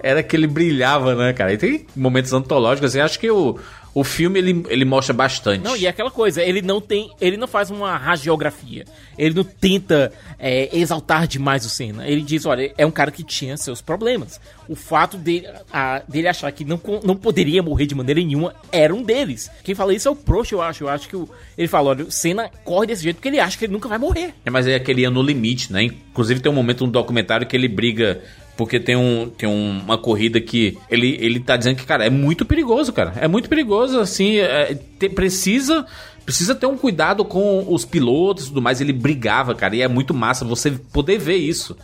[0.00, 1.52] era que ele brilhava, né, cara?
[1.52, 3.58] E tem momentos antológicos, assim, acho que o,
[3.94, 5.62] o filme ele, ele mostra bastante.
[5.62, 7.10] Não, e é aquela coisa, ele não tem.
[7.20, 8.84] Ele não faz uma radiografia.
[9.16, 12.06] Ele não tenta é, exaltar demais o Senna.
[12.06, 14.40] Ele diz, olha, é um cara que tinha seus problemas.
[14.68, 18.92] O fato dele, a- dele achar que não, não poderia morrer de maneira nenhuma era
[18.92, 19.48] um deles.
[19.62, 20.82] Quem fala isso é o Prost, eu acho.
[20.84, 23.56] Eu acho que o, ele fala, olha, o Senna corre desse jeito porque ele acha
[23.56, 24.34] que ele nunca vai morrer.
[24.44, 25.84] É, mas é aquele ia no limite, né?
[25.84, 28.20] Inclusive tem um momento no documentário que ele briga
[28.56, 32.10] porque tem, um, tem um- uma corrida que ele, ele tá dizendo que, cara, é
[32.10, 33.12] muito perigoso, cara.
[33.16, 35.86] É muito perigoso, assim, é, te- precisa...
[36.24, 38.80] Precisa ter um cuidado com os pilotos e tudo mais.
[38.80, 41.76] Ele brigava, cara, e é muito massa você poder ver isso.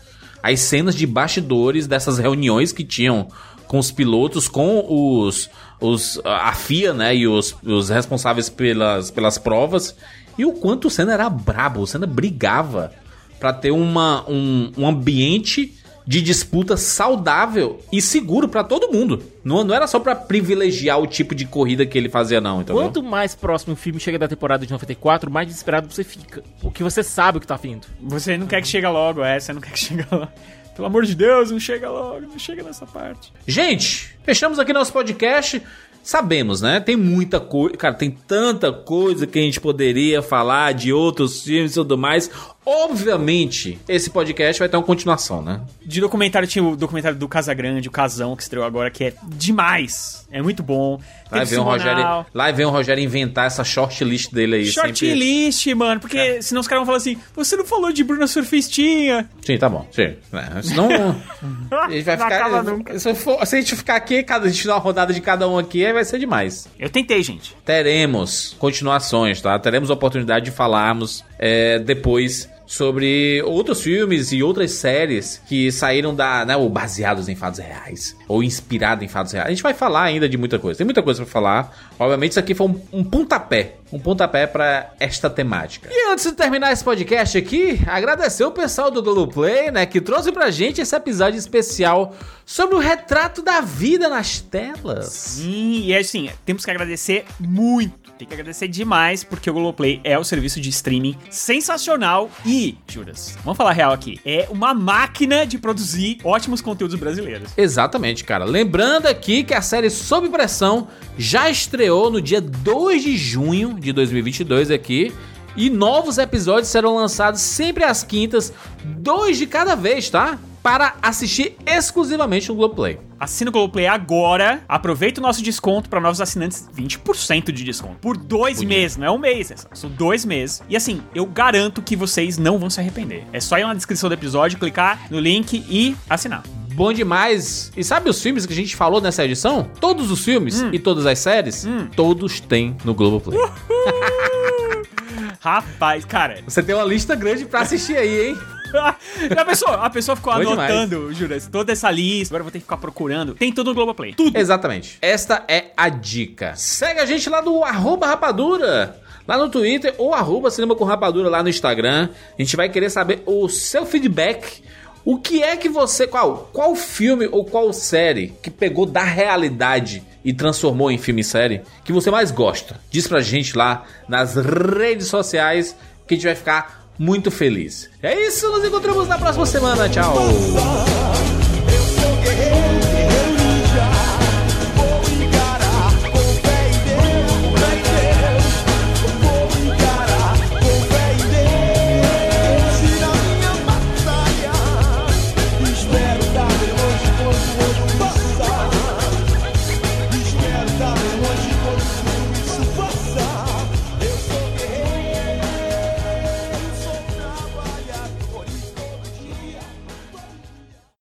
[0.43, 3.29] As cenas de bastidores dessas reuniões que tinham
[3.67, 9.37] com os pilotos, com os, os a FIA, né, e os, os responsáveis pelas, pelas
[9.37, 9.95] provas,
[10.39, 12.93] e o quanto o Senna era brabo, o Senna brigava
[13.39, 15.75] pra ter uma, um, um ambiente
[16.11, 19.23] de disputa saudável e seguro pra todo mundo.
[19.45, 22.83] Não, não era só pra privilegiar o tipo de corrida que ele fazia, não, entendeu?
[22.83, 26.43] Quanto mais próximo o filme chega da temporada de 94, mais desesperado você fica.
[26.61, 27.87] Porque você sabe o que tá vindo.
[28.01, 30.27] Você não quer que chegue logo, é, você não quer que chegue logo.
[30.75, 33.33] Pelo amor de Deus, não chega logo, não chega nessa parte.
[33.47, 35.63] Gente, fechamos aqui nosso podcast.
[36.03, 36.81] Sabemos, né?
[36.81, 37.77] Tem muita coisa.
[37.77, 42.31] Cara, tem tanta coisa que a gente poderia falar de outros filmes e tudo mais.
[42.71, 45.61] Obviamente, esse podcast vai ter uma continuação, né?
[45.85, 50.27] De documentário tinha o documentário do Casagrande, o Casão, que estreou agora, que é demais.
[50.31, 51.01] É muito bom.
[51.31, 51.63] Lá vem, o.
[51.63, 54.67] Rogério, lá vem o Rogério inventar essa short list dele aí.
[54.67, 58.27] Short sempre- mano, porque senão os caras vão falar assim: você não falou de Bruna
[58.27, 59.29] Surfistinha.
[59.45, 59.87] Sim, tá bom.
[59.91, 60.15] Sim.
[60.33, 60.89] É, senão.
[61.71, 62.63] a gente vai Não ficar.
[62.63, 62.99] nunca.
[62.99, 65.49] Se, for- se a gente ficar aqui, cada, a gente dar uma rodada de cada
[65.49, 66.69] um aqui, aí vai ser demais.
[66.79, 67.57] Eu tentei, gente.
[67.65, 69.59] teremos continuações, tá?
[69.59, 76.15] Teremos a oportunidade de falarmos é, depois sobre outros filmes e outras séries que saíram
[76.15, 79.49] da, né, ou baseados em fatos reais, ou inspirados em fatos reais.
[79.49, 80.79] A gente vai falar ainda de muita coisa.
[80.79, 81.77] Tem muita coisa pra falar.
[81.99, 85.89] Obviamente isso aqui foi um, um pontapé, um pontapé pra esta temática.
[85.91, 90.31] E antes de terminar esse podcast aqui, agradecer o pessoal do Globoplay, né, que trouxe
[90.31, 92.15] pra gente esse episódio especial
[92.47, 95.07] sobre o retrato da vida nas telas.
[95.07, 98.00] Sim, e assim, temos que agradecer muito.
[98.21, 103.35] Tem que agradecer demais, porque o Globoplay é o serviço de streaming sensacional e, Juras,
[103.43, 107.51] vamos falar real aqui, é uma máquina de produzir ótimos conteúdos brasileiros.
[107.57, 108.45] Exatamente, cara.
[108.45, 113.91] Lembrando aqui que a série Sob Pressão já estreou no dia 2 de junho de
[113.91, 115.15] 2022 aqui.
[115.57, 118.53] E novos episódios serão lançados sempre às quintas,
[118.85, 120.39] dois de cada vez, tá?
[120.63, 122.99] Para assistir exclusivamente no Globoplay.
[123.19, 127.95] Assina o Globoplay agora, aproveita o nosso desconto para novos assinantes, 20% de desconto.
[128.01, 128.69] Por dois Bonito.
[128.69, 130.63] meses, não é um mês, é só- são dois meses.
[130.69, 133.25] E assim, eu garanto que vocês não vão se arrepender.
[133.33, 136.43] É só ir na descrição do episódio, clicar no link e assinar.
[136.75, 137.73] Bom demais.
[137.77, 139.69] E sabe os filmes que a gente falou nessa edição?
[139.81, 141.67] Todos os filmes e todas as séries,
[141.97, 143.39] todos têm no Globoplay.
[145.41, 146.43] Rapaz, cara.
[146.47, 148.39] Você tem uma lista grande pra assistir aí, hein?
[149.37, 152.35] a, pessoa, a pessoa ficou Bom anotando, Juras, toda essa lista.
[152.35, 153.35] Agora eu vou ter que ficar procurando.
[153.35, 154.15] Tem tudo no Globoplay.
[154.15, 154.37] Tudo.
[154.39, 154.99] Exatamente.
[155.01, 156.55] Esta é a dica.
[156.57, 159.01] Segue a gente lá no arroba rapadura.
[159.27, 162.09] Lá no Twitter ou arroba cinema com rapadura lá no Instagram.
[162.39, 164.63] A gente vai querer saber o seu feedback.
[165.05, 166.07] O que é que você.
[166.07, 171.25] Qual, qual filme ou qual série que pegou da realidade e transformou em filme e
[171.25, 172.79] série que você mais gosta?
[172.91, 175.77] Diz pra gente lá nas redes sociais
[176.07, 177.89] que a gente vai ficar muito feliz.
[178.03, 179.89] É isso, nos encontramos na próxima semana.
[179.89, 180.15] Tchau!